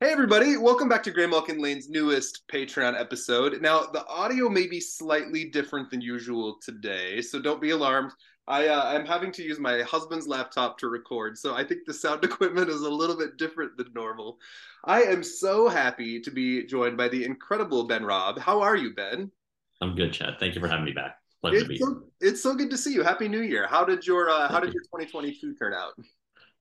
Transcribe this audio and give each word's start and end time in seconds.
Hey, 0.00 0.12
everybody, 0.12 0.56
welcome 0.56 0.88
back 0.88 1.02
to 1.02 1.10
Graymalkin 1.10 1.58
Lane's 1.58 1.88
newest 1.88 2.46
Patreon 2.46 2.96
episode. 2.96 3.60
Now, 3.60 3.82
the 3.82 4.06
audio 4.06 4.48
may 4.48 4.68
be 4.68 4.78
slightly 4.78 5.46
different 5.46 5.90
than 5.90 6.00
usual 6.00 6.60
today, 6.62 7.20
so 7.20 7.40
don't 7.40 7.60
be 7.60 7.70
alarmed. 7.70 8.12
I, 8.46 8.68
uh, 8.68 8.84
I'm 8.84 9.04
having 9.04 9.32
to 9.32 9.42
use 9.42 9.58
my 9.58 9.82
husband's 9.82 10.28
laptop 10.28 10.78
to 10.78 10.88
record, 10.88 11.36
so 11.36 11.56
I 11.56 11.64
think 11.64 11.80
the 11.84 11.92
sound 11.92 12.22
equipment 12.24 12.68
is 12.68 12.82
a 12.82 12.88
little 12.88 13.16
bit 13.16 13.38
different 13.38 13.76
than 13.76 13.92
normal. 13.92 14.38
I 14.84 15.02
am 15.02 15.24
so 15.24 15.66
happy 15.68 16.20
to 16.20 16.30
be 16.30 16.64
joined 16.64 16.96
by 16.96 17.08
the 17.08 17.24
incredible 17.24 17.88
Ben 17.88 18.04
Raab. 18.04 18.38
How 18.38 18.60
are 18.60 18.76
you, 18.76 18.94
Ben? 18.94 19.32
I'm 19.80 19.96
good, 19.96 20.12
Chad. 20.12 20.36
Thank 20.38 20.54
you 20.54 20.60
for 20.60 20.68
having 20.68 20.84
me 20.84 20.92
back. 20.92 21.18
Pleasure 21.40 21.56
it's 21.56 21.64
to 21.64 21.68
be 21.70 21.78
so, 21.78 21.86
here. 21.86 22.30
It's 22.30 22.40
so 22.40 22.54
good 22.54 22.70
to 22.70 22.78
see 22.78 22.94
you. 22.94 23.02
Happy 23.02 23.26
New 23.26 23.42
Year. 23.42 23.66
How 23.66 23.84
did 23.84 24.06
your 24.06 24.30
uh, 24.30 24.46
How 24.46 24.60
did 24.60 24.72
your 24.72 24.82
2022 24.84 25.56
turn 25.56 25.74
out? 25.74 25.94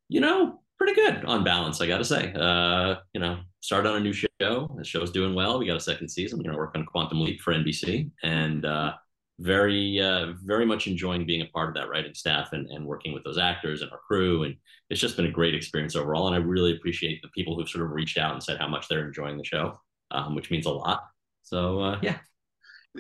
You 0.09 0.21
know, 0.21 0.61
pretty 0.78 0.94
good 0.94 1.25
on 1.25 1.44
balance, 1.44 1.82
I 1.82 1.88
got 1.88 1.98
to 1.98 2.05
say. 2.05 2.34
Uh, 2.34 2.96
you 3.14 3.20
know, 3.20 3.40
started 3.62 3.90
on 3.90 3.98
a 3.98 3.99
new 3.99 4.13
show. 4.13 4.27
The 4.40 4.84
show's 4.84 5.12
doing 5.12 5.35
well. 5.35 5.59
We 5.59 5.68
got 5.68 5.77
a 5.77 5.81
second 5.81 6.09
season. 6.09 6.38
We're 6.38 6.44
going 6.44 6.55
to 6.55 6.59
work 6.59 6.76
on 6.76 6.85
Quantum 6.85 7.22
Leap 7.22 7.41
for 7.41 7.54
NBC, 7.54 8.09
and 8.23 8.66
uh, 8.66 8.94
very, 9.40 9.99
uh, 10.02 10.34
very 10.44 10.66
much 10.66 10.88
enjoying 10.88 11.26
being 11.26 11.41
a 11.41 11.52
part 11.54 11.70
of 11.70 11.76
that 11.76 11.90
writing 11.90 12.13
staff 12.13 12.54
and, 12.54 12.70
and 12.70 12.85
working 12.85 13.13
with 13.13 13.23
those 13.23 13.38
actors 13.38 13.82
and 13.82 13.91
our 13.91 13.99
crew. 13.99 14.44
And 14.44 14.55
it's 14.90 15.02
just 15.02 15.16
been 15.16 15.27
a 15.27 15.32
great 15.32 15.54
experience 15.54 15.95
overall. 15.95 16.27
And 16.27 16.35
I 16.35 16.40
really 16.40 16.76
appreciate 16.76 17.21
the 17.21 17.30
people 17.30 17.55
who've 17.55 17.70
sort 17.70 17.85
of 17.85 17.91
reached 17.91 18.18
out 18.18 18.34
and 18.34 18.41
said 18.41 18.57
how 18.57 18.68
much 18.68 18.88
they're 18.88 19.05
enjoying 19.05 19.38
the 19.38 19.44
show, 19.44 19.80
um, 20.12 20.35
which 20.35 20.49
means 20.49 20.66
a 20.66 20.71
lot. 20.71 21.04
So 21.44 21.80
uh, 21.80 21.99
yeah, 22.02 22.18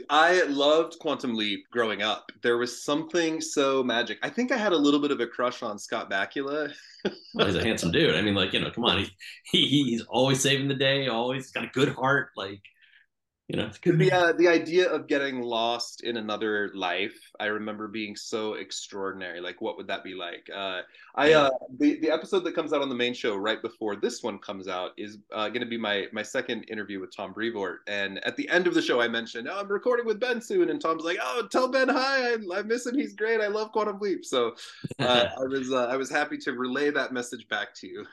I 0.09 0.43
loved 0.43 0.99
Quantum 0.99 1.35
Leap 1.35 1.65
growing 1.71 2.01
up. 2.01 2.31
There 2.41 2.57
was 2.57 2.83
something 2.83 3.41
so 3.41 3.83
magic. 3.83 4.19
I 4.21 4.29
think 4.29 4.51
I 4.51 4.57
had 4.57 4.73
a 4.73 4.77
little 4.77 4.99
bit 4.99 5.11
of 5.11 5.19
a 5.19 5.27
crush 5.27 5.63
on 5.63 5.79
Scott 5.79 6.09
Bakula. 6.09 6.71
well, 7.33 7.47
he's 7.47 7.55
a 7.55 7.63
handsome 7.63 7.91
dude. 7.91 8.15
I 8.15 8.21
mean, 8.21 8.35
like 8.35 8.53
you 8.53 8.59
know, 8.59 8.69
come 8.71 8.85
on, 8.85 8.99
he, 9.51 9.65
he 9.65 9.83
he's 9.85 10.03
always 10.03 10.41
saving 10.41 10.67
the 10.67 10.75
day. 10.75 11.07
Always 11.07 11.51
got 11.51 11.65
a 11.65 11.71
good 11.73 11.89
heart. 11.89 12.29
Like 12.35 12.61
you 13.47 13.55
know, 13.55 13.67
it's 13.67 13.77
good. 13.77 13.97
The 13.97 14.11
uh, 14.11 14.33
the 14.33 14.49
idea 14.49 14.89
of 14.89 15.07
getting 15.07 15.41
lost 15.41 16.03
in 16.03 16.17
another 16.17 16.69
life, 16.75 17.17
I 17.39 17.45
remember 17.45 17.87
being 17.87 18.13
so 18.13 18.55
extraordinary. 18.55 19.39
Like, 19.39 19.61
what 19.61 19.77
would 19.77 19.87
that 19.87 20.03
be 20.03 20.15
like? 20.15 20.49
Uh, 20.53 20.81
I 21.15 21.31
uh, 21.31 21.49
the 21.79 21.97
the 22.01 22.11
episode 22.11 22.41
that 22.41 22.55
comes 22.55 22.73
out 22.73 22.81
on 22.81 22.89
the 22.89 22.95
main 22.95 23.13
show 23.13 23.37
right 23.37 23.61
before 23.61 23.95
this 23.95 24.21
one 24.21 24.37
comes 24.39 24.67
out 24.67 24.91
is 24.97 25.19
uh, 25.33 25.47
going 25.47 25.61
to 25.61 25.67
be 25.67 25.77
my 25.77 26.07
my 26.11 26.23
second 26.23 26.63
interview 26.63 26.99
with 26.99 27.15
Tom 27.15 27.31
Brevoort. 27.31 27.77
And 27.87 28.21
at 28.25 28.35
the 28.35 28.49
end 28.49 28.67
of 28.67 28.73
the 28.73 28.81
show, 28.81 28.99
I 28.99 29.07
mentioned, 29.07 29.47
"Oh, 29.49 29.61
I'm 29.61 29.69
recording 29.69 30.05
with 30.05 30.19
Ben 30.19 30.41
soon," 30.41 30.69
and 30.69 30.81
Tom's 30.81 31.05
like, 31.05 31.17
"Oh, 31.21 31.47
tell 31.49 31.69
Ben 31.69 31.87
hi. 31.87 32.33
I, 32.33 32.37
I 32.53 32.61
miss 32.63 32.85
him. 32.85 32.95
He's 32.97 33.13
great. 33.13 33.39
I 33.39 33.47
love 33.47 33.71
Quantum 33.71 33.97
Leap." 34.01 34.25
So 34.25 34.55
uh, 34.99 35.27
I 35.39 35.45
was 35.45 35.71
uh, 35.71 35.85
I 35.85 35.95
was 35.95 36.09
happy 36.09 36.37
to 36.39 36.51
relay 36.51 36.89
that 36.89 37.13
message 37.13 37.47
back 37.47 37.73
to 37.75 37.87
you. 37.87 38.05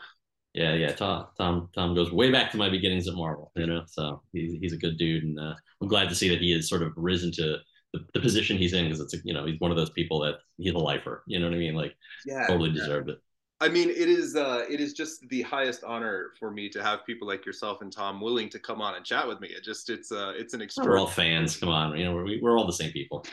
Yeah, 0.55 0.75
yeah. 0.75 0.93
Tom, 0.93 1.27
Tom, 1.37 1.69
Tom 1.75 1.95
goes 1.95 2.13
way 2.13 2.31
back 2.31 2.53
to 2.53 2.57
my 2.57 2.69
beginnings 2.69 3.09
at 3.09 3.15
Marvel. 3.15 3.51
You 3.57 3.67
know, 3.67 3.83
so 3.87 4.23
he's 4.33 4.53
he's 4.61 4.73
a 4.73 4.79
good 4.79 4.97
dude, 4.97 5.25
and 5.25 5.39
uh, 5.39 5.55
I'm 5.83 5.89
glad 5.89 6.09
to 6.09 6.15
see 6.15 6.29
that 6.29 6.41
he 6.41 6.53
has 6.53 6.69
sort 6.69 6.83
of 6.83 6.93
risen 6.97 7.33
to 7.33 7.59
the, 7.93 8.07
the 8.15 8.21
position 8.21 8.57
he's 8.57 8.73
in 8.73 8.85
because 8.85 9.01
it's 9.01 9.15
a, 9.15 9.19
you 9.25 9.35
know 9.35 9.47
he's 9.47 9.59
one 9.59 9.73
of 9.73 9.77
those 9.77 9.91
people 9.91 10.21
that 10.21 10.37
he's 10.57 10.73
a 10.73 10.79
lifer. 10.79 11.25
You 11.27 11.41
know 11.41 11.47
what 11.47 11.55
I 11.55 11.59
mean? 11.59 11.75
Like, 11.75 11.95
yeah, 12.25 12.47
totally 12.47 12.71
yeah. 12.71 12.81
deserved 12.81 13.11
it. 13.11 13.19
I 13.61 13.69
mean, 13.69 13.89
it 13.89 13.97
is 13.97 14.37
uh, 14.37 14.65
it 14.69 14.81
is 14.81 14.93
just 14.93 15.29
the 15.29 15.43
highest 15.43 15.83
honor 15.83 16.33
for 16.39 16.51
me 16.51 16.69
to 16.69 16.83
have 16.83 17.05
people 17.05 17.27
like 17.27 17.45
yourself 17.45 17.83
and 17.83 17.91
Tom 17.91 18.21
willing 18.21 18.49
to 18.51 18.59
come 18.61 18.81
on 18.81 18.95
and 18.95 19.05
chat 19.05 19.27
with 19.27 19.41
me. 19.41 19.49
It 19.49 19.65
just 19.65 19.91
it's 19.91 20.13
uh, 20.13 20.35
it's 20.37 20.55
an 20.55 20.61
extraordinary. 20.61 21.01
We're 21.01 21.01
all 21.01 21.11
fans. 21.11 21.57
Come 21.57 21.69
on, 21.69 21.99
you 21.99 22.05
know 22.05 22.15
we're 22.15 22.41
we're 22.43 22.59
all 22.59 22.67
the 22.67 22.73
same 22.73 22.93
people. 22.93 23.25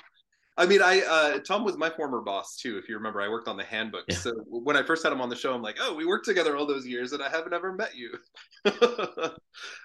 I 0.62 0.68
mean, 0.68 0.80
I 0.84 1.02
uh, 1.02 1.40
Tom 1.40 1.64
was 1.64 1.76
my 1.76 1.90
former 1.90 2.22
boss 2.22 2.56
too. 2.56 2.78
If 2.78 2.88
you 2.88 2.96
remember, 2.96 3.20
I 3.20 3.28
worked 3.28 3.48
on 3.48 3.58
the 3.58 3.64
handbook. 3.64 4.06
Yeah. 4.08 4.18
So 4.18 4.32
when 4.48 4.78
I 4.78 4.84
first 4.84 5.02
had 5.02 5.12
him 5.12 5.20
on 5.20 5.28
the 5.28 5.36
show, 5.36 5.56
I'm 5.56 5.64
like, 5.64 5.78
"Oh, 5.82 5.96
we 5.96 6.06
worked 6.06 6.26
together 6.26 6.56
all 6.56 6.68
those 6.68 6.86
years, 6.86 7.14
and 7.14 7.24
I 7.24 7.30
haven't 7.30 7.52
ever 7.52 7.74
met 7.74 7.96
you." 7.96 8.12
uh, 8.66 9.30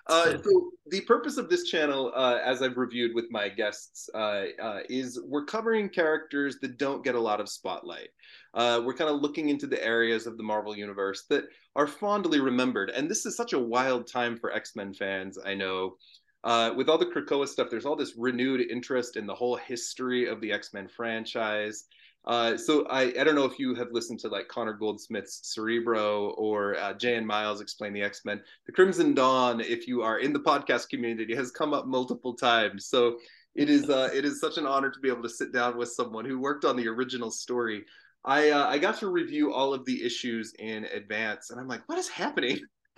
so 0.07 0.71
the 0.89 1.01
purpose 1.07 1.39
of 1.39 1.49
this 1.49 1.65
channel, 1.65 2.13
uh, 2.15 2.41
as 2.45 2.61
I've 2.61 2.77
reviewed 2.77 3.15
with 3.15 3.25
my 3.31 3.49
guests, 3.49 4.11
uh, 4.15 4.45
uh, 4.63 4.81
is 4.91 5.19
we're 5.25 5.47
covering 5.47 5.89
characters 5.89 6.59
that 6.61 6.77
don't 6.77 7.03
get 7.03 7.15
a 7.15 7.21
lot 7.21 7.41
of 7.41 7.49
spotlight. 7.49 8.09
Uh, 8.53 8.83
we're 8.85 8.93
kind 8.93 9.09
of 9.09 9.23
looking 9.23 9.49
into 9.49 9.67
the 9.67 9.83
areas 9.83 10.27
of 10.27 10.37
the 10.37 10.43
Marvel 10.43 10.77
universe 10.77 11.25
that 11.31 11.45
are 11.75 11.87
fondly 11.87 12.39
remembered, 12.39 12.91
and 12.91 13.11
this 13.11 13.25
is 13.25 13.35
such 13.35 13.55
a 13.55 13.59
wild 13.59 14.07
time 14.07 14.37
for 14.37 14.53
X 14.53 14.77
Men 14.77 14.93
fans. 14.93 15.39
I 15.43 15.55
know 15.55 15.97
uh, 16.47 16.73
with 16.77 16.89
all 16.89 16.97
the 16.97 17.05
Krakoa 17.05 17.49
stuff, 17.49 17.71
there's 17.71 17.85
all 17.85 17.97
this 17.97 18.17
renewed 18.17 18.61
interest 18.71 19.17
in 19.17 19.27
the 19.27 19.35
whole 19.35 19.57
history 19.57 20.29
of 20.29 20.41
the 20.41 20.53
X 20.53 20.73
Men 20.73 20.87
franchise. 20.87 21.87
Uh, 22.25 22.57
so 22.57 22.87
I, 22.87 23.13
I 23.21 23.25
don't 23.25 23.35
know 23.35 23.45
if 23.45 23.59
you 23.59 23.75
have 23.75 23.89
listened 23.91 24.21
to 24.21 24.29
like 24.29 24.47
Connor 24.47 24.73
Goldsmith's 24.73 25.41
Cerebro 25.43 26.31
or 26.31 26.77
uh, 26.77 26.93
Jay 26.95 27.17
and 27.17 27.27
Miles 27.27 27.61
explain 27.61 27.93
the 27.93 28.03
X 28.03 28.25
Men. 28.25 28.41
The 28.67 28.73
Crimson 28.73 29.13
Dawn, 29.13 29.61
if 29.61 29.89
you 29.89 30.03
are 30.03 30.21
in 30.21 30.33
the 30.33 30.39
podcast 30.39 30.89
community, 30.89 31.35
has 31.35 31.51
come 31.51 31.75
up 31.75 31.89
multiple 31.89 32.35
times. 32.35 32.87
So 32.87 33.19
it 33.57 33.69
is 33.69 33.91
uh, 33.91 34.11
it 34.15 34.25
is 34.25 34.41
such 34.41 34.57
an 34.57 34.67
honor 34.67 34.91
to 34.91 35.01
be 35.01 35.09
able 35.09 35.25
to 35.25 35.29
sit 35.29 35.53
down 35.53 35.77
with 35.77 35.89
someone 35.89 36.25
who 36.25 36.39
worked 36.39 36.65
on 36.65 36.77
the 36.77 36.87
original 36.87 37.33
story. 37.33 37.85
I 38.25 38.51
uh, 38.51 38.69
I 38.69 38.79
got 38.79 39.01
to 39.01 39.09
review 39.09 39.53
all 39.53 39.75
of 39.75 39.85
the 39.85 40.05
issues 40.05 40.53
in 40.61 40.85
advance, 40.85 41.51
and 41.51 41.59
I'm 41.59 41.67
like, 41.67 41.89
what 41.89 41.99
is 41.99 42.09
happening? 42.09 42.61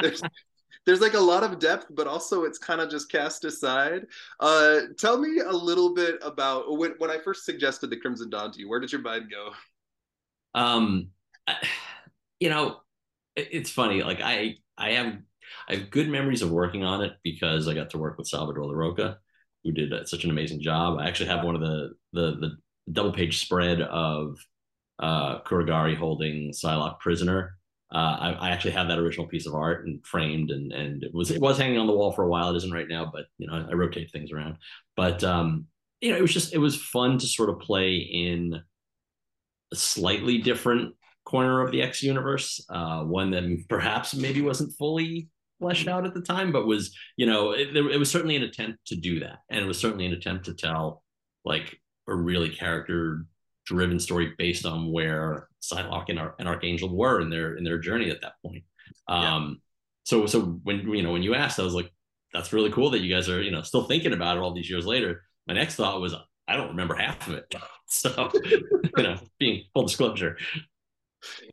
there's 0.00 0.22
there's 0.86 1.00
like 1.00 1.14
a 1.14 1.20
lot 1.20 1.42
of 1.42 1.58
depth, 1.58 1.86
but 1.90 2.06
also 2.06 2.44
it's 2.44 2.58
kind 2.58 2.80
of 2.80 2.88
just 2.88 3.10
cast 3.10 3.44
aside. 3.44 4.06
Uh, 4.38 4.82
tell 4.96 5.18
me 5.18 5.40
a 5.40 5.50
little 5.50 5.92
bit 5.92 6.16
about 6.22 6.78
when 6.78 6.94
when 6.98 7.10
I 7.10 7.18
first 7.18 7.44
suggested 7.44 7.90
the 7.90 7.96
Crimson 7.96 8.30
Dawn 8.30 8.52
to 8.52 8.60
you. 8.60 8.68
Where 8.68 8.80
did 8.80 8.92
your 8.92 9.02
mind 9.02 9.30
go? 9.30 9.50
Um, 10.54 11.08
I, 11.46 11.56
you 12.38 12.48
know, 12.48 12.78
it, 13.34 13.48
it's 13.50 13.70
funny. 13.70 14.02
Like 14.02 14.20
I 14.22 14.56
I 14.78 14.92
have 14.92 15.18
I 15.68 15.74
have 15.74 15.90
good 15.90 16.08
memories 16.08 16.42
of 16.42 16.50
working 16.50 16.84
on 16.84 17.02
it 17.02 17.14
because 17.24 17.66
I 17.66 17.74
got 17.74 17.90
to 17.90 17.98
work 17.98 18.16
with 18.16 18.28
Salvador 18.28 18.64
Larroca, 18.64 19.16
who 19.64 19.72
did 19.72 19.92
uh, 19.92 20.04
such 20.04 20.22
an 20.22 20.30
amazing 20.30 20.62
job. 20.62 20.98
I 21.00 21.08
actually 21.08 21.30
have 21.30 21.44
one 21.44 21.56
of 21.56 21.60
the 21.60 21.94
the 22.12 22.36
the 22.36 22.92
double 22.92 23.12
page 23.12 23.40
spread 23.40 23.80
of 23.80 24.38
uh 25.00 25.40
Kuragari 25.40 25.96
holding 25.96 26.52
Psylocke 26.52 27.00
prisoner 27.00 27.55
uh, 27.92 28.16
I, 28.20 28.32
I, 28.32 28.50
actually 28.50 28.72
have 28.72 28.88
that 28.88 28.98
original 28.98 29.28
piece 29.28 29.46
of 29.46 29.54
art 29.54 29.86
and 29.86 30.04
framed 30.04 30.50
and 30.50 30.72
and 30.72 31.04
it 31.04 31.14
was 31.14 31.30
it 31.30 31.40
was 31.40 31.56
hanging 31.56 31.78
on 31.78 31.86
the 31.86 31.92
wall 31.92 32.12
for 32.12 32.24
a 32.24 32.28
while. 32.28 32.50
It 32.50 32.56
isn't 32.56 32.72
right 32.72 32.88
now, 32.88 33.08
but 33.12 33.26
you 33.38 33.46
know 33.46 33.54
I, 33.54 33.70
I 33.70 33.74
rotate 33.74 34.10
things 34.10 34.32
around. 34.32 34.56
But 34.96 35.22
um, 35.22 35.66
you 36.00 36.10
know 36.10 36.18
it 36.18 36.22
was 36.22 36.32
just 36.32 36.52
it 36.52 36.58
was 36.58 36.76
fun 36.76 37.18
to 37.18 37.26
sort 37.26 37.48
of 37.48 37.60
play 37.60 37.96
in 37.96 38.60
a 39.72 39.76
slightly 39.76 40.38
different 40.38 40.94
corner 41.24 41.60
of 41.60 41.70
the 41.70 41.82
X 41.82 42.02
universe, 42.02 42.64
uh, 42.70 43.02
one 43.02 43.30
that 43.30 43.44
perhaps 43.68 44.14
maybe 44.14 44.42
wasn't 44.42 44.72
fully 44.76 45.28
fleshed 45.60 45.88
out 45.88 46.06
at 46.06 46.14
the 46.14 46.20
time, 46.20 46.50
but 46.50 46.66
was 46.66 46.92
you 47.16 47.26
know 47.26 47.52
it, 47.52 47.76
it 47.76 47.98
was 47.98 48.10
certainly 48.10 48.34
an 48.34 48.42
attempt 48.42 48.84
to 48.86 48.96
do 48.96 49.20
that, 49.20 49.38
and 49.48 49.60
it 49.60 49.66
was 49.66 49.78
certainly 49.78 50.06
an 50.06 50.12
attempt 50.12 50.46
to 50.46 50.54
tell 50.54 51.04
like 51.44 51.78
a 52.08 52.14
really 52.14 52.48
character 52.48 53.26
driven 53.66 53.98
story 53.98 54.32
based 54.38 54.64
on 54.64 54.90
where 54.92 55.48
Psylocke 55.60 56.08
and, 56.08 56.18
Ar- 56.18 56.34
and 56.38 56.48
Archangel 56.48 56.94
were 56.96 57.20
in 57.20 57.28
their 57.28 57.56
in 57.56 57.64
their 57.64 57.78
journey 57.78 58.10
at 58.10 58.22
that 58.22 58.34
point. 58.44 58.64
Um, 59.08 59.22
yeah. 59.22 59.54
So 60.04 60.26
so 60.26 60.60
when 60.62 60.88
you 60.88 61.02
know 61.02 61.12
when 61.12 61.22
you 61.22 61.34
asked, 61.34 61.60
I 61.60 61.64
was 61.64 61.74
like, 61.74 61.92
that's 62.32 62.52
really 62.52 62.70
cool 62.70 62.90
that 62.90 63.00
you 63.00 63.12
guys 63.12 63.28
are 63.28 63.42
you 63.42 63.50
know 63.50 63.62
still 63.62 63.84
thinking 63.84 64.12
about 64.12 64.36
it 64.36 64.40
all 64.40 64.54
these 64.54 64.70
years 64.70 64.86
later. 64.86 65.22
My 65.46 65.54
next 65.54 65.76
thought 65.76 66.00
was, 66.00 66.14
I 66.48 66.56
don't 66.56 66.68
remember 66.68 66.94
half 66.94 67.28
of 67.28 67.34
it. 67.34 67.54
So 67.88 68.32
you 68.42 69.04
know, 69.04 69.16
being 69.38 69.62
full 69.72 69.84
disclosure. 69.84 70.36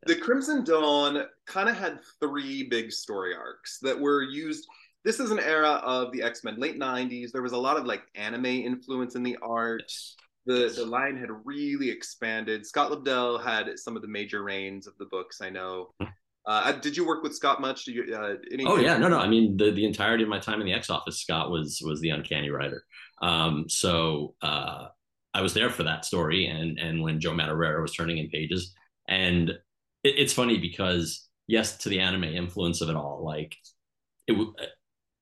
The 0.08 0.16
Crimson 0.16 0.64
Dawn 0.64 1.26
kind 1.46 1.70
of 1.70 1.78
had 1.78 2.00
three 2.20 2.64
big 2.64 2.92
story 2.92 3.36
arcs 3.36 3.78
that 3.84 4.00
were 4.00 4.24
used 4.24 4.68
this 5.04 5.20
is 5.20 5.32
an 5.32 5.40
era 5.40 5.82
of 5.84 6.12
the 6.12 6.22
X-Men, 6.24 6.56
late 6.58 6.80
90s. 6.80 7.32
There 7.32 7.42
was 7.42 7.52
a 7.52 7.58
lot 7.58 7.78
of 7.78 7.86
like 7.86 8.04
anime 8.16 8.46
influence 8.46 9.16
in 9.16 9.24
the 9.24 9.38
art 9.42 9.92
the 10.46 10.74
the 10.76 10.86
line 10.86 11.18
had 11.18 11.30
really 11.46 11.90
expanded. 11.90 12.66
Scott 12.66 12.92
Lobdell 12.92 13.44
had 13.44 13.78
some 13.80 13.96
of 13.96 14.02
the 14.02 14.08
major 14.08 14.44
reigns 14.44 14.88
of 14.88 14.94
the 14.98 15.06
books. 15.06 15.42
I 15.42 15.50
know. 15.50 15.94
Uh, 16.46 16.74
did 16.74 16.98
you 16.98 17.08
work 17.08 17.24
with 17.24 17.34
Scott 17.34 17.62
much? 17.62 17.86
Do 17.86 17.94
you? 17.94 18.14
Uh, 18.14 18.36
oh 18.66 18.78
yeah, 18.78 18.98
no, 18.98 19.08
no. 19.08 19.20
I 19.20 19.28
mean, 19.28 19.56
the 19.56 19.72
the 19.72 19.86
entirety 19.86 20.24
of 20.24 20.30
my 20.30 20.40
time 20.40 20.60
in 20.60 20.66
the 20.66 20.74
X 20.74 20.90
office, 20.90 21.20
Scott 21.20 21.50
was 21.50 21.82
was 21.86 22.02
the 22.02 22.10
uncanny 22.10 22.50
writer. 22.50 22.84
Um, 23.22 23.66
so 23.70 24.36
uh, 24.42 24.88
I 25.34 25.42
was 25.42 25.54
there 25.54 25.70
for 25.70 25.84
that 25.84 26.06
story, 26.06 26.48
and 26.48 26.78
and 26.78 27.02
when 27.02 27.20
Joe 27.20 27.32
Madureira 27.32 27.82
was 27.82 27.94
turning 27.94 28.18
in 28.18 28.30
pages, 28.30 28.74
and 29.08 29.50
it, 29.50 29.60
it's 30.04 30.34
funny 30.34 30.58
because 30.58 31.28
yes, 31.48 31.78
to 31.78 31.90
the 31.90 32.00
anime 32.00 32.26
influence 32.26 32.82
of 32.82 32.90
it 32.90 32.96
all, 32.96 33.24
like 33.24 33.56
it. 34.28 34.48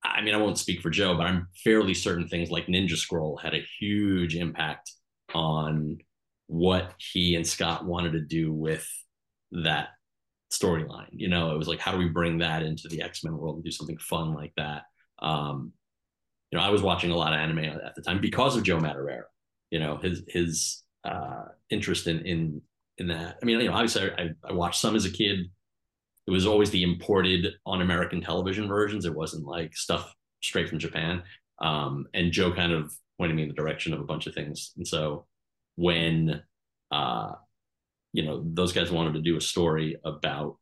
I 0.03 0.21
mean, 0.21 0.33
I 0.33 0.37
won't 0.37 0.57
speak 0.57 0.81
for 0.81 0.89
Joe, 0.89 1.15
but 1.15 1.27
I'm 1.27 1.47
fairly 1.63 1.93
certain 1.93 2.27
things 2.27 2.49
like 2.49 2.65
Ninja 2.65 2.97
Scroll 2.97 3.37
had 3.37 3.53
a 3.53 3.63
huge 3.79 4.35
impact 4.35 4.91
on 5.35 5.99
what 6.47 6.93
he 6.97 7.35
and 7.35 7.47
Scott 7.47 7.85
wanted 7.85 8.11
to 8.13 8.21
do 8.21 8.51
with 8.51 8.87
that 9.51 9.89
storyline. 10.51 11.07
You 11.11 11.29
know, 11.29 11.51
it 11.51 11.57
was 11.57 11.67
like, 11.67 11.79
how 11.79 11.91
do 11.91 11.97
we 11.97 12.09
bring 12.09 12.39
that 12.39 12.63
into 12.63 12.87
the 12.87 13.01
X 13.01 13.23
Men 13.23 13.37
world 13.37 13.55
and 13.55 13.63
do 13.63 13.71
something 13.71 13.97
fun 13.97 14.33
like 14.33 14.53
that? 14.57 14.83
Um, 15.19 15.71
you 16.51 16.59
know, 16.59 16.65
I 16.65 16.69
was 16.69 16.81
watching 16.81 17.11
a 17.11 17.15
lot 17.15 17.33
of 17.33 17.39
anime 17.39 17.59
at 17.59 17.95
the 17.95 18.01
time 18.01 18.19
because 18.19 18.57
of 18.57 18.63
Joe 18.63 18.77
Madureira. 18.77 19.23
You 19.69 19.79
know, 19.79 19.97
his 19.97 20.23
his 20.27 20.83
uh, 21.05 21.45
interest 21.69 22.07
in 22.07 22.25
in 22.25 22.61
in 22.97 23.07
that. 23.07 23.37
I 23.41 23.45
mean, 23.45 23.59
you 23.59 23.67
know, 23.69 23.73
obviously 23.73 24.11
I, 24.11 24.31
I 24.43 24.51
watched 24.51 24.81
some 24.81 24.95
as 24.95 25.05
a 25.05 25.11
kid. 25.11 25.49
it 26.27 26.31
was 26.31 26.45
always 26.45 26.69
the 26.69 26.83
imported 26.83 27.47
on 27.65 27.81
American 27.81 28.21
television 28.21 28.67
versions. 28.67 29.05
It 29.05 29.15
wasn't 29.15 29.45
like 29.45 29.75
stuff 29.75 30.13
straight 30.41 30.69
from 30.69 30.79
Japan. 30.79 31.23
Um, 31.61 32.07
and 32.13 32.31
Joe 32.31 32.51
kind 32.51 32.73
of 32.73 32.91
pointed 33.21 33.35
me 33.35 33.43
in 33.43 33.49
the 33.49 33.53
direction 33.53 33.93
of 33.93 33.99
a 33.99 34.03
bunch 34.03 34.25
of 34.25 34.33
things. 34.33 34.71
And 34.77 34.87
so 34.87 35.27
when 35.75 36.41
uh, 36.89 37.33
you 38.13 38.23
know 38.23 38.43
those 38.43 38.73
guys 38.73 38.89
wanted 38.89 39.13
to 39.13 39.21
do 39.21 39.37
a 39.37 39.41
story 39.41 39.95
about 40.03 40.57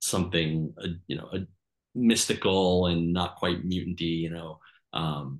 something, 0.00 0.74
uh, 0.82 0.88
you 1.06 1.16
know, 1.16 1.30
a 1.32 1.38
mystical 1.94 2.88
and 2.88 3.14
not 3.14 3.36
quite 3.36 3.66
mutanty, 3.66 4.20
you 4.20 4.28
know, 4.28 4.58
um, 4.92 5.38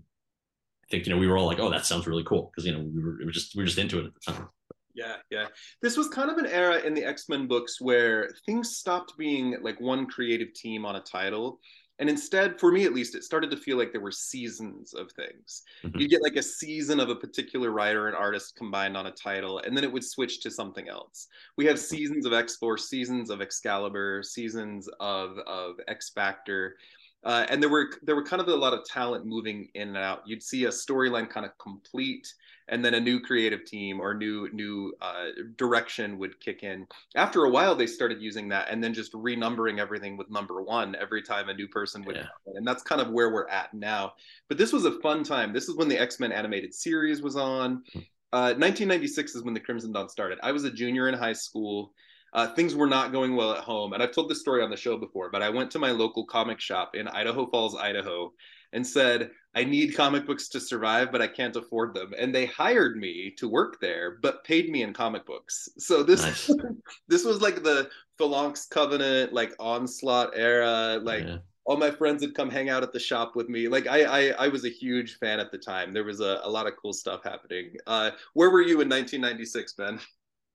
I 0.85 0.87
think 0.91 1.05
you 1.05 1.13
know 1.13 1.19
we 1.19 1.27
were 1.27 1.37
all 1.37 1.47
like, 1.47 1.61
oh, 1.61 1.71
that 1.71 1.85
sounds 1.85 2.07
really 2.07 2.25
cool 2.25 2.51
because 2.51 2.65
you 2.67 2.73
know 2.73 2.83
we 2.83 3.03
were, 3.03 3.17
we 3.19 3.27
were 3.27 3.31
just 3.31 3.55
we 3.55 3.63
were 3.63 3.67
just 3.67 3.79
into 3.79 3.99
it 3.99 4.07
at 4.07 4.15
the 4.15 4.33
time. 4.33 4.49
Yeah, 4.95 5.17
yeah. 5.31 5.49
This 5.83 5.99
was 5.99 6.09
kind 6.09 6.31
of 6.31 6.39
an 6.39 6.47
era 6.47 6.79
in 6.79 6.95
the 6.95 7.05
X 7.05 7.29
Men 7.29 7.47
books 7.47 7.79
where 7.79 8.31
things 8.47 8.77
stopped 8.79 9.19
being 9.19 9.59
like 9.61 9.79
one 9.83 10.07
creative 10.07 10.55
team 10.55 10.87
on 10.87 10.97
a 10.97 11.01
title. 11.01 11.61
And 12.01 12.11
instead, 12.11 12.59
for 12.59 12.73
me 12.73 12.85
at 12.85 12.93
least, 12.93 13.15
it 13.15 13.23
started 13.23 13.51
to 13.53 13.57
feel 13.57 13.79
like 13.79 13.93
there 13.93 14.01
were 14.01 14.11
seasons 14.11 14.95
of 14.95 15.13
things. 15.13 15.63
Mm-hmm. 15.85 15.99
You 15.99 16.09
get 16.09 16.23
like 16.23 16.37
a 16.37 16.43
season 16.43 16.99
of 16.99 17.09
a 17.09 17.15
particular 17.15 17.71
writer 17.71 18.09
and 18.09 18.17
artist 18.17 18.57
combined 18.57 18.97
on 18.97 19.07
a 19.07 19.13
title, 19.13 19.61
and 19.61 19.77
then 19.77 19.85
it 19.85 19.93
would 19.93 20.05
switch 20.05 20.41
to 20.41 20.51
something 20.51 20.89
else. 20.89 21.29
We 21.57 21.67
have 21.67 21.79
seasons 21.79 22.27
of 22.27 22.33
X 22.33 22.57
Force, 22.57 22.89
seasons 22.89 23.31
of 23.31 23.41
Excalibur, 23.41 24.23
seasons 24.25 24.89
of 24.99 25.39
of 25.47 25.77
X 25.87 26.11
Factor. 26.11 26.77
Uh, 27.23 27.47
and 27.49 27.63
there 27.63 27.71
were 27.71 27.91
there 28.03 28.17
were 28.17 28.25
kind 28.25 28.43
of 28.43 28.49
a 28.49 28.57
lot 28.57 28.75
of 28.75 28.85
talent 28.85 29.25
moving 29.25 29.69
in 29.75 29.89
and 29.89 29.97
out. 29.97 30.23
You'd 30.27 30.43
see 30.43 30.65
a 30.65 30.71
storyline 30.71 31.31
kind 31.31 31.47
of 31.47 31.57
complete, 31.59 32.33
and 32.69 32.85
then 32.85 32.95
a 32.95 33.01
new 33.01 33.21
creative 33.21 33.65
team 33.65 34.01
or 34.01 34.15
new 34.15 34.49
new 34.53 34.95
uh, 35.01 35.27
direction 35.57 36.19
would 36.19 36.41
kick 36.41 36.63
in. 36.63 36.87
After 37.15 37.45
a 37.45 37.51
while, 37.51 37.75
they 37.75 37.87
started 37.87 38.23
using 38.23 38.49
that 38.49 38.69
and 38.71 38.83
then 38.83 38.95
just 38.95 39.13
renumbering 39.13 39.79
everything 39.79 40.17
with 40.17 40.31
number 40.31 40.63
one 40.63 40.97
every 40.97 41.23
time 41.23 41.49
a 41.49 41.55
new 41.55 41.69
person 41.69 42.05
would, 42.05 42.17
yeah. 42.17 42.27
and 42.55 42.67
that's 42.67 42.83
kind 42.83 43.01
of 43.01 43.11
where 43.11 43.31
we're 43.31 43.49
at 43.49 43.75
now. 43.75 44.13
But 44.49 44.59
this 44.59 44.73
was 44.73 44.85
a 44.85 45.01
fun 45.01 45.25
time. 45.25 45.53
This 45.53 45.69
is 45.69 45.77
when 45.77 45.89
the 45.89 45.99
X 45.99 46.21
Men 46.21 46.33
animated 46.33 46.75
series 46.75 47.23
was 47.23 47.37
on. 47.37 47.83
Hmm. 47.93 48.01
Uh, 48.33 48.51
1996 48.59 49.37
is 49.37 49.43
when 49.45 49.55
the 49.55 49.61
Crimson 49.61 49.93
Dawn 49.93 50.09
started. 50.09 50.41
I 50.43 50.51
was 50.51 50.65
a 50.65 50.71
junior 50.71 51.09
in 51.09 51.15
high 51.15 51.35
school. 51.35 51.93
Uh, 52.33 52.49
things 52.49 52.75
were 52.75 52.89
not 52.89 53.13
going 53.13 53.37
well 53.37 53.53
at 53.53 53.63
home. 53.63 53.93
And 53.93 54.03
I've 54.03 54.11
told 54.11 54.29
this 54.29 54.41
story 54.41 54.61
on 54.61 54.71
the 54.71 54.77
show 54.77 54.97
before, 54.97 55.31
but 55.31 55.41
I 55.41 55.51
went 55.51 55.71
to 55.71 55.79
my 55.79 55.93
local 55.93 56.27
comic 56.27 56.59
shop 56.59 56.97
in 56.97 57.07
Idaho 57.07 57.47
Falls, 57.47 57.77
Idaho, 57.77 58.33
and 58.73 58.85
said, 58.85 59.31
I 59.57 59.63
need 59.63 59.95
comic 59.95 60.27
books 60.27 60.49
to 60.49 60.61
survive, 60.61 61.13
but 61.13 61.23
I 61.23 61.29
can't 61.29 61.55
afford 61.55 61.95
them. 61.95 62.13
And 62.19 62.35
they 62.35 62.47
hired 62.47 62.97
me 62.97 63.33
to 63.39 63.49
work 63.49 63.81
there, 63.81 64.19
but 64.21 64.43
paid 64.45 64.69
me 64.69 64.83
in 64.83 64.93
comic 64.93 65.25
books. 65.27 65.69
So 65.79 66.03
this 66.03 66.23
nice. 66.23 66.51
this 67.09 67.25
was 67.25 67.41
like 67.41 67.63
the 67.63 67.89
Phalanx 68.19 68.67
Covenant, 68.67 69.33
like 69.33 69.55
onslaught 69.61 70.33
era, 70.35 70.99
like 71.01 71.25
yeah. 71.25 71.37
all 71.65 71.77
my 71.77 71.91
friends 71.91 72.23
would 72.23 72.35
come 72.35 72.51
hang 72.51 72.69
out 72.69 72.83
at 72.83 72.93
the 72.93 72.99
shop 72.99 73.37
with 73.37 73.49
me. 73.49 73.69
Like 73.69 73.87
I 73.87 74.03
I, 74.03 74.47
I 74.47 74.49
was 74.49 74.65
a 74.65 74.71
huge 74.71 75.19
fan 75.19 75.39
at 75.39 75.53
the 75.53 75.59
time. 75.59 75.93
There 75.93 76.05
was 76.05 76.21
a, 76.21 76.41
a 76.43 76.51
lot 76.51 76.67
of 76.67 76.75
cool 76.81 76.93
stuff 76.93 77.23
happening. 77.23 77.77
Uh, 77.87 78.11
where 78.35 78.51
were 78.51 78.63
you 78.63 78.81
in 78.81 78.89
1996, 78.89 79.75
Ben? 79.75 80.01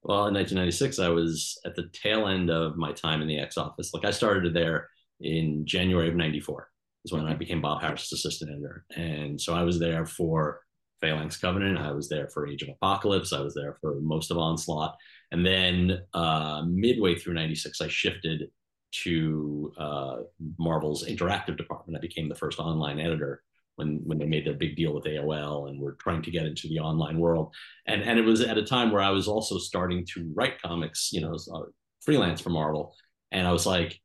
Well, 0.03 0.27
in 0.27 0.33
1996, 0.33 0.99
I 0.99 1.09
was 1.09 1.59
at 1.65 1.75
the 1.75 1.89
tail 1.93 2.27
end 2.27 2.49
of 2.49 2.77
my 2.77 2.91
time 2.91 3.21
in 3.21 3.27
the 3.27 3.37
X 3.37 3.57
office. 3.57 3.93
Like 3.93 4.05
I 4.05 4.11
started 4.11 4.53
there 4.53 4.89
in 5.21 5.65
January 5.65 6.07
of 6.09 6.15
94 6.15 6.69
is 7.05 7.11
when 7.11 7.25
I 7.25 7.33
became 7.33 7.61
Bob 7.61 7.81
Harras's 7.81 8.11
assistant 8.13 8.51
editor. 8.51 8.85
And 8.95 9.39
so 9.39 9.53
I 9.53 9.63
was 9.63 9.79
there 9.79 10.05
for 10.05 10.61
Phalanx 11.01 11.37
Covenant. 11.37 11.77
I 11.77 11.91
was 11.91 12.09
there 12.09 12.27
for 12.27 12.47
Age 12.47 12.61
of 12.63 12.69
Apocalypse. 12.69 13.33
I 13.33 13.41
was 13.41 13.53
there 13.53 13.77
for 13.81 13.95
most 14.01 14.31
of 14.31 14.37
Onslaught. 14.37 14.95
And 15.31 15.45
then 15.45 16.01
uh, 16.13 16.63
midway 16.67 17.15
through 17.15 17.35
96, 17.35 17.81
I 17.81 17.87
shifted 17.87 18.49
to 18.91 19.71
uh, 19.77 20.17
Marvel's 20.57 21.05
interactive 21.05 21.57
department. 21.57 21.97
I 21.97 22.01
became 22.01 22.27
the 22.27 22.35
first 22.35 22.59
online 22.59 22.99
editor 22.99 23.43
when 23.75 24.01
when 24.03 24.17
they 24.17 24.25
made 24.25 24.45
their 24.45 24.55
big 24.55 24.75
deal 24.75 24.93
with 24.93 25.05
AOL 25.05 25.69
and 25.69 25.79
were 25.79 25.93
trying 25.93 26.21
to 26.23 26.31
get 26.31 26.45
into 26.45 26.67
the 26.67 26.79
online 26.79 27.19
world. 27.19 27.53
And 27.85 28.01
and 28.01 28.19
it 28.19 28.25
was 28.25 28.41
at 28.41 28.57
a 28.57 28.63
time 28.63 28.91
where 28.91 29.01
I 29.01 29.11
was 29.11 29.27
also 29.27 29.57
starting 29.57 30.05
to 30.13 30.31
write 30.35 30.61
comics, 30.61 31.11
you 31.13 31.21
know, 31.21 31.37
uh, 31.53 31.61
freelance 32.01 32.41
for 32.41 32.49
Marvel. 32.49 32.95
And 33.31 33.47
I 33.47 33.51
was 33.51 33.65
like, 33.65 33.99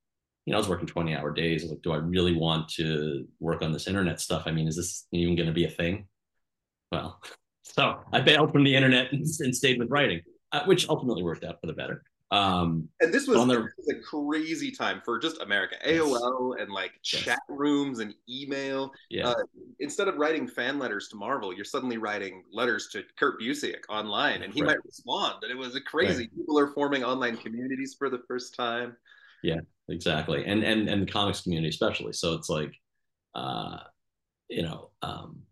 you 0.47 0.53
know, 0.53 0.59
I 0.59 0.61
was 0.61 0.69
working 0.69 0.87
20 0.87 1.15
hour 1.15 1.33
days. 1.33 1.63
I 1.63 1.65
was 1.65 1.71
like, 1.73 1.83
do 1.83 1.93
I 1.93 1.97
really 1.97 2.37
want 2.37 2.69
to 2.71 3.27
work 3.41 3.63
on 3.63 3.73
this 3.73 3.87
internet 3.87 4.21
stuff? 4.21 4.43
I 4.47 4.51
mean, 4.51 4.69
is 4.69 4.77
this 4.77 5.07
even 5.13 5.37
going 5.37 5.47
to 5.47 5.53
be 5.53 5.65
a 5.65 5.71
thing? 5.71 6.07
Well, 6.93 7.21
so 7.63 8.01
I 8.13 8.21
bailed 8.21 8.53
from 8.53 8.65
the 8.65 8.75
internet 8.75 9.13
and, 9.13 9.25
and 9.41 9.57
stayed 9.57 9.79
with 9.79 9.91
writing, 9.91 10.21
uh, 10.53 10.65
which 10.65 10.89
ultimately 10.89 11.23
worked 11.23 11.45
out 11.45 11.61
for 11.61 11.67
the 11.67 11.73
better. 11.73 12.03
Um, 12.31 12.89
and 13.01 13.15
this 13.15 13.29
was, 13.29 13.37
the, 13.47 13.69
a 13.91 14.01
crazy 14.01 14.73
time 14.73 15.01
for 15.05 15.19
just 15.21 15.41
America. 15.41 15.77
Yes. 15.85 16.01
AOL 16.01 16.61
and 16.61 16.73
like 16.73 16.93
yes. 17.13 17.23
chat 17.23 17.39
rooms 17.49 18.01
and 18.01 18.13
email. 18.29 18.91
Yeah. 19.09 19.29
Uh, 19.29 19.35
instead 19.79 20.09
of 20.09 20.17
writing 20.17 20.49
fan 20.49 20.79
letters 20.79 21.09
to 21.09 21.17
Marvel, 21.17 21.55
you're 21.55 21.65
suddenly 21.65 21.97
writing 21.97 22.43
letters 22.53 22.89
to 22.93 23.05
Kurt 23.19 23.41
Busiek 23.41 23.83
online, 23.89 24.43
and 24.43 24.53
he 24.53 24.63
right. 24.63 24.71
might 24.71 24.85
respond. 24.85 25.43
And 25.43 25.53
it 25.53 25.57
was 25.57 25.77
a 25.77 25.81
crazy. 25.81 26.25
Right. 26.25 26.37
People 26.37 26.59
are 26.59 26.69
forming 26.69 27.05
online 27.05 27.37
communities 27.37 27.95
for 27.97 28.11
the 28.11 28.23
first 28.27 28.57
time. 28.57 28.97
Yeah, 29.45 29.61
exactly, 29.89 30.45
and 30.47 30.65
and 30.65 30.89
and 30.89 31.03
the 31.03 31.13
comics 31.13 31.43
community 31.43 31.69
especially. 31.69 32.15
So 32.15 32.33
it's 32.33 32.49
like, 32.49 32.73
uh, 33.35 33.79
you 34.49 34.63
know, 34.63 34.91
um, 35.03 35.43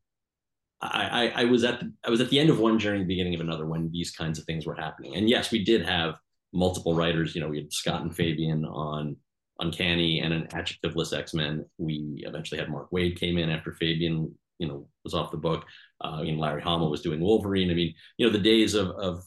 I, 0.81 1.33
I 1.37 1.43
I 1.43 1.45
was 1.45 1.63
at 1.65 1.81
the, 1.81 1.93
I 2.05 2.11
was 2.11 2.23
at 2.23 2.31
the 2.31 2.41
end 2.41 2.49
of 2.49 2.59
one 2.59 2.79
journey, 2.79 3.05
beginning 3.05 3.35
of 3.35 3.43
another 3.43 3.67
when 3.67 3.91
these 3.93 4.11
kinds 4.11 4.39
of 4.39 4.47
things 4.47 4.67
were 4.67 4.75
happening. 4.75 5.15
And 5.17 5.29
yes, 5.29 5.51
we 5.51 5.63
did 5.63 5.85
have 5.85 6.17
multiple 6.55 6.95
writers. 6.95 7.35
You 7.35 7.43
know, 7.43 7.49
we 7.49 7.59
had 7.59 7.73
Scott 7.73 8.01
and 8.03 8.17
Fabian 8.17 8.65
on 8.65 9.17
Uncanny 9.61 10.21
and 10.21 10.33
an 10.33 10.47
adjectiveless 10.49 11.13
X 11.17 11.35
Men. 11.35 11.67
We 11.77 12.25
eventually 12.27 12.61
had 12.61 12.71
Mark 12.71 12.91
Waid 12.93 13.21
came 13.21 13.37
in 13.37 13.51
after 13.51 13.73
Fabian, 13.75 14.35
you 14.59 14.69
know, 14.69 14.89
was 15.05 15.13
off 15.15 15.33
the 15.33 15.37
book. 15.37 15.67
Uh, 16.01 16.23
mean, 16.23 16.39
Larry 16.39 16.63
Hama 16.63 16.89
was 16.89 17.03
doing 17.03 17.21
Wolverine. 17.21 17.71
I 17.71 17.75
mean, 17.75 17.95
you 18.17 18.27
know, 18.27 18.33
the 18.33 18.39
days 18.39 18.73
of 18.75 18.89
of 18.93 19.23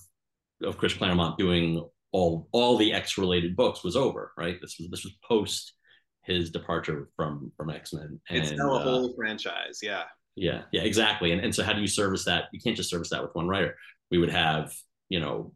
of 0.64 0.78
Chris 0.80 0.96
Claremont 0.96 1.38
doing 1.38 1.88
all 2.16 2.48
all 2.54 2.78
the 2.78 2.94
X 2.94 3.18
related 3.18 3.58
books 3.58 3.84
was 3.84 3.98
over, 3.98 4.32
right? 4.38 4.58
This 4.62 4.78
was 4.80 4.88
this 4.90 5.04
was 5.04 5.14
post 5.28 5.74
his 6.24 6.50
departure 6.50 7.10
from 7.18 7.52
from 7.58 7.70
X 7.70 7.94
Men. 7.94 8.22
It's 8.30 8.52
now 8.52 8.72
a 8.72 8.78
uh, 8.78 8.84
whole 8.84 9.14
franchise, 9.18 9.80
yeah. 9.84 10.04
Yeah, 10.38 10.62
yeah, 10.72 10.84
exactly. 10.84 11.34
And 11.34 11.42
and 11.42 11.54
so 11.54 11.62
how 11.62 11.74
do 11.74 11.82
you 11.82 11.88
service 11.88 12.24
that? 12.26 12.46
You 12.54 12.62
can't 12.62 12.78
just 12.78 12.90
service 12.90 13.10
that 13.10 13.22
with 13.22 13.36
one 13.36 13.50
writer. 13.50 13.76
We 14.12 14.18
would 14.18 14.30
have, 14.30 14.74
you 15.10 15.20
know, 15.20 15.54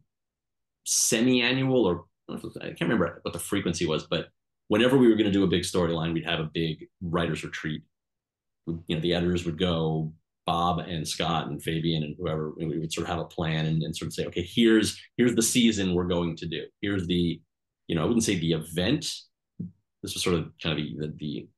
semi-annual 0.84 1.86
or 1.86 2.04
I 2.28 2.66
can't 2.66 2.82
remember 2.82 3.20
what 3.22 3.32
the 3.32 3.38
frequency 3.38 3.86
was, 3.86 4.06
but 4.06 4.28
whenever 4.68 4.98
we 4.98 5.08
were 5.08 5.16
going 5.16 5.32
to 5.32 5.32
do 5.32 5.44
a 5.44 5.48
big 5.48 5.62
storyline, 5.62 6.12
we'd 6.12 6.26
have 6.26 6.40
a 6.40 6.50
big 6.52 6.88
writers 7.00 7.42
retreat. 7.42 7.82
You 8.66 8.96
know, 8.96 9.00
the 9.00 9.14
editors 9.14 9.46
would 9.46 9.58
go 9.58 10.12
Bob 10.50 10.80
and 10.80 11.06
Scott 11.06 11.46
and 11.46 11.62
Fabian 11.62 12.02
and 12.02 12.16
whoever, 12.18 12.52
we 12.56 12.76
would 12.80 12.92
sort 12.92 13.06
of 13.06 13.12
have 13.12 13.20
a 13.20 13.34
plan 13.36 13.66
and, 13.66 13.84
and 13.84 13.96
sort 13.96 14.08
of 14.08 14.14
say, 14.14 14.26
okay, 14.26 14.42
here's 14.42 15.00
here's 15.16 15.36
the 15.36 15.42
season 15.56 15.94
we're 15.94 16.14
going 16.16 16.34
to 16.38 16.46
do. 16.46 16.64
Here's 16.82 17.06
the, 17.06 17.40
you 17.86 17.94
know, 17.94 18.02
I 18.02 18.04
wouldn't 18.04 18.24
say 18.24 18.36
the 18.36 18.54
event. 18.54 19.04
This 20.02 20.14
was 20.14 20.24
sort 20.24 20.34
of 20.34 20.50
kind 20.60 20.76
of 20.76 20.84
the, 20.98 21.14
the 21.16 21.48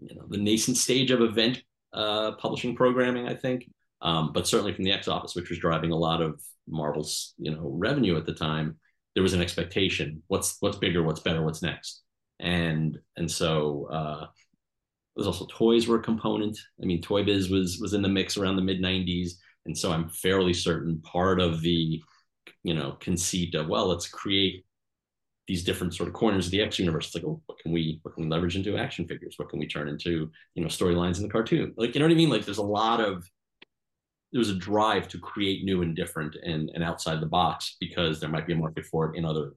you 0.00 0.14
know, 0.14 0.24
the 0.26 0.38
nascent 0.38 0.78
stage 0.78 1.10
of 1.10 1.20
event 1.20 1.62
uh, 1.92 2.32
publishing 2.36 2.74
programming, 2.74 3.28
I 3.28 3.34
think. 3.34 3.68
Um, 4.00 4.32
but 4.32 4.46
certainly 4.46 4.72
from 4.72 4.84
the 4.84 4.92
X 4.92 5.06
office, 5.06 5.34
which 5.34 5.50
was 5.50 5.58
driving 5.58 5.92
a 5.92 6.02
lot 6.08 6.22
of 6.22 6.40
Marvel's, 6.66 7.34
you 7.36 7.50
know, 7.50 7.70
revenue 7.74 8.16
at 8.16 8.24
the 8.24 8.32
time, 8.48 8.78
there 9.14 9.22
was 9.22 9.34
an 9.34 9.42
expectation. 9.42 10.22
What's 10.28 10.56
what's 10.60 10.78
bigger? 10.78 11.02
What's 11.02 11.20
better? 11.20 11.44
What's 11.44 11.62
next? 11.62 12.02
And 12.40 12.98
and 13.18 13.30
so 13.30 13.88
uh, 13.92 14.26
there's 15.16 15.26
also 15.26 15.46
toys 15.46 15.86
were 15.86 15.96
a 15.96 16.02
component. 16.02 16.58
I 16.82 16.86
mean, 16.86 17.00
Toy 17.00 17.24
Biz 17.24 17.48
was 17.50 17.78
was 17.80 17.94
in 17.94 18.02
the 18.02 18.08
mix 18.08 18.36
around 18.36 18.56
the 18.56 18.62
mid 18.62 18.80
'90s, 18.80 19.32
and 19.64 19.76
so 19.76 19.90
I'm 19.90 20.10
fairly 20.10 20.52
certain 20.52 21.00
part 21.00 21.40
of 21.40 21.62
the, 21.62 22.02
you 22.62 22.74
know, 22.74 22.92
conceit 23.00 23.54
of 23.54 23.68
well, 23.68 23.86
let's 23.86 24.08
create 24.08 24.64
these 25.48 25.64
different 25.64 25.94
sort 25.94 26.08
of 26.08 26.14
corners 26.14 26.46
of 26.46 26.52
the 26.52 26.60
X 26.60 26.78
universe. 26.78 27.06
It's 27.06 27.14
like, 27.14 27.24
oh, 27.24 27.40
what 27.46 27.58
can 27.58 27.72
we 27.72 27.98
what 28.02 28.14
can 28.14 28.24
we 28.24 28.30
leverage 28.30 28.56
into 28.56 28.76
action 28.76 29.08
figures? 29.08 29.34
What 29.38 29.48
can 29.48 29.58
we 29.58 29.66
turn 29.66 29.88
into 29.88 30.30
you 30.54 30.62
know 30.62 30.68
storylines 30.68 31.16
in 31.16 31.22
the 31.22 31.30
cartoon? 31.30 31.72
Like, 31.76 31.94
you 31.94 32.00
know 32.00 32.06
what 32.06 32.12
I 32.12 32.16
mean? 32.16 32.30
Like, 32.30 32.44
there's 32.44 32.58
a 32.58 32.62
lot 32.62 33.00
of 33.00 33.28
there 34.32 34.40
was 34.40 34.50
a 34.50 34.54
drive 34.54 35.08
to 35.08 35.18
create 35.18 35.64
new 35.64 35.80
and 35.80 35.96
different 35.96 36.36
and, 36.44 36.70
and 36.74 36.84
outside 36.84 37.20
the 37.20 37.26
box 37.26 37.76
because 37.80 38.20
there 38.20 38.28
might 38.28 38.46
be 38.46 38.52
a 38.52 38.56
market 38.56 38.84
for 38.84 39.06
it 39.06 39.16
in 39.16 39.24
other 39.24 39.54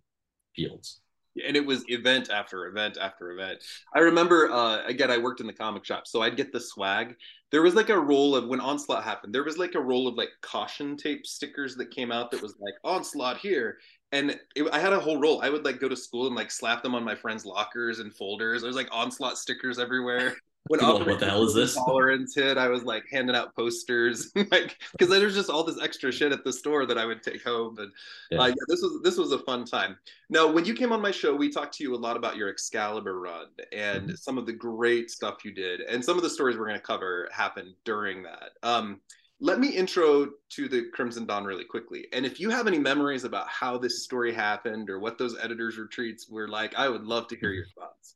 fields 0.55 1.01
and 1.45 1.55
it 1.55 1.65
was 1.65 1.83
event 1.87 2.29
after 2.29 2.67
event 2.67 2.97
after 2.99 3.31
event. 3.31 3.63
I 3.93 3.99
remember, 3.99 4.51
uh, 4.51 4.85
again, 4.85 5.11
I 5.11 5.17
worked 5.17 5.41
in 5.41 5.47
the 5.47 5.53
comic 5.53 5.85
shop, 5.85 6.07
so 6.07 6.21
I'd 6.21 6.37
get 6.37 6.51
the 6.51 6.59
swag. 6.59 7.15
There 7.51 7.61
was 7.61 7.75
like 7.75 7.89
a 7.89 7.99
roll 7.99 8.35
of 8.35 8.47
when 8.47 8.59
Onslaught 8.59 9.03
happened. 9.03 9.33
There 9.33 9.43
was 9.43 9.57
like 9.57 9.75
a 9.75 9.81
roll 9.81 10.07
of 10.07 10.15
like 10.15 10.29
caution 10.41 10.97
tape 10.97 11.25
stickers 11.25 11.75
that 11.75 11.91
came 11.91 12.11
out 12.11 12.31
that 12.31 12.41
was 12.41 12.55
like 12.59 12.75
Onslaught 12.83 13.37
here, 13.37 13.77
and 14.11 14.39
it, 14.55 14.67
I 14.71 14.79
had 14.79 14.93
a 14.93 14.99
whole 14.99 15.19
roll. 15.19 15.41
I 15.41 15.49
would 15.49 15.65
like 15.65 15.79
go 15.79 15.89
to 15.89 15.95
school 15.95 16.27
and 16.27 16.35
like 16.35 16.51
slap 16.51 16.83
them 16.83 16.95
on 16.95 17.03
my 17.03 17.15
friends' 17.15 17.45
lockers 17.45 17.99
and 17.99 18.13
folders. 18.13 18.61
There's 18.61 18.75
like 18.75 18.89
Onslaught 18.91 19.37
stickers 19.37 19.79
everywhere. 19.79 20.35
When 20.67 20.81
what 20.81 21.19
the 21.19 21.25
hell 21.25 21.43
is 21.43 21.53
this? 21.53 21.73
Tolerance 21.73 22.35
hit, 22.35 22.57
I 22.57 22.67
was 22.67 22.83
like 22.83 23.03
handing 23.11 23.35
out 23.35 23.55
posters, 23.55 24.31
like 24.51 24.77
because 24.91 25.09
there's 25.09 25.33
just 25.33 25.49
all 25.49 25.63
this 25.63 25.81
extra 25.81 26.11
shit 26.11 26.31
at 26.31 26.43
the 26.43 26.53
store 26.53 26.85
that 26.85 26.97
I 26.97 27.05
would 27.05 27.23
take 27.23 27.43
home, 27.43 27.77
and 27.79 27.91
yeah. 28.29 28.39
Uh, 28.39 28.47
yeah, 28.47 28.53
this 28.67 28.81
was 28.81 29.01
this 29.03 29.17
was 29.17 29.31
a 29.31 29.39
fun 29.39 29.65
time. 29.65 29.97
Now, 30.29 30.51
when 30.51 30.65
you 30.65 30.73
came 30.73 30.91
on 30.91 31.01
my 31.01 31.11
show, 31.11 31.35
we 31.35 31.49
talked 31.49 31.75
to 31.75 31.83
you 31.83 31.95
a 31.95 31.97
lot 31.97 32.17
about 32.17 32.35
your 32.35 32.49
Excalibur 32.49 33.19
run 33.19 33.47
and 33.71 34.03
mm-hmm. 34.03 34.15
some 34.15 34.37
of 34.37 34.45
the 34.45 34.53
great 34.53 35.09
stuff 35.09 35.43
you 35.43 35.51
did, 35.53 35.81
and 35.81 36.03
some 36.03 36.17
of 36.17 36.23
the 36.23 36.29
stories 36.29 36.57
we're 36.57 36.67
going 36.67 36.79
to 36.79 36.85
cover 36.85 37.29
happened 37.31 37.73
during 37.83 38.23
that. 38.23 38.51
Um, 38.61 39.01
let 39.41 39.59
me 39.59 39.69
intro 39.69 40.27
to 40.49 40.67
the 40.67 40.89
Crimson 40.93 41.25
Dawn 41.25 41.45
really 41.45 41.63
quickly. 41.63 42.07
And 42.11 42.25
if 42.25 42.39
you 42.39 42.49
have 42.49 42.67
any 42.67 42.77
memories 42.77 43.23
about 43.23 43.47
how 43.47 43.77
this 43.77 44.03
story 44.03 44.33
happened 44.33 44.89
or 44.89 44.99
what 44.99 45.17
those 45.17 45.37
editors' 45.39 45.77
retreats 45.77 46.27
were 46.29 46.49
like, 46.49 46.75
I 46.75 46.89
would 46.89 47.05
love 47.05 47.27
to 47.29 47.37
hear 47.37 47.53
your 47.53 47.67
thoughts. 47.67 48.15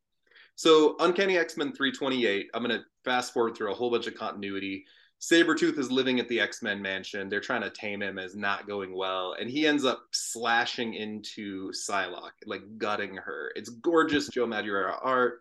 So, 0.55 0.95
Uncanny 0.99 1.37
X 1.37 1.57
Men 1.57 1.73
328, 1.73 2.49
I'm 2.53 2.63
going 2.63 2.77
to 2.77 2.85
fast 3.03 3.33
forward 3.33 3.55
through 3.55 3.71
a 3.71 3.75
whole 3.75 3.91
bunch 3.91 4.07
of 4.07 4.15
continuity. 4.15 4.85
Sabretooth 5.19 5.77
is 5.79 5.89
living 5.89 6.19
at 6.19 6.27
the 6.27 6.39
X 6.39 6.61
Men 6.61 6.81
mansion. 6.81 7.29
They're 7.29 7.39
trying 7.39 7.61
to 7.61 7.69
tame 7.69 8.01
him 8.01 8.19
as 8.19 8.35
not 8.35 8.67
going 8.67 8.95
well. 8.95 9.35
And 9.39 9.49
he 9.49 9.65
ends 9.65 9.85
up 9.85 10.03
slashing 10.11 10.95
into 10.95 11.71
Psylocke, 11.71 12.31
like 12.45 12.61
gutting 12.77 13.15
her. 13.15 13.51
It's 13.55 13.69
gorgeous 13.69 14.27
Joe 14.27 14.45
Madureira 14.45 14.97
art. 15.01 15.39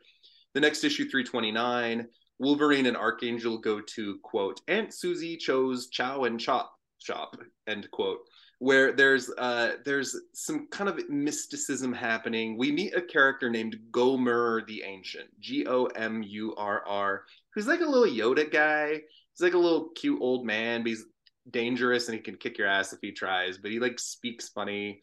The 0.54 0.61
next 0.61 0.85
issue, 0.85 1.09
329, 1.09 2.07
Wolverine 2.38 2.87
and 2.87 2.97
Archangel 2.97 3.59
go 3.59 3.81
to 3.81 4.19
quote 4.23 4.61
Aunt 4.69 4.92
Susie 4.92 5.37
chose 5.37 5.88
Chow 5.88 6.25
and 6.25 6.38
Chop 6.38 6.73
shop 6.99 7.37
end 7.66 7.90
quote 7.90 8.19
where 8.62 8.92
there's 8.92 9.28
uh 9.38 9.73
there's 9.85 10.16
some 10.35 10.69
kind 10.69 10.88
of 10.88 11.09
mysticism 11.11 11.92
happening. 11.92 12.57
We 12.57 12.71
meet 12.71 12.95
a 12.95 13.02
character 13.02 13.50
named 13.50 13.76
Gomurr 13.90 14.64
the 14.69 14.85
Ancient, 14.85 15.28
G 15.40 15.66
O 15.66 15.87
M 15.87 16.23
U 16.23 16.54
R 16.57 16.85
R, 16.87 17.25
who's 17.52 17.66
like 17.66 17.81
a 17.81 17.85
little 17.85 18.07
Yoda 18.07 18.49
guy. 18.49 18.90
He's 18.92 19.40
like 19.40 19.54
a 19.54 19.59
little 19.59 19.88
cute 19.97 20.21
old 20.23 20.47
man, 20.47 20.83
but 20.83 20.90
he's 20.90 21.07
dangerous 21.50 22.07
and 22.07 22.14
he 22.14 22.23
can 22.23 22.37
kick 22.37 22.57
your 22.57 22.69
ass 22.69 22.92
if 22.92 23.00
he 23.02 23.11
tries, 23.11 23.59
but 23.59 23.73
he 23.73 23.81
like 23.81 23.99
speaks 23.99 24.49
funny. 24.49 25.00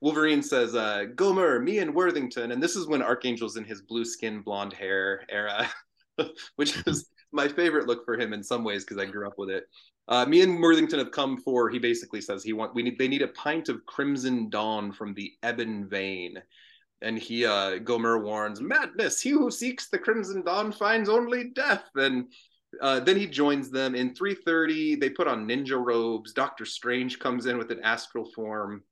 Wolverine 0.00 0.40
says, 0.42 0.76
uh, 0.76 1.06
Gomurr, 1.16 1.62
me 1.62 1.80
and 1.80 1.92
Worthington. 1.92 2.52
And 2.52 2.62
this 2.62 2.76
is 2.76 2.86
when 2.86 3.02
Archangel's 3.02 3.56
in 3.56 3.64
his 3.64 3.82
blue 3.82 4.04
skin, 4.04 4.40
blonde 4.40 4.72
hair 4.72 5.24
era. 5.28 5.68
which 6.56 6.76
is 6.86 7.10
my 7.32 7.48
favorite 7.48 7.86
look 7.86 8.04
for 8.04 8.18
him 8.18 8.32
in 8.32 8.42
some 8.42 8.64
ways 8.64 8.84
because 8.84 8.98
I 8.98 9.06
grew 9.06 9.26
up 9.26 9.38
with 9.38 9.50
it. 9.50 9.64
Uh, 10.10 10.26
me 10.26 10.42
and 10.42 10.60
Worthington 10.60 10.98
have 10.98 11.12
come 11.12 11.38
for. 11.38 11.70
He 11.70 11.78
basically 11.78 12.20
says 12.20 12.42
he 12.42 12.52
want 12.52 12.74
we 12.74 12.82
need 12.82 12.98
they 12.98 13.08
need 13.08 13.22
a 13.22 13.28
pint 13.28 13.68
of 13.68 13.86
Crimson 13.86 14.50
Dawn 14.50 14.92
from 14.92 15.14
the 15.14 15.32
ebon 15.46 15.88
vein, 15.88 16.42
and 17.00 17.16
he 17.16 17.46
uh, 17.46 17.78
Gomurr 17.78 18.22
warns 18.22 18.60
madness. 18.60 19.20
He 19.20 19.30
who 19.30 19.50
seeks 19.50 19.88
the 19.88 19.98
Crimson 19.98 20.42
Dawn 20.42 20.72
finds 20.72 21.08
only 21.08 21.50
death. 21.50 21.84
And 21.94 22.26
uh, 22.80 23.00
then 23.00 23.16
he 23.16 23.26
joins 23.26 23.70
them 23.70 23.94
in 23.94 24.12
3:30. 24.12 25.00
They 25.00 25.10
put 25.10 25.28
on 25.28 25.46
ninja 25.46 25.82
robes. 25.82 26.32
Doctor 26.32 26.64
Strange 26.64 27.20
comes 27.20 27.46
in 27.46 27.56
with 27.56 27.70
an 27.70 27.80
astral 27.80 28.30
form 28.32 28.82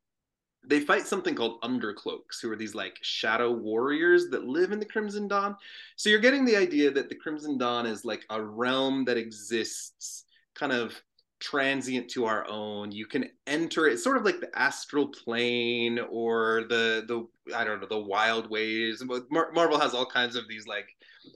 they 0.66 0.80
fight 0.80 1.06
something 1.06 1.34
called 1.34 1.60
undercloaks 1.62 2.40
who 2.42 2.50
are 2.50 2.56
these 2.56 2.75
like 2.75 2.98
shadow 3.00 3.50
warriors 3.50 4.28
that 4.28 4.44
live 4.44 4.72
in 4.72 4.80
the 4.80 4.84
crimson 4.84 5.28
dawn 5.28 5.56
so 5.96 6.10
you're 6.10 6.18
getting 6.18 6.44
the 6.44 6.56
idea 6.56 6.90
that 6.90 7.08
the 7.08 7.14
crimson 7.14 7.56
dawn 7.56 7.87
is 7.87 8.04
like 8.04 8.25
a 8.30 8.42
realm 8.42 9.04
that 9.04 9.16
exists 9.16 10.25
kind 10.54 10.72
of 10.72 11.00
transient 11.40 12.09
to 12.09 12.25
our 12.25 12.47
own 12.49 12.90
you 12.90 13.07
can 13.07 13.28
enter 13.47 13.87
it 13.87 13.99
sort 13.99 14.16
of 14.16 14.25
like 14.25 14.40
the 14.40 14.59
astral 14.59 15.07
plane 15.07 15.99
or 16.11 16.64
the 16.68 17.04
the 17.07 17.54
i 17.54 17.64
don't 17.64 17.80
know 17.80 17.87
the 17.87 17.99
wild 17.99 18.50
ways 18.50 19.02
Mar- 19.30 19.52
marvel 19.52 19.78
has 19.78 19.95
all 19.95 20.07
kinds 20.07 20.35
of 20.35 20.49
these 20.49 20.66
like 20.66 20.88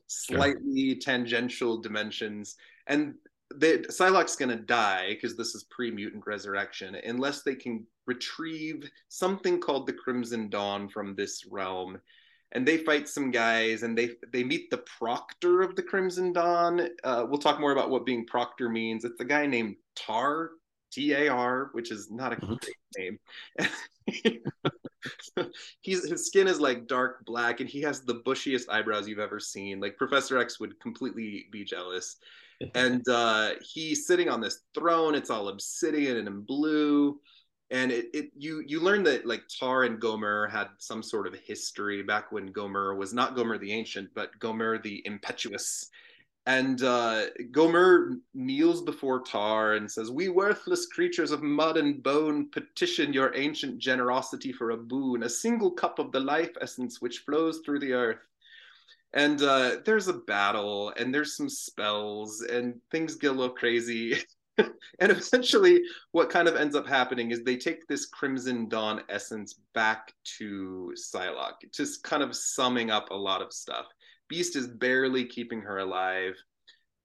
slightly 0.08 0.90
sure. 0.90 1.00
tangential 1.00 1.80
dimensions 1.80 2.56
and 2.88 3.14
they, 3.54 3.78
Psylocke's 3.78 4.36
going 4.36 4.48
to 4.48 4.64
die 4.64 5.08
because 5.10 5.36
this 5.36 5.54
is 5.54 5.64
pre-mutant 5.64 6.26
resurrection 6.26 6.94
unless 6.94 7.42
they 7.42 7.54
can 7.54 7.86
retrieve 8.06 8.90
something 9.08 9.60
called 9.60 9.86
the 9.86 9.92
Crimson 9.92 10.48
Dawn 10.48 10.88
from 10.88 11.14
this 11.14 11.44
realm. 11.46 12.00
And 12.54 12.68
they 12.68 12.78
fight 12.78 13.08
some 13.08 13.30
guys, 13.30 13.82
and 13.82 13.96
they 13.96 14.10
they 14.30 14.44
meet 14.44 14.70
the 14.70 14.84
Proctor 14.98 15.62
of 15.62 15.74
the 15.74 15.82
Crimson 15.82 16.34
Dawn. 16.34 16.86
Uh, 17.02 17.24
we'll 17.26 17.38
talk 17.38 17.58
more 17.58 17.72
about 17.72 17.88
what 17.88 18.04
being 18.04 18.26
Proctor 18.26 18.68
means. 18.68 19.06
It's 19.06 19.20
a 19.20 19.24
guy 19.24 19.46
named 19.46 19.76
Tar, 19.96 20.50
T 20.92 21.12
A 21.12 21.28
R, 21.28 21.70
which 21.72 21.90
is 21.90 22.10
not 22.10 22.32
a 22.32 22.36
mm-hmm. 22.36 22.54
great 22.54 23.18
name. 24.18 24.40
He's 25.80 26.08
his 26.08 26.26
skin 26.26 26.46
is 26.46 26.60
like 26.60 26.86
dark 26.86 27.24
black, 27.24 27.60
and 27.60 27.68
he 27.68 27.80
has 27.82 28.02
the 28.02 28.22
bushiest 28.24 28.68
eyebrows 28.68 29.08
you've 29.08 29.18
ever 29.18 29.40
seen. 29.40 29.80
Like 29.80 29.96
Professor 29.96 30.38
X 30.38 30.60
would 30.60 30.78
completely 30.80 31.46
be 31.50 31.64
jealous 31.64 32.16
and 32.74 33.06
uh, 33.08 33.50
he's 33.60 34.06
sitting 34.06 34.28
on 34.28 34.40
this 34.40 34.60
throne. 34.74 35.14
It's 35.14 35.30
all 35.30 35.48
obsidian 35.48 36.26
and 36.26 36.46
blue, 36.46 37.18
and 37.70 37.90
it, 37.90 38.06
it 38.12 38.30
you 38.36 38.62
you 38.66 38.80
learn 38.80 39.02
that 39.04 39.26
like 39.26 39.42
Tar 39.60 39.84
and 39.84 40.00
Gomurr 40.00 40.50
had 40.50 40.68
some 40.78 41.02
sort 41.02 41.26
of 41.26 41.34
history 41.34 42.02
back 42.02 42.32
when 42.32 42.52
Gomurr 42.52 42.96
was 42.96 43.12
not 43.12 43.36
Gomurr 43.36 43.60
the 43.60 43.72
Ancient, 43.72 44.10
but 44.14 44.38
Gomurr 44.38 44.82
the 44.82 45.02
Impetuous. 45.04 45.88
And 46.44 46.82
uh, 46.82 47.26
Gomurr 47.52 48.18
kneels 48.34 48.82
before 48.82 49.22
Tar 49.22 49.74
and 49.74 49.90
says, 49.90 50.10
"We 50.10 50.28
worthless 50.28 50.86
creatures 50.86 51.30
of 51.30 51.42
mud 51.42 51.76
and 51.76 52.02
bone 52.02 52.50
petition 52.50 53.12
your 53.12 53.34
ancient 53.36 53.78
generosity 53.78 54.52
for 54.52 54.70
a 54.70 54.76
boon, 54.76 55.22
a 55.22 55.28
single 55.28 55.70
cup 55.70 55.98
of 56.00 56.10
the 56.10 56.20
life 56.20 56.50
essence 56.60 57.00
which 57.00 57.20
flows 57.20 57.60
through 57.64 57.78
the 57.78 57.92
earth." 57.92 58.26
and 59.14 59.42
uh, 59.42 59.76
there's 59.84 60.08
a 60.08 60.12
battle 60.12 60.92
and 60.96 61.14
there's 61.14 61.36
some 61.36 61.48
spells 61.48 62.40
and 62.42 62.80
things 62.90 63.14
get 63.14 63.30
a 63.30 63.34
little 63.34 63.54
crazy 63.54 64.16
and 64.58 64.72
eventually 65.00 65.80
what 66.12 66.30
kind 66.30 66.48
of 66.48 66.56
ends 66.56 66.74
up 66.74 66.86
happening 66.86 67.30
is 67.30 67.42
they 67.42 67.56
take 67.56 67.86
this 67.86 68.06
crimson 68.06 68.68
dawn 68.68 69.02
essence 69.08 69.54
back 69.74 70.12
to 70.24 70.92
psylocke 70.96 71.70
just 71.72 72.02
kind 72.02 72.22
of 72.22 72.34
summing 72.34 72.90
up 72.90 73.10
a 73.10 73.16
lot 73.16 73.42
of 73.42 73.52
stuff 73.52 73.86
beast 74.32 74.56
is 74.56 74.66
barely 74.66 75.24
keeping 75.24 75.60
her 75.60 75.78
alive 75.78 76.34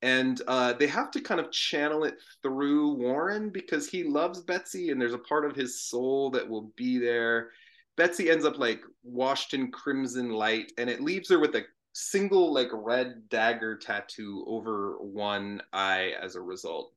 and 0.04 0.42
uh, 0.48 0.74
they 0.74 0.86
have 0.86 1.10
to 1.10 1.20
kind 1.20 1.40
of 1.40 1.52
channel 1.52 2.04
it 2.04 2.16
through 2.44 2.94
warren 2.94 3.50
because 3.50 3.90
he 3.90 4.04
loves 4.04 4.42
betsy 4.42 4.90
and 4.90 5.02
there's 5.02 5.14
a 5.14 5.20
part 5.20 5.46
of 5.46 5.56
his 5.56 5.82
soul 5.82 6.30
that 6.32 6.48
will 6.48 6.72
be 6.76 6.98
there 6.98 7.50
betsy 7.96 8.30
ends 8.30 8.46
up 8.46 8.58
like 8.60 8.82
washed 9.04 9.54
in 9.54 9.72
crimson 9.72 10.30
light 10.30 10.72
and 10.78 10.90
it 10.90 11.02
leaves 11.02 11.30
her 11.30 11.40
with 11.40 11.56
a 11.56 11.64
single 11.98 12.54
like 12.54 12.70
red 12.72 13.28
dagger 13.30 13.76
tattoo 13.76 14.44
over 14.48 14.98
one 15.00 15.60
eye 15.74 16.14
as 16.22 16.36
a 16.36 16.42
result. 16.42 16.94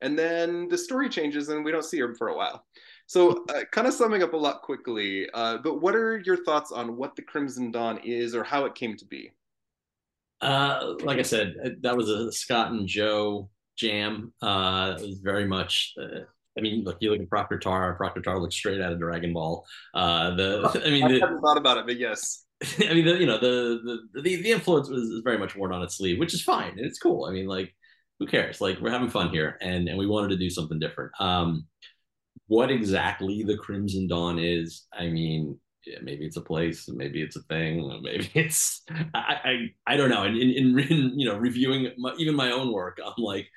And 0.00 0.18
then 0.18 0.66
the 0.68 0.78
story 0.78 1.08
changes 1.08 1.50
and 1.50 1.64
we 1.64 1.70
don't 1.70 1.84
see 1.84 2.00
her 2.00 2.14
for 2.16 2.28
a 2.28 2.36
while. 2.36 2.64
So, 3.06 3.44
uh, 3.48 3.64
kind 3.70 3.86
of 3.86 3.94
summing 3.94 4.22
up 4.22 4.32
a 4.32 4.36
lot 4.36 4.62
quickly, 4.62 5.28
uh, 5.34 5.58
but 5.58 5.80
what 5.80 5.94
are 5.94 6.18
your 6.24 6.42
thoughts 6.44 6.72
on 6.72 6.96
what 6.96 7.14
the 7.14 7.22
Crimson 7.22 7.70
Dawn 7.70 7.98
is 7.98 8.34
or 8.34 8.42
how 8.42 8.64
it 8.64 8.74
came 8.74 8.96
to 8.96 9.04
be? 9.04 9.32
Uh, 10.40 10.94
like 11.02 11.18
I 11.18 11.22
said, 11.22 11.54
uh, 11.64 11.68
that 11.82 11.96
was 11.96 12.08
a 12.08 12.32
Scott 12.32 12.72
and 12.72 12.86
Joe 12.86 13.50
jam. 13.76 14.32
Uh, 14.40 14.96
it 14.98 15.06
was 15.08 15.18
very 15.18 15.46
much. 15.46 15.94
Uh, 16.00 16.20
I 16.58 16.60
mean, 16.62 16.84
look, 16.84 16.98
you 17.00 17.10
look 17.10 17.20
at 17.20 17.28
Proctor 17.28 17.58
Tar. 17.58 17.94
Proctor 17.94 18.22
Tar 18.22 18.38
looks 18.38 18.54
straight 18.54 18.80
out 18.80 18.92
of 18.92 18.98
Dragon 18.98 19.32
Ball. 19.32 19.64
Uh, 19.94 20.34
the, 20.34 20.82
I 20.86 20.90
mean, 20.90 21.04
I 21.04 21.18
haven't 21.18 21.40
thought 21.40 21.56
about 21.56 21.78
it, 21.78 21.86
but 21.86 21.98
yes. 21.98 22.44
I 22.80 22.94
mean, 22.94 23.04
the, 23.04 23.18
you 23.18 23.26
know, 23.26 23.38
the, 23.38 23.80
the 24.12 24.22
the 24.22 24.42
the 24.42 24.50
influence 24.50 24.88
was 24.88 25.20
very 25.24 25.38
much 25.38 25.56
worn 25.56 25.72
on 25.72 25.82
its 25.82 25.96
sleeve, 25.96 26.18
which 26.18 26.34
is 26.34 26.42
fine 26.42 26.72
and 26.72 26.86
it's 26.86 26.98
cool. 26.98 27.24
I 27.24 27.32
mean, 27.32 27.46
like, 27.46 27.74
who 28.18 28.26
cares? 28.26 28.60
Like, 28.60 28.80
we're 28.80 28.90
having 28.90 29.08
fun 29.08 29.30
here, 29.30 29.56
and 29.62 29.88
and 29.88 29.98
we 29.98 30.06
wanted 30.06 30.28
to 30.28 30.36
do 30.36 30.50
something 30.50 30.78
different. 30.78 31.12
Um, 31.20 31.66
what 32.48 32.70
exactly 32.70 33.44
the 33.44 33.56
Crimson 33.56 34.08
Dawn 34.08 34.38
is, 34.38 34.86
I 34.92 35.06
mean, 35.06 35.58
yeah, 35.86 35.98
maybe 36.02 36.24
it's 36.24 36.36
a 36.36 36.42
place, 36.42 36.88
maybe 36.88 37.22
it's 37.22 37.36
a 37.36 37.42
thing, 37.42 38.00
maybe 38.02 38.30
it's 38.34 38.82
I 39.14 39.36
I, 39.86 39.92
I 39.94 39.96
don't 39.96 40.10
know. 40.10 40.24
And 40.24 40.36
in, 40.36 40.50
in, 40.50 40.78
in 40.78 41.18
you 41.18 41.28
know 41.28 41.38
reviewing 41.38 41.90
my, 41.98 42.14
even 42.18 42.34
my 42.34 42.50
own 42.50 42.72
work, 42.72 42.98
I'm 43.04 43.22
like, 43.22 43.48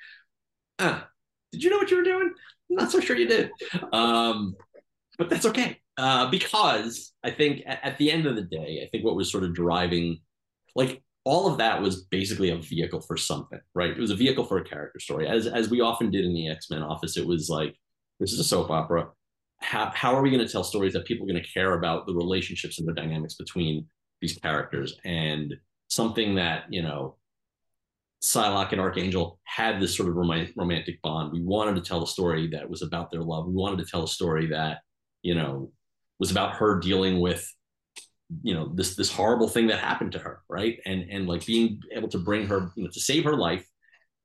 ah, 0.78 1.08
did 1.52 1.62
you 1.62 1.70
know 1.70 1.78
what 1.78 1.90
you 1.90 1.96
were 1.96 2.04
doing? 2.04 2.32
I'm 2.70 2.76
not 2.76 2.90
so 2.90 3.00
sure 3.00 3.16
you 3.16 3.28
did. 3.28 3.50
Um, 3.92 4.56
but 5.18 5.30
that's 5.30 5.46
okay 5.46 5.80
uh, 5.96 6.30
because 6.30 7.12
I 7.22 7.30
think 7.30 7.62
at, 7.66 7.80
at, 7.84 7.98
the 7.98 8.10
end 8.10 8.26
of 8.26 8.36
the 8.36 8.42
day, 8.42 8.82
I 8.84 8.88
think 8.90 9.04
what 9.04 9.16
was 9.16 9.30
sort 9.30 9.44
of 9.44 9.54
driving, 9.54 10.20
like 10.74 11.02
all 11.24 11.50
of 11.50 11.58
that 11.58 11.80
was 11.80 12.04
basically 12.04 12.50
a 12.50 12.56
vehicle 12.56 13.00
for 13.00 13.16
something, 13.16 13.60
right? 13.74 13.90
It 13.90 13.98
was 13.98 14.10
a 14.10 14.16
vehicle 14.16 14.44
for 14.44 14.58
a 14.58 14.64
character 14.64 14.98
story, 14.98 15.28
as 15.28 15.46
as 15.46 15.70
we 15.70 15.80
often 15.80 16.10
did 16.10 16.24
in 16.24 16.34
the 16.34 16.48
X 16.48 16.70
Men 16.70 16.82
office. 16.82 17.16
It 17.16 17.26
was 17.26 17.48
like 17.48 17.76
this 18.20 18.32
is 18.32 18.40
a 18.40 18.44
soap 18.44 18.70
opera. 18.70 19.08
How 19.64 19.90
how 19.94 20.14
are 20.14 20.22
we 20.22 20.30
going 20.30 20.46
to 20.46 20.52
tell 20.52 20.64
stories 20.64 20.92
that 20.92 21.06
people 21.06 21.26
are 21.26 21.32
going 21.32 21.42
to 21.42 21.52
care 21.52 21.74
about 21.74 22.06
the 22.06 22.14
relationships 22.14 22.78
and 22.78 22.86
the 22.86 22.92
dynamics 22.92 23.34
between 23.34 23.86
these 24.20 24.38
characters 24.38 24.96
and 25.04 25.54
something 25.88 26.34
that 26.36 26.64
you 26.70 26.82
know 26.82 27.16
Psylocke 28.22 28.72
and 28.72 28.80
Archangel 28.80 29.38
had 29.44 29.80
this 29.80 29.94
sort 29.96 30.08
of 30.08 30.16
romantic 30.16 31.00
bond. 31.02 31.32
We 31.32 31.42
wanted 31.42 31.76
to 31.76 31.82
tell 31.82 32.02
a 32.02 32.06
story 32.06 32.48
that 32.52 32.68
was 32.68 32.80
about 32.80 33.10
their 33.10 33.22
love. 33.22 33.46
We 33.46 33.52
wanted 33.52 33.84
to 33.84 33.90
tell 33.90 34.02
a 34.02 34.08
story 34.08 34.46
that, 34.46 34.78
you 35.22 35.34
know, 35.34 35.72
was 36.18 36.30
about 36.30 36.56
her 36.56 36.80
dealing 36.80 37.20
with 37.20 37.46
you 38.42 38.54
know 38.54 38.72
this 38.74 38.96
this 38.96 39.12
horrible 39.12 39.48
thing 39.48 39.66
that 39.66 39.78
happened 39.78 40.12
to 40.12 40.18
her 40.18 40.40
right 40.48 40.78
and 40.86 41.02
and 41.10 41.28
like 41.28 41.44
being 41.44 41.78
able 41.92 42.08
to 42.08 42.18
bring 42.18 42.46
her 42.46 42.72
you 42.74 42.84
know 42.84 42.90
to 42.90 43.00
save 43.00 43.22
her 43.24 43.36
life 43.36 43.66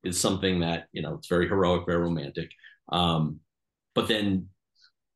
is 0.04 0.20
something 0.20 0.62
that 0.62 0.86
you 0.94 1.02
know 1.02 1.16
it's 1.16 1.28
very 1.28 1.48
heroic 1.48 1.86
very 1.86 2.02
romantic 2.02 2.50
um 2.94 3.40
but 3.94 4.08
then 4.08 4.48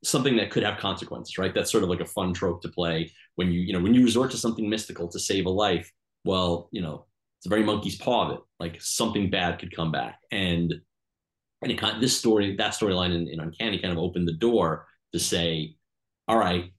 something 0.03 0.36
that 0.38 0.51
could 0.51 0.63
have 0.63 0.77
consequences 0.77 1.38
right? 1.38 1.53
That's 1.53 1.72
sort 1.72 1.83
of 1.83 1.89
like 1.89 2.01
a 2.01 2.05
fun 2.05 2.33
trope 2.33 2.62
to 2.63 2.69
play 2.69 3.12
when 3.36 3.51
you 3.51 3.62
you 3.62 3.74
know 3.74 3.79
when 3.79 3.93
you 3.93 4.03
resort 4.03 4.31
to 4.31 4.38
something 4.38 4.69
mystical 4.69 5.07
to 5.10 5.19
save 5.19 5.45
a 5.45 5.50
life 5.50 5.91
well 6.25 6.69
you 6.72 6.81
know 6.81 7.05
it's 7.39 7.48
a 7.48 7.50
very 7.50 7.63
monkey's 7.63 7.98
paw 7.98 8.29
of 8.29 8.38
it. 8.38 8.39
Like 8.60 8.81
something 8.81 9.29
bad 9.29 9.60
could 9.60 9.75
come 9.75 9.91
back. 9.91 10.19
And 10.31 10.74
and 11.62 11.72
it 11.72 11.77
kind 11.77 11.95
of, 11.95 12.01
this 12.01 12.17
story 12.17 12.55
that 12.55 12.74
storyline 12.74 13.13
in, 13.13 13.27
in 13.27 13.39
uncanny 13.39 13.79
kind 13.79 13.91
of 13.91 13.98
opened 13.98 14.27
the 14.27 14.33
door 14.33 14.88
to 15.12 15.19
say 15.19 15.75
all 16.27 16.38
right 16.38 16.72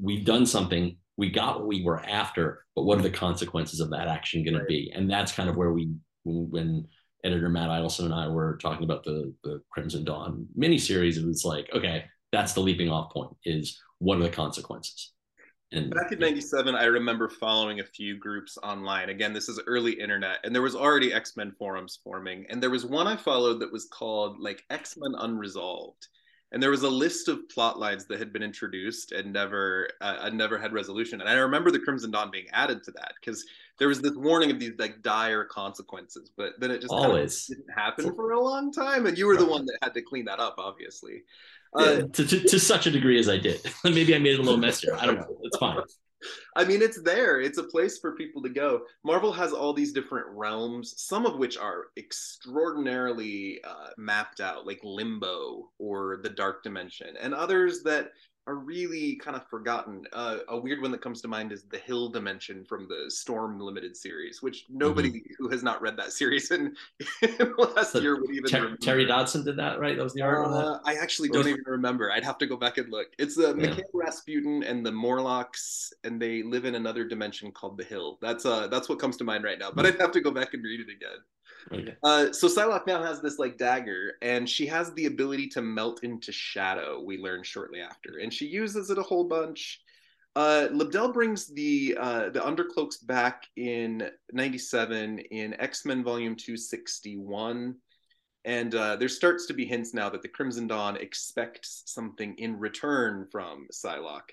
we've 0.00 0.24
done 0.24 0.46
something. 0.46 0.96
We 1.16 1.30
got 1.30 1.60
what 1.60 1.68
we 1.68 1.84
were 1.84 2.00
after, 2.00 2.64
but 2.74 2.82
what 2.82 2.98
are 2.98 3.02
the 3.02 3.10
consequences 3.10 3.80
of 3.80 3.90
that 3.90 4.08
action 4.08 4.44
going 4.44 4.58
to 4.58 4.64
be? 4.64 4.92
And 4.94 5.08
that's 5.08 5.30
kind 5.32 5.48
of 5.48 5.56
where 5.56 5.72
we, 5.72 5.92
when 6.24 6.88
editor 7.22 7.48
Matt 7.48 7.68
Idelson 7.68 8.06
and 8.06 8.14
I 8.14 8.26
were 8.28 8.58
talking 8.60 8.84
about 8.84 9.04
the 9.04 9.32
the 9.44 9.62
Crimson 9.70 10.04
Dawn 10.04 10.46
miniseries, 10.58 11.16
it 11.16 11.24
was 11.24 11.44
like, 11.44 11.70
okay, 11.72 12.04
that's 12.34 12.52
the 12.52 12.60
leaping 12.60 12.90
off 12.90 13.12
point. 13.12 13.30
Is 13.44 13.80
what 13.98 14.18
are 14.18 14.22
the 14.22 14.30
consequences? 14.30 15.12
And 15.72 15.90
back 15.90 16.12
in 16.12 16.18
'97, 16.18 16.74
I 16.74 16.84
remember 16.84 17.28
following 17.28 17.80
a 17.80 17.84
few 17.84 18.18
groups 18.18 18.58
online. 18.62 19.08
Again, 19.08 19.32
this 19.32 19.48
is 19.48 19.60
early 19.66 19.92
internet, 19.92 20.38
and 20.44 20.54
there 20.54 20.62
was 20.62 20.76
already 20.76 21.12
X 21.12 21.36
Men 21.36 21.52
forums 21.58 21.98
forming, 22.04 22.46
and 22.50 22.62
there 22.62 22.70
was 22.70 22.86
one 22.86 23.06
I 23.06 23.16
followed 23.16 23.60
that 23.60 23.72
was 23.72 23.86
called 23.86 24.38
like 24.38 24.62
X 24.70 24.96
Men 24.96 25.14
Unresolved 25.18 26.08
and 26.54 26.62
there 26.62 26.70
was 26.70 26.84
a 26.84 26.88
list 26.88 27.26
of 27.26 27.48
plot 27.48 27.80
lines 27.80 28.06
that 28.06 28.20
had 28.20 28.32
been 28.32 28.42
introduced 28.42 29.10
and 29.10 29.32
never 29.32 29.88
uh, 30.00 30.30
never 30.32 30.56
had 30.56 30.72
resolution 30.72 31.20
and 31.20 31.28
i 31.28 31.34
remember 31.34 31.70
the 31.70 31.80
crimson 31.80 32.10
dawn 32.12 32.30
being 32.30 32.46
added 32.52 32.82
to 32.82 32.92
that 32.92 33.12
because 33.20 33.44
there 33.78 33.88
was 33.88 34.00
this 34.00 34.14
warning 34.14 34.50
of 34.50 34.58
these 34.58 34.72
like 34.78 35.02
dire 35.02 35.44
consequences 35.44 36.30
but 36.36 36.52
then 36.58 36.70
it 36.70 36.80
just 36.80 36.92
always. 36.92 37.46
didn't 37.46 37.70
happen 37.74 38.14
for 38.14 38.32
a 38.32 38.40
long 38.40 38.72
time 38.72 39.06
and 39.06 39.18
you 39.18 39.26
were 39.26 39.36
the 39.36 39.44
one 39.44 39.64
that 39.64 39.78
had 39.82 39.94
to 39.94 40.02
clean 40.02 40.24
that 40.24 40.40
up 40.40 40.54
obviously. 40.58 41.22
Yeah, 41.76 41.84
uh, 41.84 42.02
to, 42.02 42.26
to, 42.26 42.40
to, 42.40 42.60
such 42.60 42.86
a 42.86 42.90
degree 42.90 43.18
as 43.18 43.28
i 43.28 43.36
did. 43.36 43.60
Maybe 43.84 44.14
i 44.14 44.18
made 44.18 44.34
it 44.34 44.38
a 44.38 44.42
little 44.42 44.58
messier. 44.58 44.94
I 44.94 45.06
don't 45.06 45.16
know. 45.16 45.36
It's 45.42 45.56
fine. 45.56 45.78
I 46.56 46.64
mean, 46.64 46.82
it's 46.82 47.00
there. 47.02 47.40
It's 47.40 47.58
a 47.58 47.64
place 47.64 47.98
for 47.98 48.14
people 48.16 48.42
to 48.42 48.48
go. 48.48 48.82
Marvel 49.04 49.32
has 49.32 49.52
all 49.52 49.72
these 49.72 49.92
different 49.92 50.26
realms, 50.30 50.94
some 50.96 51.26
of 51.26 51.38
which 51.38 51.56
are 51.56 51.86
extraordinarily 51.96 53.60
uh, 53.64 53.90
mapped 53.96 54.40
out, 54.40 54.66
like 54.66 54.80
Limbo 54.82 55.70
or 55.78 56.20
the 56.22 56.30
Dark 56.30 56.62
Dimension, 56.62 57.16
and 57.20 57.34
others 57.34 57.82
that 57.82 58.10
are 58.46 58.56
really 58.56 59.16
kind 59.16 59.36
of 59.36 59.46
forgotten. 59.48 60.04
Uh, 60.12 60.38
a 60.48 60.58
weird 60.58 60.82
one 60.82 60.90
that 60.90 61.00
comes 61.00 61.22
to 61.22 61.28
mind 61.28 61.50
is 61.50 61.62
the 61.62 61.78
Hill 61.78 62.08
Dimension 62.08 62.64
from 62.64 62.86
the 62.88 63.10
Storm 63.10 63.58
Limited 63.58 63.96
series, 63.96 64.42
which 64.42 64.66
nobody 64.68 65.10
mm-hmm. 65.10 65.32
who 65.38 65.48
has 65.48 65.62
not 65.62 65.80
read 65.80 65.96
that 65.96 66.12
series 66.12 66.50
in, 66.50 66.76
in 67.22 67.54
last 67.56 67.94
year 67.94 68.20
would 68.20 68.30
even. 68.30 68.50
Ter- 68.50 68.76
Terry 68.76 69.06
Dodson 69.06 69.44
did 69.44 69.56
that, 69.56 69.80
right? 69.80 69.96
That 69.96 70.02
was 70.02 70.12
the 70.12 70.22
art. 70.22 70.46
Uh, 70.46 70.78
I 70.84 70.94
actually 70.94 71.30
don't 71.30 71.48
even 71.48 71.64
remember. 71.66 72.12
I'd 72.12 72.24
have 72.24 72.38
to 72.38 72.46
go 72.46 72.56
back 72.56 72.76
and 72.76 72.90
look. 72.90 73.08
It's 73.18 73.36
the 73.36 73.50
uh, 73.50 73.54
yeah. 73.54 73.68
Mikhail 73.68 73.84
Rasputin 73.94 74.62
and 74.62 74.84
the 74.84 74.92
Morlocks, 74.92 75.92
and 76.04 76.20
they 76.20 76.42
live 76.42 76.66
in 76.66 76.74
another 76.74 77.04
dimension 77.04 77.50
called 77.50 77.78
the 77.78 77.84
Hill. 77.84 78.18
That's 78.20 78.44
uh, 78.44 78.68
that's 78.68 78.88
what 78.88 78.98
comes 78.98 79.16
to 79.18 79.24
mind 79.24 79.44
right 79.44 79.58
now. 79.58 79.70
But 79.70 79.86
mm-hmm. 79.86 79.94
I'd 79.94 80.00
have 80.00 80.12
to 80.12 80.20
go 80.20 80.30
back 80.30 80.52
and 80.52 80.62
read 80.62 80.80
it 80.80 80.92
again. 80.92 81.18
Okay. 81.72 81.96
Uh, 82.02 82.32
so 82.32 82.48
Psylocke 82.48 82.86
now 82.86 83.02
has 83.02 83.20
this 83.20 83.38
like 83.38 83.56
dagger, 83.56 84.14
and 84.22 84.48
she 84.48 84.66
has 84.66 84.92
the 84.92 85.06
ability 85.06 85.48
to 85.48 85.62
melt 85.62 86.04
into 86.04 86.32
shadow. 86.32 87.00
We 87.00 87.18
learn 87.18 87.42
shortly 87.42 87.80
after, 87.80 88.18
and 88.18 88.32
she 88.32 88.46
uses 88.46 88.90
it 88.90 88.98
a 88.98 89.02
whole 89.02 89.24
bunch. 89.24 89.80
Uh, 90.36 90.68
Lobdell 90.72 91.12
brings 91.12 91.46
the 91.46 91.96
uh, 91.98 92.30
the 92.30 92.40
Undercloaks 92.40 93.04
back 93.04 93.44
in 93.56 94.10
'97 94.32 95.20
in 95.20 95.54
X 95.60 95.84
Men 95.84 96.02
Volume 96.02 96.36
261, 96.36 97.76
and 98.44 98.74
uh, 98.74 98.96
there 98.96 99.08
starts 99.08 99.46
to 99.46 99.54
be 99.54 99.64
hints 99.64 99.94
now 99.94 100.10
that 100.10 100.22
the 100.22 100.28
Crimson 100.28 100.66
Dawn 100.66 100.96
expects 100.96 101.82
something 101.86 102.34
in 102.38 102.58
return 102.58 103.26
from 103.30 103.68
Psylocke, 103.72 104.32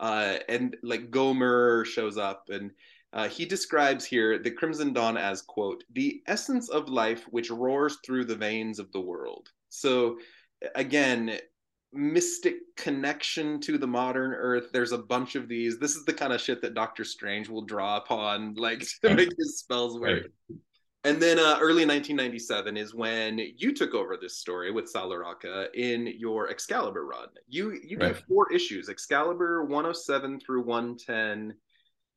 uh, 0.00 0.36
and 0.48 0.76
like 0.82 1.10
Gomurr 1.10 1.84
shows 1.84 2.16
up 2.16 2.48
and 2.48 2.70
uh, 3.14 3.28
he 3.28 3.46
describes 3.46 4.04
here 4.04 4.38
the 4.38 4.50
Crimson 4.50 4.92
Dawn 4.92 5.16
as, 5.16 5.40
quote, 5.40 5.84
the 5.92 6.20
essence 6.26 6.68
of 6.68 6.88
life 6.88 7.24
which 7.30 7.50
roars 7.50 7.98
through 8.04 8.24
the 8.24 8.34
veins 8.34 8.80
of 8.80 8.90
the 8.90 9.00
world. 9.00 9.48
So, 9.68 10.18
again, 10.74 11.38
mystic 11.92 12.56
connection 12.76 13.60
to 13.60 13.78
the 13.78 13.86
modern 13.86 14.32
earth. 14.32 14.70
There's 14.72 14.90
a 14.90 14.98
bunch 14.98 15.36
of 15.36 15.48
these. 15.48 15.78
This 15.78 15.94
is 15.94 16.04
the 16.04 16.12
kind 16.12 16.32
of 16.32 16.40
shit 16.40 16.60
that 16.62 16.74
Doctor 16.74 17.04
Strange 17.04 17.48
will 17.48 17.64
draw 17.64 17.98
upon, 17.98 18.54
like 18.54 18.84
to 19.02 19.14
make 19.14 19.30
his 19.38 19.60
spells 19.60 19.98
work. 19.98 20.24
Right. 20.50 20.58
And 21.04 21.20
then 21.20 21.38
uh, 21.38 21.58
early 21.60 21.84
1997 21.84 22.78
is 22.78 22.94
when 22.94 23.38
you 23.58 23.74
took 23.74 23.94
over 23.94 24.16
this 24.16 24.38
story 24.38 24.72
with 24.72 24.88
Sal 24.88 25.10
Larroca 25.10 25.66
in 25.74 26.14
your 26.16 26.48
Excalibur 26.48 27.04
run. 27.04 27.28
You 27.46 27.78
you 27.84 27.98
right. 27.98 28.14
got 28.14 28.22
four 28.26 28.50
issues: 28.50 28.88
Excalibur 28.88 29.64
107 29.64 30.40
through 30.40 30.64
110, 30.64 31.54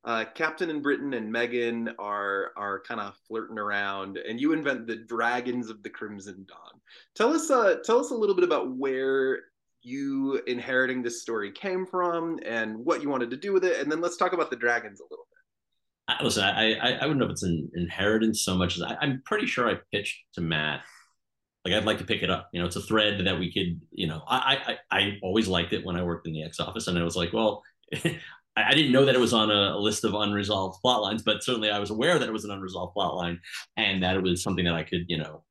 uh, 0.06 0.26
Captain 0.36 0.70
and 0.70 0.82
Britain 0.82 1.14
and 1.14 1.32
Megan 1.32 1.90
are 2.00 2.52
are 2.56 2.82
kind 2.82 3.00
of 3.00 3.16
flirting 3.28 3.58
around, 3.58 4.18
and 4.18 4.40
you 4.40 4.54
invent 4.54 4.88
the 4.88 4.96
Dragons 4.96 5.70
of 5.70 5.84
the 5.84 5.90
Crimson 5.90 6.46
Dawn. 6.48 6.80
Tell 7.16 7.34
us, 7.34 7.50
uh, 7.50 7.76
tell 7.84 8.00
us 8.00 8.12
a 8.12 8.16
little 8.16 8.36
bit 8.36 8.44
about 8.44 8.76
where 8.76 9.42
you 9.82 10.42
inheriting 10.48 11.02
this 11.02 11.22
story 11.22 11.52
came 11.52 11.86
from 11.86 12.40
and 12.46 12.78
what 12.78 13.02
you 13.02 13.10
wanted 13.10 13.30
to 13.32 13.38
do 13.38 13.54
with 13.54 13.66
it, 13.66 13.82
and 13.82 13.92
then 13.92 14.02
let's 14.02 14.18
talk 14.18 14.34
about 14.34 14.50
the 14.50 14.56
dragons 14.56 15.00
a 15.00 15.04
little 15.04 15.26
bit. 15.30 16.24
Listen, 16.24 16.44
I 16.44 16.74
I, 16.76 16.92
I 16.94 17.02
wouldn't 17.02 17.20
know 17.20 17.26
if 17.26 17.32
it's 17.32 17.44
an 17.44 17.70
inheritance 17.76 18.42
so 18.42 18.56
much 18.56 18.78
as 18.78 18.84
I, 18.84 18.98
I'm 19.02 19.22
pretty 19.26 19.46
sure 19.46 19.70
I 19.70 19.76
pitched 19.92 20.24
to 20.34 20.42
Matt 20.42 20.82
like 21.68 21.78
I'd 21.78 21.86
like 21.86 21.98
to 21.98 22.06
pick 22.06 22.24
it 22.24 22.30
up. 22.30 22.50
You 22.54 22.62
know, 22.62 22.66
it's 22.66 22.76
a 22.76 22.82
thread 22.82 23.26
that 23.26 23.40
we 23.40 23.52
could, 23.52 23.82
you 23.92 24.08
know, 24.08 24.24
I 24.28 24.78
I 24.92 24.98
I 24.98 25.18
always 25.22 25.48
liked 25.48 25.74
it 25.74 25.86
when 25.86 25.98
I 25.98 26.04
worked 26.04 26.28
in 26.28 26.34
the 26.34 26.44
X 26.44 26.60
office, 26.60 26.88
and 26.88 26.98
I 26.98 27.04
was 27.04 27.16
like, 27.16 27.34
well, 27.34 27.64
I, 28.58 28.74
didn't 28.74 28.92
know 28.92 29.06
that 29.06 29.16
it 29.16 29.22
was 29.22 29.34
on 29.34 29.52
a, 29.52 29.76
a, 29.76 29.80
list 29.80 30.04
of 30.04 30.14
unresolved 30.14 30.82
plot 30.82 31.02
lines, 31.02 31.22
but 31.22 31.44
certainly 31.44 31.70
I 31.70 31.80
was 31.80 31.92
aware 31.92 32.18
that 32.18 32.28
it 32.28 32.34
was 32.34 32.44
an 32.44 32.52
unresolved 32.52 32.94
plot 32.94 33.16
line 33.16 33.40
and 33.78 34.02
that 34.02 34.16
it 34.16 34.24
was 34.24 34.42
something 34.42 34.66
that 34.66 34.74
I 34.74 34.84
could, 34.84 35.06
you 35.08 35.18
know, 35.18 35.44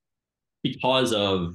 because 0.62 1.12
of, 1.12 1.54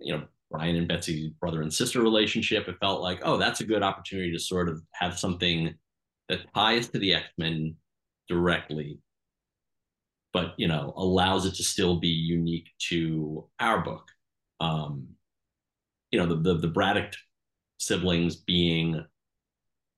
you 0.00 0.16
know, 0.16 0.24
Brian 0.50 0.76
and 0.76 0.88
Betsy's 0.88 1.30
brother 1.40 1.62
and 1.62 1.72
sister 1.72 2.02
relationship, 2.02 2.66
it 2.66 2.76
felt 2.80 3.02
like, 3.02 3.20
oh, 3.22 3.36
that's 3.36 3.60
a 3.60 3.64
good 3.64 3.84
opportunity 3.84 4.32
to 4.32 4.38
sort 4.38 4.68
of 4.68 4.82
have 4.94 5.18
something 5.18 5.74
that 6.28 6.52
ties 6.54 6.88
to 6.88 6.98
the 6.98 7.14
X-Men 7.14 7.76
directly, 8.28 8.98
but 10.32 10.54
you 10.56 10.68
know, 10.68 10.92
allows 10.96 11.46
it 11.46 11.54
to 11.54 11.62
still 11.62 12.00
be 12.00 12.08
unique 12.08 12.68
to 12.88 13.46
our 13.60 13.84
book. 13.84 14.08
Um, 14.60 15.08
you 16.10 16.18
know, 16.18 16.26
the 16.26 16.36
the, 16.36 16.58
the 16.58 16.68
Braddock 16.68 17.14
siblings 17.78 18.36
being 18.36 19.04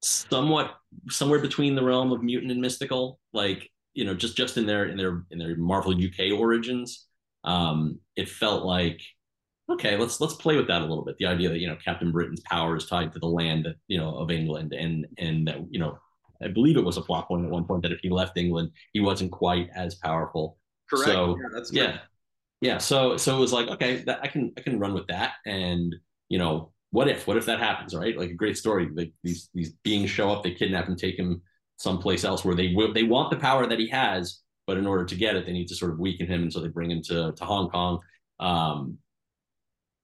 somewhat 0.03 0.75
somewhere 1.09 1.41
between 1.41 1.75
the 1.75 1.83
realm 1.83 2.13
of 2.13 2.23
mutant 2.23 2.53
and 2.53 2.61
mystical, 2.61 3.19
like 3.33 3.71
you 3.95 4.05
know, 4.05 4.15
just 4.15 4.37
just 4.37 4.57
in 4.57 4.67
their 4.67 4.87
in 4.87 4.97
their 4.97 5.25
in 5.31 5.39
their 5.39 5.57
Marvel 5.57 5.93
UK 5.93 6.33
origins. 6.39 7.07
Um, 7.45 7.99
it 8.17 8.29
felt 8.29 8.65
like 8.65 9.01
okay, 9.71 9.97
let's 9.97 10.21
let's 10.21 10.35
play 10.35 10.57
with 10.57 10.69
that 10.69 10.83
a 10.83 10.87
little 10.87 11.05
bit. 11.05 11.17
The 11.19 11.27
idea 11.27 11.49
that 11.49 11.59
you 11.59 11.69
know 11.69 11.77
Captain 11.77 12.13
Britain's 12.13 12.41
power 12.41 12.77
is 12.77 12.87
tied 12.87 13.13
to 13.13 13.19
the 13.19 13.27
land, 13.27 13.75
you 13.89 13.99
know, 13.99 14.15
of 14.17 14.31
England, 14.31 14.73
and 14.73 15.07
and 15.19 15.47
that 15.49 15.59
you 15.71 15.81
know, 15.81 15.99
I 16.43 16.49
believe 16.49 16.77
it 16.77 16.85
was 16.85 16.97
a 16.97 17.03
plot 17.03 17.29
point 17.29 17.45
at 17.45 17.51
one 17.51 17.65
point 17.65 17.83
that 17.83 17.93
if 17.93 18.01
he 18.03 18.11
left 18.11 18.37
England, 18.37 18.71
he 18.93 19.01
wasn't 19.01 19.33
quite 19.33 19.69
as 19.75 19.95
powerful. 19.97 20.59
Correct. 20.89 21.07
So 21.07 21.37
yeah, 21.41 21.49
that's 21.55 21.73
yeah, 21.73 21.99
yeah. 22.61 22.79
So 22.79 23.17
so 23.17 23.37
it 23.37 23.41
was 23.41 23.53
like 23.53 23.69
okay, 23.69 24.03
that, 24.05 24.21
I 24.23 24.29
can 24.29 24.53
I 24.57 24.61
can 24.61 24.79
run 24.79 24.95
with 24.95 25.07
that, 25.09 25.35
and 25.47 25.95
you 26.29 26.39
know, 26.39 26.73
what 26.93 27.09
if 27.09 27.27
what 27.27 27.37
if 27.37 27.47
that 27.47 27.59
happens 27.59 27.95
right 27.95 28.17
like 28.17 28.31
a 28.31 28.35
great 28.35 28.57
story 28.57 28.89
like 28.95 29.13
these 29.25 29.49
these 29.55 29.73
beings 29.83 30.09
show 30.09 30.31
up 30.31 30.43
they 30.43 30.53
kidnap 30.53 30.87
and 30.87 30.99
take 30.99 31.19
him 31.19 31.43
someplace 31.77 32.23
else 32.23 32.45
where 32.45 32.55
they 32.55 32.73
will 32.75 32.93
they 32.93 33.03
want 33.03 33.31
the 33.31 33.37
power 33.37 33.67
that 33.67 33.79
he 33.79 33.89
has 33.89 34.41
but 34.67 34.77
in 34.77 34.87
order 34.87 35.05
to 35.05 35.17
get 35.17 35.35
it 35.35 35.45
they 35.45 35.53
need 35.53 35.67
to 35.67 35.75
sort 35.75 35.91
of 35.91 35.99
weaken 35.99 36.27
him 36.27 36.43
and 36.43 36.53
so 36.53 36.61
they 36.61 36.69
bring 36.69 36.91
him 36.91 37.03
to, 37.03 37.33
to 37.33 37.45
hong 37.45 37.69
kong 37.69 37.99
um, 38.39 38.99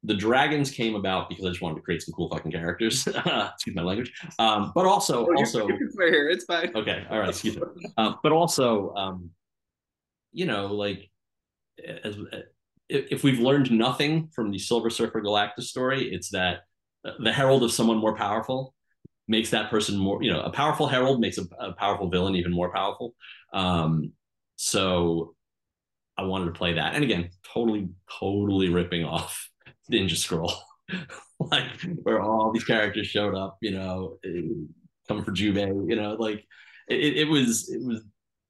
the 0.05 0.15
dragons 0.15 0.71
came 0.71 0.95
about 0.95 1.29
because 1.29 1.45
I 1.45 1.49
just 1.49 1.61
wanted 1.61 1.77
to 1.77 1.83
create 1.83 2.03
some 2.03 2.15
cool 2.15 2.31
fucking 2.31 2.53
characters. 2.53 3.07
excuse 3.07 3.75
my 3.75 3.83
language. 3.83 4.13
Um, 4.39 4.71
but 4.75 4.87
also, 4.87 5.27
oh, 5.27 5.35
also, 5.37 5.67
can 5.67 5.91
here. 5.99 6.31
It's 6.31 6.45
fine. 6.45 6.71
Okay, 6.75 7.05
all 7.11 7.19
right. 7.19 7.31
Excuse 7.31 7.57
me. 7.57 7.63
Uh, 7.97 8.13
but 8.23 8.31
also, 8.31 8.95
um, 8.95 9.31
you 10.33 10.47
know, 10.47 10.67
like 10.67 11.11
as 12.05 12.17
if 12.89 13.23
we've 13.23 13.41
learned 13.41 13.71
nothing 13.71 14.31
from 14.35 14.51
the 14.51 14.59
Silver 14.59 14.89
Surfer 14.89 15.21
Galactus 15.21 15.65
story, 15.65 16.13
it's 16.13 16.31
that 16.31 16.61
the 17.21 17.33
herald 17.33 17.63
of 17.63 17.73
someone 17.73 17.99
more 17.99 18.17
powerful 18.17 18.75
makes 19.27 19.51
that 19.51 19.71
person 19.71 19.97
more 19.97 20.23
you 20.23 20.33
know 20.33 20.41
a 20.41 20.51
powerful 20.51 20.87
herald 20.87 21.21
makes 21.21 21.39
a, 21.39 21.43
a 21.61 21.73
powerful 21.73 22.09
villain 22.09 22.35
even 22.35 22.53
more 22.53 22.73
powerful 22.73 23.15
um, 23.53 24.13
so 24.57 25.35
i 26.17 26.23
wanted 26.23 26.47
to 26.47 26.53
play 26.53 26.73
that 26.73 26.95
and 26.95 27.05
again 27.05 27.29
totally 27.53 27.89
totally 28.19 28.69
ripping 28.69 29.05
off 29.05 29.49
ninja 29.93 30.17
scroll 30.17 30.53
like 31.39 31.69
where 32.03 32.21
all 32.21 32.51
these 32.53 32.65
characters 32.65 33.07
showed 33.07 33.35
up 33.35 33.59
you 33.61 33.71
know 33.71 34.19
coming 35.07 35.25
for 35.25 35.33
Jubei, 35.33 35.89
you 35.89 35.97
know 35.97 36.17
like 36.19 36.45
it, 36.89 37.19
it 37.19 37.29
was 37.29 37.71
it 37.71 37.81
was 37.83 38.03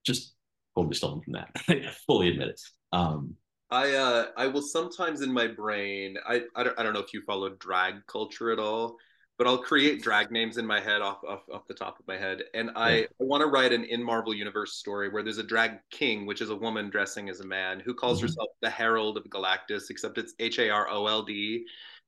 just 0.05 0.35
totally 0.79 0.95
stolen 0.95 1.21
from 1.23 1.35
that. 1.35 1.51
I 1.69 1.91
fully 2.07 2.29
admit 2.29 2.49
it. 2.49 2.61
Um, 2.93 3.35
I 3.71 3.93
uh, 3.95 4.27
I 4.37 4.47
will 4.47 4.63
sometimes 4.63 5.21
in 5.21 5.33
my 5.33 5.47
brain. 5.47 6.17
I 6.27 6.43
I 6.55 6.63
don't, 6.63 6.79
I 6.79 6.83
don't 6.83 6.95
know 6.95 7.01
if 7.01 7.13
you 7.13 7.23
follow 7.23 7.51
drag 7.51 8.07
culture 8.07 8.51
at 8.51 8.59
all, 8.59 8.97
but 9.37 9.47
I'll 9.47 9.59
create 9.59 10.03
drag 10.03 10.31
names 10.31 10.57
in 10.57 10.67
my 10.67 10.81
head 10.81 11.03
off 11.03 11.19
off, 11.27 11.43
off 11.53 11.67
the 11.69 11.75
top 11.75 11.99
of 12.01 12.07
my 12.09 12.17
head, 12.17 12.43
and 12.55 12.71
I, 12.75 12.91
yeah. 12.91 13.07
I 13.21 13.25
want 13.25 13.43
to 13.43 13.47
write 13.47 13.73
an 13.73 13.85
in 13.85 14.03
Marvel 14.03 14.35
Universe 14.35 14.75
story 14.75 15.11
where 15.11 15.23
there's 15.23 15.39
a 15.39 15.43
drag 15.43 15.79
king, 15.91 16.25
which 16.25 16.41
is 16.41 16.49
a 16.51 16.57
woman 16.57 16.89
dressing 16.89 17.29
as 17.29 17.41
a 17.41 17.47
man 17.47 17.81
who 17.81 17.95
calls 17.95 18.19
mm-hmm. 18.19 18.27
herself 18.27 18.49
the 18.63 18.71
Herald 18.71 19.19
of 19.19 19.25
Galactus, 19.25 19.91
except 19.91 20.17
it's 20.17 20.35
H 20.39 20.59
A 20.59 20.71
R 20.71 20.89
O 20.89 21.07
L 21.07 21.23
D, 21.23 21.65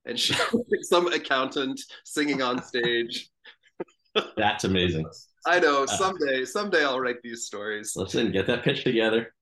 and 0.06 0.18
she's 0.18 0.40
some 0.82 1.06
accountant 1.12 1.80
singing 2.04 2.40
on 2.40 2.62
stage. 2.62 3.30
That's 4.36 4.64
amazing. 4.64 5.06
I 5.46 5.60
know. 5.60 5.84
Uh, 5.84 5.86
someday, 5.86 6.44
someday 6.44 6.84
I'll 6.84 7.00
write 7.00 7.22
these 7.22 7.44
stories. 7.44 7.92
Listen, 7.96 8.32
get 8.32 8.46
that 8.46 8.64
pitch 8.64 8.82
together. 8.82 9.34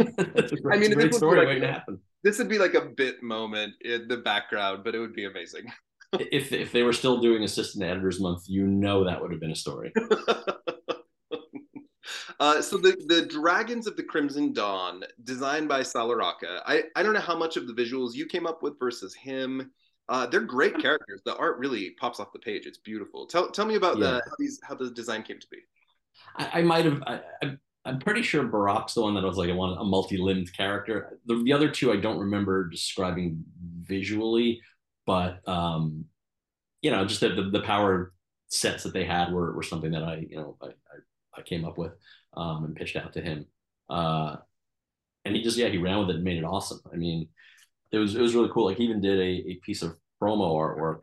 I 0.00 0.76
mean, 0.76 0.92
great 0.92 1.14
story 1.14 1.38
like, 1.38 1.46
waiting 1.48 1.62
to 1.62 1.72
happen. 1.72 1.98
This 2.22 2.38
would 2.38 2.48
be 2.48 2.58
like 2.58 2.74
a 2.74 2.82
bit 2.82 3.22
moment 3.22 3.74
in 3.82 4.08
the 4.08 4.18
background, 4.18 4.82
but 4.84 4.94
it 4.94 4.98
would 4.98 5.14
be 5.14 5.24
amazing. 5.24 5.64
if 6.12 6.52
if 6.52 6.72
they 6.72 6.82
were 6.82 6.92
still 6.92 7.20
doing 7.20 7.44
assistant 7.44 7.84
editors 7.84 8.20
month, 8.20 8.44
you 8.46 8.66
know 8.66 9.04
that 9.04 9.20
would 9.20 9.30
have 9.30 9.40
been 9.40 9.52
a 9.52 9.56
story. 9.56 9.92
Uh, 12.40 12.62
so 12.62 12.78
the, 12.78 12.96
the 13.06 13.26
Dragons 13.26 13.86
of 13.86 13.96
the 13.96 14.02
Crimson 14.02 14.54
Dawn, 14.54 15.04
designed 15.24 15.68
by 15.68 15.82
Sal 15.82 16.08
Larroca 16.08 16.62
I, 16.64 16.84
I 16.96 17.02
don't 17.02 17.12
know 17.12 17.20
how 17.20 17.36
much 17.36 17.58
of 17.58 17.66
the 17.66 17.74
visuals 17.74 18.14
you 18.14 18.24
came 18.24 18.46
up 18.46 18.62
with 18.62 18.78
versus 18.78 19.14
him. 19.14 19.70
Uh, 20.08 20.26
they're 20.26 20.40
great 20.40 20.78
characters. 20.82 21.20
The 21.26 21.36
art 21.36 21.58
really 21.58 21.90
pops 22.00 22.18
off 22.18 22.32
the 22.32 22.38
page. 22.38 22.64
It's 22.64 22.78
beautiful. 22.78 23.26
Tell 23.26 23.50
tell 23.50 23.66
me 23.66 23.74
about 23.74 23.98
yeah. 23.98 24.06
the 24.06 24.22
how 24.24 24.34
these 24.38 24.58
how 24.62 24.74
the 24.74 24.90
design 24.90 25.22
came 25.22 25.38
to 25.38 25.46
be. 25.50 25.58
I, 26.36 26.60
I 26.60 26.62
might 26.62 26.86
have. 26.86 27.02
I, 27.06 27.20
I'm 27.84 27.98
pretty 27.98 28.22
sure 28.22 28.44
Barak's 28.44 28.94
the 28.94 29.02
one 29.02 29.14
that 29.14 29.22
was 29.22 29.36
like 29.36 29.48
a 29.48 29.54
one 29.54 29.76
a 29.78 29.84
multi-limbed 29.84 30.54
character. 30.54 31.18
The, 31.26 31.42
the 31.42 31.52
other 31.52 31.70
two 31.70 31.92
I 31.92 31.96
don't 31.96 32.18
remember 32.18 32.68
describing 32.68 33.44
visually, 33.82 34.60
but 35.06 35.46
um, 35.48 36.04
you 36.82 36.90
know, 36.90 37.04
just 37.04 37.20
the, 37.20 37.30
the, 37.30 37.50
the 37.50 37.62
power 37.62 38.12
sets 38.48 38.82
that 38.82 38.92
they 38.92 39.04
had 39.04 39.32
were, 39.32 39.54
were 39.54 39.62
something 39.62 39.92
that 39.92 40.02
I 40.02 40.24
you 40.28 40.36
know 40.36 40.56
I, 40.62 40.66
I, 40.66 41.38
I 41.38 41.42
came 41.42 41.64
up 41.64 41.78
with 41.78 41.92
um, 42.36 42.64
and 42.64 42.76
pitched 42.76 42.96
out 42.96 43.14
to 43.14 43.20
him. 43.20 43.46
Uh, 43.88 44.36
and 45.24 45.34
he 45.36 45.42
just 45.42 45.56
yeah 45.56 45.68
he 45.68 45.78
ran 45.78 45.98
with 46.00 46.10
it 46.10 46.16
and 46.16 46.24
made 46.24 46.38
it 46.38 46.44
awesome. 46.44 46.80
I 46.92 46.96
mean, 46.96 47.28
it 47.92 47.98
was 47.98 48.14
it 48.14 48.20
was 48.20 48.34
really 48.34 48.50
cool. 48.52 48.66
Like 48.66 48.76
he 48.78 48.84
even 48.84 49.00
did 49.00 49.18
a, 49.18 49.50
a 49.50 49.54
piece 49.62 49.82
of 49.82 49.96
promo 50.22 50.52
artwork 50.54 51.00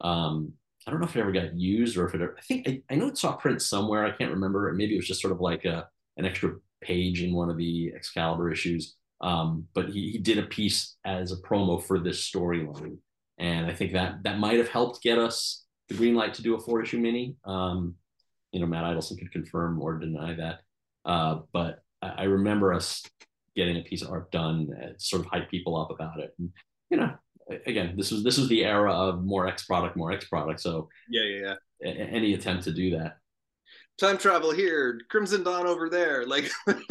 um, 0.00 0.52
I 0.86 0.90
don't 0.90 1.00
know 1.00 1.06
if 1.06 1.16
it 1.16 1.20
ever 1.20 1.32
got 1.32 1.56
used 1.56 1.96
or 1.96 2.06
if 2.06 2.14
it. 2.14 2.20
Ever, 2.20 2.36
I 2.38 2.42
think 2.42 2.68
I, 2.68 2.82
I 2.90 2.94
know 2.96 3.08
it 3.08 3.18
saw 3.18 3.32
print 3.32 3.62
somewhere. 3.62 4.04
I 4.04 4.10
can't 4.10 4.32
remember. 4.32 4.72
Maybe 4.74 4.94
it 4.94 4.98
was 4.98 5.08
just 5.08 5.22
sort 5.22 5.32
of 5.32 5.40
like 5.40 5.64
a 5.64 5.88
an 6.16 6.24
extra 6.24 6.56
page 6.80 7.22
in 7.22 7.34
one 7.34 7.50
of 7.50 7.56
the 7.56 7.92
Excalibur 7.94 8.50
issues. 8.52 8.96
Um, 9.20 9.66
but 9.74 9.88
he, 9.88 10.10
he 10.12 10.18
did 10.18 10.38
a 10.38 10.42
piece 10.42 10.96
as 11.04 11.32
a 11.32 11.36
promo 11.36 11.82
for 11.82 11.98
this 11.98 12.28
storyline, 12.28 12.98
and 13.38 13.66
I 13.66 13.74
think 13.74 13.92
that 13.92 14.22
that 14.24 14.38
might 14.38 14.58
have 14.58 14.68
helped 14.68 15.02
get 15.02 15.18
us 15.18 15.64
the 15.88 15.94
green 15.94 16.14
light 16.14 16.34
to 16.34 16.42
do 16.42 16.54
a 16.56 16.60
four 16.60 16.82
issue 16.82 16.98
mini. 16.98 17.36
Um, 17.44 17.94
you 18.52 18.60
know, 18.60 18.66
Matt 18.66 18.84
Idelson 18.84 19.18
could 19.18 19.32
confirm 19.32 19.80
or 19.80 19.98
deny 19.98 20.34
that, 20.34 20.60
uh, 21.04 21.40
but 21.52 21.82
I, 22.02 22.08
I, 22.08 22.22
remember 22.24 22.74
us 22.74 23.02
getting 23.56 23.76
a 23.76 23.82
piece 23.82 24.02
of 24.02 24.10
art 24.10 24.30
done 24.30 24.66
to 24.66 24.94
sort 24.98 25.24
of 25.24 25.30
hype 25.30 25.50
people 25.50 25.76
up 25.80 25.90
about 25.90 26.20
it. 26.20 26.34
And, 26.38 26.50
you 26.90 26.98
know, 26.98 27.14
again, 27.66 27.94
this 27.96 28.10
was 28.10 28.22
this 28.24 28.38
was 28.38 28.48
the 28.48 28.64
era 28.64 28.92
of 28.92 29.24
more 29.24 29.46
X 29.46 29.64
product, 29.64 29.96
more 29.96 30.12
X 30.12 30.26
product. 30.26 30.60
So 30.60 30.88
yeah, 31.08 31.22
yeah, 31.22 31.54
yeah. 31.80 31.90
any 31.90 32.34
attempt 32.34 32.64
to 32.64 32.72
do 32.72 32.90
that 32.98 33.16
time 33.98 34.18
travel 34.18 34.52
here, 34.52 35.00
Crimson 35.08 35.42
Dawn 35.42 35.66
over 35.66 35.88
there. 35.88 36.26
Like 36.26 36.50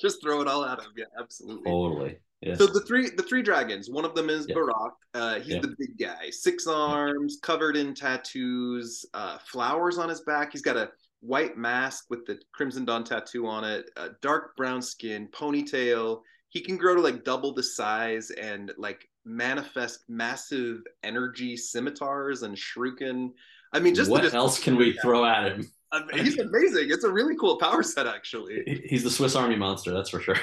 just 0.00 0.22
throw 0.22 0.40
it 0.40 0.48
all 0.48 0.64
at 0.64 0.80
him. 0.80 0.92
Yeah, 0.96 1.04
absolutely. 1.18 1.70
Totally. 1.70 2.18
Yeah. 2.40 2.56
So 2.56 2.66
the 2.66 2.80
three 2.80 3.10
the 3.10 3.22
three 3.22 3.42
dragons. 3.42 3.88
One 3.88 4.04
of 4.04 4.14
them 4.14 4.28
is 4.28 4.46
yeah. 4.48 4.54
Barak. 4.54 4.94
Uh, 5.14 5.34
he's 5.40 5.54
yeah. 5.54 5.60
the 5.60 5.74
big 5.78 5.98
guy, 5.98 6.30
six 6.30 6.66
arms, 6.66 7.38
covered 7.42 7.76
in 7.76 7.94
tattoos, 7.94 9.06
uh, 9.14 9.38
flowers 9.46 9.98
on 9.98 10.08
his 10.08 10.22
back. 10.22 10.52
He's 10.52 10.62
got 10.62 10.76
a 10.76 10.90
white 11.20 11.56
mask 11.56 12.06
with 12.10 12.26
the 12.26 12.40
Crimson 12.52 12.84
Dawn 12.84 13.04
tattoo 13.04 13.46
on 13.46 13.62
it, 13.64 13.90
dark 14.20 14.56
brown 14.56 14.82
skin, 14.82 15.28
ponytail. 15.28 16.22
He 16.48 16.60
can 16.60 16.76
grow 16.76 16.96
to 16.96 17.00
like 17.00 17.24
double 17.24 17.54
the 17.54 17.62
size 17.62 18.30
and 18.30 18.72
like 18.76 19.08
manifest 19.24 20.00
massive 20.08 20.82
energy 21.04 21.56
scimitars 21.56 22.42
and 22.42 22.56
shuriken. 22.56 23.30
I 23.72 23.78
mean, 23.78 23.94
just 23.94 24.10
what 24.10 24.34
else 24.34 24.58
can 24.58 24.76
we 24.76 24.92
throw 24.94 25.24
at 25.24 25.46
him? 25.46 25.70
He's 26.14 26.38
amazing. 26.38 26.90
It's 26.90 27.04
a 27.04 27.10
really 27.10 27.36
cool 27.36 27.58
power 27.58 27.82
set, 27.82 28.06
actually. 28.06 28.84
He's 28.86 29.04
the 29.04 29.10
Swiss 29.10 29.36
Army 29.36 29.56
monster, 29.56 29.92
that's 29.92 30.10
for 30.10 30.20
sure. 30.20 30.36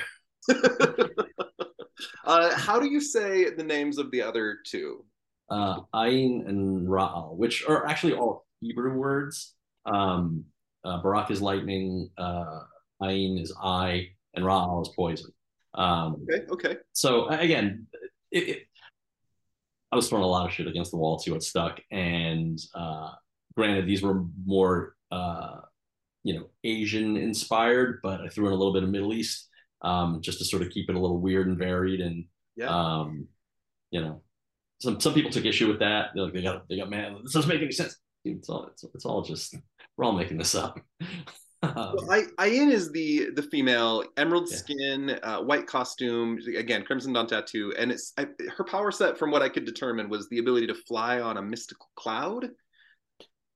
uh, 2.26 2.56
how 2.56 2.80
do 2.80 2.90
you 2.90 3.02
say 3.02 3.50
the 3.50 3.64
names 3.64 3.98
of 3.98 4.12
the 4.12 4.22
other 4.22 4.60
two? 4.66 5.06
Uh, 5.50 5.82
and 5.94 6.88
Ra'al, 6.88 7.36
which 7.36 7.66
are 7.68 7.88
actually 7.88 8.14
all 8.14 8.46
Hebrew 8.62 8.94
words. 8.94 9.56
Um, 9.86 10.46
uh, 10.84 11.02
Barak 11.02 11.32
is 11.32 11.42
lightning, 11.42 12.10
uh, 12.18 12.62
is 13.02 13.54
eye, 13.62 14.10
and 14.36 14.46
Ra'al 14.46 14.84
is 14.84 14.90
poison. 14.96 15.32
Um, 15.74 16.26
okay, 16.30 16.46
okay. 16.52 16.78
So 16.94 17.28
again, 17.30 17.88
it, 18.32 18.50
it, 18.50 18.60
I 19.92 19.96
was 19.96 20.08
throwing 20.08 20.24
a 20.24 20.28
lot 20.28 20.46
of 20.46 20.54
shit 20.54 20.68
against 20.68 20.92
the 20.92 20.98
wall 20.98 21.18
to 21.18 21.24
see 21.24 21.32
what 21.32 21.44
stuck, 21.44 21.80
and 21.92 22.60
uh, 22.76 23.12
granted, 23.56 23.88
these 23.88 24.04
were 24.04 24.24
more 24.46 24.96
uh, 25.12 25.62
you 26.24 26.34
know, 26.34 26.50
Asian 26.63 27.17
inspired, 27.17 28.00
but 28.04 28.22
I 28.22 28.28
threw 28.28 28.48
in 28.48 28.54
a 28.54 28.56
little 28.56 28.74
bit 28.74 28.84
of 28.84 28.89
Middle 28.89 29.13
East 29.13 29.48
um, 29.82 30.22
just 30.22 30.39
to 30.39 30.45
sort 30.45 30.62
of 30.62 30.69
keep 30.69 30.89
it 30.89 30.95
a 30.95 31.00
little 31.00 31.19
weird 31.19 31.48
and 31.48 31.58
varied. 31.58 32.02
And 32.02 32.26
yeah. 32.56 32.67
um, 32.67 33.28
you 33.91 34.02
know, 34.02 34.22
some 34.82 35.00
some 35.00 35.13
people 35.13 35.32
took 35.32 35.45
issue 35.45 35.67
with 35.67 35.80
that. 35.80 36.10
They're 36.13 36.26
like, 36.26 36.34
they 36.34 36.41
got 36.41 36.67
they 36.69 36.78
got 36.78 36.89
mad. 36.89 37.15
This 37.24 37.34
doesn't 37.34 37.50
make 37.50 37.62
any 37.62 37.72
sense. 37.72 37.98
It's 38.26 38.50
all 38.50 38.67
it's, 38.67 38.84
it's 38.84 39.06
all 39.06 39.22
just 39.22 39.56
we're 39.98 40.06
all 40.06 40.13
making 40.13 40.38
this 40.38 40.56
up. 40.56 40.80
um, 41.63 41.95
well, 42.08 42.24
Ayin 42.38 42.72
is 42.72 42.91
the 42.91 43.30
the 43.34 43.43
female, 43.43 44.04
emerald 44.17 44.50
yeah. 44.50 44.58
skin, 44.58 45.19
uh, 45.24 45.39
white 45.39 45.67
costume. 45.67 46.39
Again, 46.58 46.84
Crimson 46.84 47.13
Dawn 47.13 47.28
tattoo, 47.28 47.74
and 47.78 47.91
it's 47.91 48.13
I, 48.17 48.28
her 48.58 48.63
power 48.63 48.91
set, 48.91 49.17
from 49.17 49.32
what 49.32 49.41
I 49.41 49.50
could 49.50 49.65
determine, 49.65 50.10
was 50.10 50.28
the 50.30 50.39
ability 50.39 50.67
to 50.67 50.76
fly 50.76 51.22
on 51.22 51.38
a 51.38 51.41
mystical 51.41 51.89
cloud. 51.95 52.50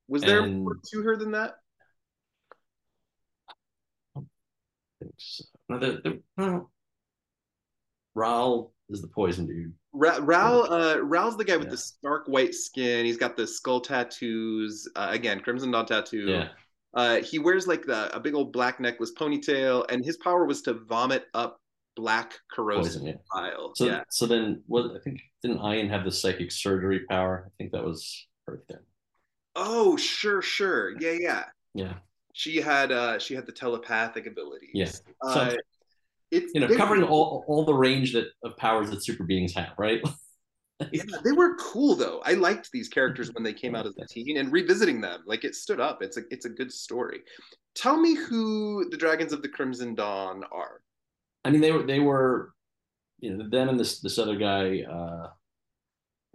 Was 0.08 0.22
there 0.22 0.42
and, 0.44 0.64
more 0.64 0.78
to 0.92 1.02
her 1.02 1.16
than 1.16 1.32
that? 1.32 1.56
So. 5.18 5.44
No, 5.70 5.80
the, 5.80 6.02
the, 6.04 6.22
well, 6.38 6.72
Ra'al 8.18 8.72
is 8.90 9.02
the 9.02 9.08
poison 9.08 9.48
dude. 9.48 9.74
Ra- 9.94 10.20
Ra'al, 10.20 10.66
uh, 10.70 10.98
Ra'al's 10.98 11.38
the 11.38 11.44
guy 11.44 11.58
with 11.58 11.68
yeah. 11.68 11.72
the 11.72 11.78
stark 11.78 12.28
white 12.28 12.54
skin. 12.54 13.06
He's 13.06 13.18
got 13.18 13.36
the 13.36 13.48
skull 13.48 13.82
tattoos. 13.82 14.88
Uh, 14.96 15.08
again, 15.12 15.40
Crimson 15.40 15.72
Dawn 15.72 15.86
tattoo. 15.86 16.26
Yeah. 16.28 16.48
Uh, 16.94 17.22
he 17.22 17.40
wears 17.40 17.68
like 17.68 17.86
the, 17.86 18.16
a 18.16 18.20
big 18.20 18.36
old 18.36 18.54
black 18.54 18.80
necklace 18.80 19.12
ponytail, 19.18 19.86
and 19.90 20.06
his 20.06 20.18
power 20.18 20.46
was 20.46 20.62
to 20.64 20.74
vomit 20.74 21.26
up 21.34 21.60
black 21.96 22.34
corrosive 22.52 23.02
Poison, 23.02 23.08
yeah. 23.08 23.14
pile. 23.32 23.72
So, 23.76 23.86
yeah. 23.86 24.04
so 24.10 24.26
then, 24.26 24.62
what 24.68 24.92
I 24.92 25.00
think 25.04 25.20
didn't 25.42 25.60
Ayin 25.60 25.90
have 25.90 26.04
the 26.04 26.12
psychic 26.12 26.52
surgery 26.52 27.02
power? 27.10 27.46
I 27.48 27.52
think 27.58 27.72
that 27.72 27.84
was 27.84 28.28
her 28.48 28.62
thing. 28.68 28.78
Oh, 29.56 29.98
sure, 29.98 30.42
sure. 30.42 31.00
Yeah, 31.00 31.18
yeah. 31.20 31.44
Yeah. 31.74 31.94
She 32.34 32.58
had 32.58 32.92
uh 32.92 33.20
she 33.20 33.36
had 33.36 33.46
the 33.46 33.52
telepathic 33.52 34.26
abilities. 34.26 34.72
Yeah. 34.74 34.86
So, 34.86 35.40
uh, 35.40 35.56
it's 36.32 36.52
you 36.56 36.62
know, 36.62 36.76
covering 36.76 37.04
all 37.04 37.46
all 37.48 37.64
the 37.64 37.74
range 37.74 38.14
that 38.14 38.28
of 38.44 38.58
powers 38.58 38.90
that 38.90 39.04
super 39.04 39.24
beings 39.24 39.54
have, 39.54 39.74
right? 39.78 40.02
yeah, 40.92 41.04
they 41.24 41.32
were 41.32 41.56
cool 41.58 41.96
though. 41.96 42.22
I 42.26 42.34
liked 42.34 42.72
these 42.72 42.90
characters 42.90 43.32
when 43.34 43.44
they 43.44 43.54
came 43.54 43.76
out 43.76 43.86
as 43.86 43.96
a 43.98 44.08
teen 44.08 44.38
and 44.38 44.52
revisiting 44.52 45.00
them, 45.00 45.22
like 45.28 45.44
it 45.44 45.56
stood 45.56 45.80
up. 45.80 46.02
It's 46.02 46.18
a 46.18 46.22
it's 46.32 46.46
a 46.46 46.50
good 46.50 46.72
story. 46.72 47.22
Tell 47.76 48.00
me 48.00 48.16
who 48.16 48.90
the 48.90 48.98
Dragons 48.98 49.32
of 49.32 49.42
the 49.42 49.50
Crimson 49.50 49.94
Dawn 49.94 50.44
are. 50.52 50.82
I 51.46 51.52
mean, 51.52 51.62
they 51.62 51.72
were 51.72 51.84
they 51.84 52.00
were, 52.00 52.54
you 53.20 53.36
know, 53.36 53.50
them 53.50 53.70
and 53.70 53.80
this 53.80 54.00
this 54.00 54.18
other 54.18 54.36
guy, 54.36 54.82
uh 54.82 55.28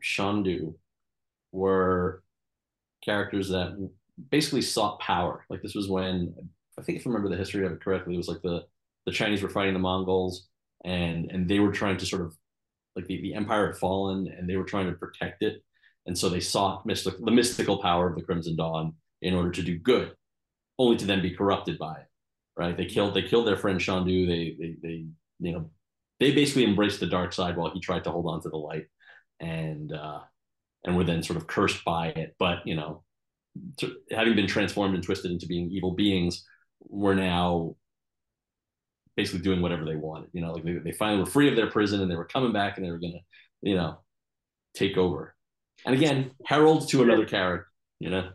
Shandu, 0.02 0.74
were 1.50 2.22
characters 3.04 3.48
that 3.48 3.90
basically 4.30 4.62
sought 4.62 5.00
power. 5.00 5.44
Like 5.48 5.62
this 5.62 5.74
was 5.74 5.88
when 5.88 6.34
I 6.78 6.82
think 6.82 6.98
if 6.98 7.06
I 7.06 7.10
remember 7.10 7.28
the 7.28 7.36
history 7.36 7.64
of 7.66 7.72
it 7.72 7.80
correctly, 7.80 8.14
it 8.14 8.18
was 8.18 8.28
like 8.28 8.42
the 8.42 8.64
the 9.06 9.12
Chinese 9.12 9.42
were 9.42 9.48
fighting 9.48 9.74
the 9.74 9.80
Mongols 9.80 10.48
and 10.84 11.30
and 11.30 11.48
they 11.48 11.60
were 11.60 11.72
trying 11.72 11.96
to 11.98 12.06
sort 12.06 12.22
of 12.22 12.36
like 12.94 13.06
the, 13.06 13.20
the 13.22 13.34
empire 13.34 13.68
had 13.68 13.76
fallen 13.76 14.28
and 14.28 14.48
they 14.48 14.56
were 14.56 14.64
trying 14.64 14.86
to 14.86 14.92
protect 14.92 15.42
it. 15.42 15.62
And 16.06 16.18
so 16.18 16.28
they 16.28 16.40
sought 16.40 16.86
mystic, 16.86 17.14
the 17.18 17.30
mystical 17.30 17.80
power 17.80 18.08
of 18.08 18.16
the 18.16 18.22
Crimson 18.22 18.56
Dawn 18.56 18.94
in 19.22 19.34
order 19.34 19.50
to 19.50 19.62
do 19.62 19.78
good, 19.78 20.14
only 20.78 20.96
to 20.96 21.04
then 21.04 21.22
be 21.22 21.34
corrupted 21.34 21.78
by 21.78 21.94
it. 21.94 22.06
Right? 22.56 22.76
They 22.76 22.86
killed 22.86 23.14
they 23.14 23.22
killed 23.22 23.46
their 23.46 23.56
friend 23.56 23.78
Shandu. 23.78 24.26
They 24.26 24.56
they 24.58 24.76
they 24.82 25.06
you 25.40 25.52
know 25.52 25.70
they 26.18 26.32
basically 26.32 26.64
embraced 26.64 27.00
the 27.00 27.06
dark 27.06 27.32
side 27.32 27.56
while 27.56 27.70
he 27.70 27.80
tried 27.80 28.04
to 28.04 28.10
hold 28.10 28.26
on 28.26 28.42
to 28.42 28.48
the 28.48 28.56
light. 28.56 28.86
And 29.38 29.92
uh 29.92 30.20
and 30.84 30.96
were 30.96 31.04
then 31.04 31.22
sort 31.22 31.36
of 31.36 31.46
cursed 31.46 31.84
by 31.84 32.08
it. 32.08 32.34
But 32.38 32.66
you 32.66 32.76
know, 32.76 33.02
having 34.10 34.34
been 34.36 34.46
transformed 34.46 34.94
and 34.94 35.04
twisted 35.04 35.30
into 35.30 35.46
being 35.46 35.70
evil 35.70 35.92
beings, 35.92 36.44
were 36.80 37.14
now 37.14 37.76
basically 39.16 39.40
doing 39.40 39.60
whatever 39.60 39.84
they 39.84 39.96
wanted. 39.96 40.30
You 40.32 40.42
know, 40.42 40.52
like 40.52 40.64
they, 40.64 40.74
they 40.74 40.92
finally 40.92 41.20
were 41.20 41.26
free 41.26 41.48
of 41.48 41.56
their 41.56 41.70
prison 41.70 42.00
and 42.00 42.10
they 42.10 42.16
were 42.16 42.24
coming 42.24 42.52
back 42.52 42.76
and 42.76 42.86
they 42.86 42.90
were 42.90 42.98
gonna, 42.98 43.20
you 43.62 43.74
know, 43.74 43.98
take 44.74 44.96
over. 44.96 45.34
And 45.84 45.94
again, 45.94 46.32
Harold 46.46 46.88
to 46.90 47.02
another 47.02 47.24
character, 47.24 47.68
you 47.98 48.10
know. 48.10 48.30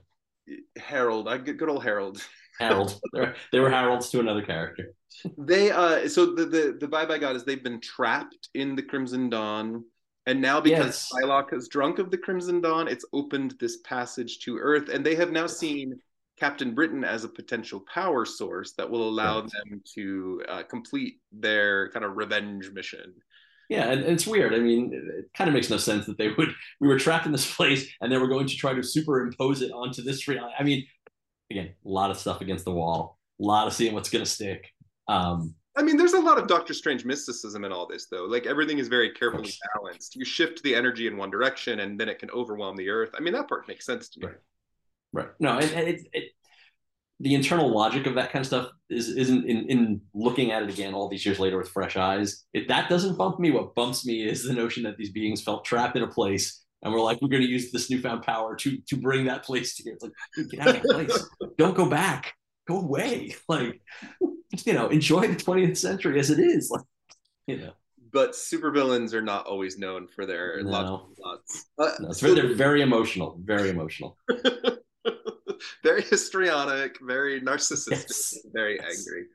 Harold, 0.77 1.27
I 1.27 1.37
good 1.37 1.69
old 1.69 1.83
Harold. 1.83 2.21
Harold. 2.59 2.99
They 3.51 3.59
were 3.59 3.69
Harolds 3.69 4.09
to 4.11 4.19
another 4.19 4.41
character. 4.41 4.93
they 5.37 5.71
uh 5.71 6.07
so 6.09 6.33
the 6.33 6.45
the 6.45 6.77
the 6.81 6.87
bye 6.87 7.05
bye 7.05 7.19
god 7.19 7.35
is 7.35 7.43
they've 7.43 7.63
been 7.63 7.79
trapped 7.79 8.49
in 8.53 8.75
the 8.75 8.81
Crimson 8.81 9.29
Dawn. 9.29 9.83
And 10.25 10.41
now, 10.41 10.61
because 10.61 10.85
yes. 10.85 11.09
Psylocke 11.11 11.51
has 11.51 11.67
drunk 11.67 11.99
of 11.99 12.09
the 12.09 12.17
Crimson 12.17 12.61
Dawn, 12.61 12.87
it's 12.87 13.05
opened 13.11 13.55
this 13.59 13.77
passage 13.77 14.39
to 14.39 14.57
Earth, 14.57 14.89
and 14.89 15.05
they 15.05 15.15
have 15.15 15.31
now 15.31 15.47
seen 15.47 15.99
Captain 16.39 16.73
Britain 16.73 17.03
as 17.03 17.23
a 17.23 17.29
potential 17.29 17.83
power 17.93 18.25
source 18.25 18.73
that 18.73 18.89
will 18.89 19.07
allow 19.07 19.41
right. 19.41 19.51
them 19.51 19.81
to 19.95 20.41
uh, 20.47 20.63
complete 20.63 21.15
their 21.31 21.89
kind 21.89 22.05
of 22.05 22.15
revenge 22.15 22.71
mission. 22.71 23.13
Yeah, 23.69 23.89
and, 23.89 24.01
and, 24.01 24.13
it's 24.13 24.27
weird. 24.27 24.53
I 24.53 24.59
mean, 24.59 24.91
it 24.93 25.29
kind 25.35 25.47
of 25.47 25.53
makes 25.53 25.69
no 25.69 25.77
sense 25.77 26.05
that 26.05 26.17
they 26.17 26.29
would. 26.29 26.49
We 26.79 26.87
were 26.87 26.99
trapped 26.99 27.25
in 27.25 27.31
this 27.31 27.53
place, 27.53 27.87
and 28.01 28.11
they 28.11 28.17
were 28.17 28.27
going 28.27 28.47
to 28.47 28.55
try 28.55 28.73
to 28.73 28.83
superimpose 28.83 29.61
it 29.61 29.71
onto 29.71 30.03
this 30.03 30.27
reality. 30.27 30.53
I 30.57 30.63
mean, 30.63 30.85
again, 31.49 31.73
a 31.85 31.89
lot 31.89 32.11
of 32.11 32.17
stuff 32.17 32.41
against 32.41 32.65
the 32.65 32.71
wall, 32.71 33.17
a 33.39 33.43
lot 33.43 33.67
of 33.67 33.73
seeing 33.73 33.93
what's 33.93 34.09
going 34.09 34.23
to 34.23 34.29
stick. 34.29 34.69
Um, 35.07 35.55
I 35.75 35.81
mean, 35.81 35.97
there's 35.97 36.13
a 36.13 36.19
lot 36.19 36.37
of 36.37 36.47
Doctor 36.47 36.73
Strange 36.73 37.03
mysticism 37.03 37.65
in 37.65 37.71
all 37.71 37.87
this, 37.87 38.05
though. 38.05 38.25
Like 38.25 38.45
everything 38.45 38.77
is 38.77 38.87
very 38.87 39.11
carefully 39.11 39.51
balanced. 39.73 40.15
You 40.15 40.23
shift 40.23 40.61
the 40.63 40.75
energy 40.75 41.07
in 41.07 41.17
one 41.17 41.31
direction, 41.31 41.79
and 41.79 41.99
then 41.99 42.09
it 42.09 42.19
can 42.19 42.29
overwhelm 42.31 42.75
the 42.75 42.89
Earth. 42.89 43.09
I 43.17 43.21
mean, 43.21 43.33
that 43.33 43.47
part 43.47 43.67
makes 43.67 43.85
sense 43.85 44.09
to 44.09 44.19
me. 44.19 44.27
Right. 44.27 44.37
Right. 45.13 45.27
No, 45.39 45.59
and, 45.59 45.71
and 45.71 45.87
it, 45.87 46.01
it, 46.11 46.23
the 47.19 47.35
internal 47.35 47.71
logic 47.71 48.07
of 48.07 48.15
that 48.15 48.31
kind 48.31 48.41
of 48.41 48.47
stuff 48.47 48.69
is 48.89 49.09
isn't 49.09 49.45
in, 49.45 49.69
in 49.69 50.01
looking 50.13 50.51
at 50.51 50.63
it 50.63 50.69
again 50.69 50.93
all 50.93 51.07
these 51.07 51.25
years 51.25 51.39
later 51.39 51.57
with 51.57 51.69
fresh 51.69 51.97
eyes. 51.97 52.45
It, 52.53 52.67
that 52.67 52.89
doesn't 52.89 53.17
bump 53.17 53.39
me. 53.39 53.51
What 53.51 53.75
bumps 53.75 54.05
me 54.05 54.27
is 54.27 54.43
the 54.43 54.53
notion 54.53 54.83
that 54.83 54.97
these 54.97 55.11
beings 55.11 55.41
felt 55.41 55.65
trapped 55.65 55.95
in 55.95 56.03
a 56.03 56.07
place 56.07 56.63
and 56.83 56.93
we're 56.93 57.01
like, 57.01 57.21
we're 57.21 57.29
going 57.29 57.43
to 57.43 57.47
use 57.47 57.71
this 57.71 57.89
newfound 57.89 58.23
power 58.23 58.55
to 58.57 58.77
to 58.87 58.97
bring 58.97 59.25
that 59.25 59.43
place 59.43 59.75
to 59.75 59.83
here. 59.83 59.93
It's 59.93 60.03
like, 60.03 60.49
get 60.51 60.59
out 60.59 60.75
of 60.75 60.83
that 60.83 60.91
place. 60.91 61.29
Don't 61.57 61.75
go 61.75 61.89
back. 61.89 62.33
Go 62.67 62.79
away. 62.79 63.35
Like, 63.47 63.81
you 64.65 64.73
know, 64.73 64.87
enjoy 64.89 65.27
the 65.27 65.35
20th 65.35 65.77
century 65.77 66.19
as 66.19 66.29
it 66.29 66.39
is. 66.39 66.69
Like, 66.69 66.83
you 67.47 67.57
know. 67.57 67.73
But 68.11 68.33
supervillains 68.33 69.13
are 69.13 69.21
not 69.21 69.47
always 69.47 69.77
known 69.79 70.07
for 70.07 70.25
their 70.27 70.61
no. 70.61 70.69
logical 70.69 71.09
thoughts. 71.21 71.65
Uh, 71.79 71.91
no, 71.99 72.11
so 72.11 72.35
they're 72.35 72.53
very 72.53 72.81
emotional. 72.81 73.39
Very 73.43 73.69
emotional. 73.69 74.17
very 75.83 76.03
histrionic, 76.03 76.99
very 77.01 77.41
narcissistic, 77.41 77.89
yes. 77.89 78.37
very 78.53 78.75
yes. 78.75 78.99
angry. 78.99 79.25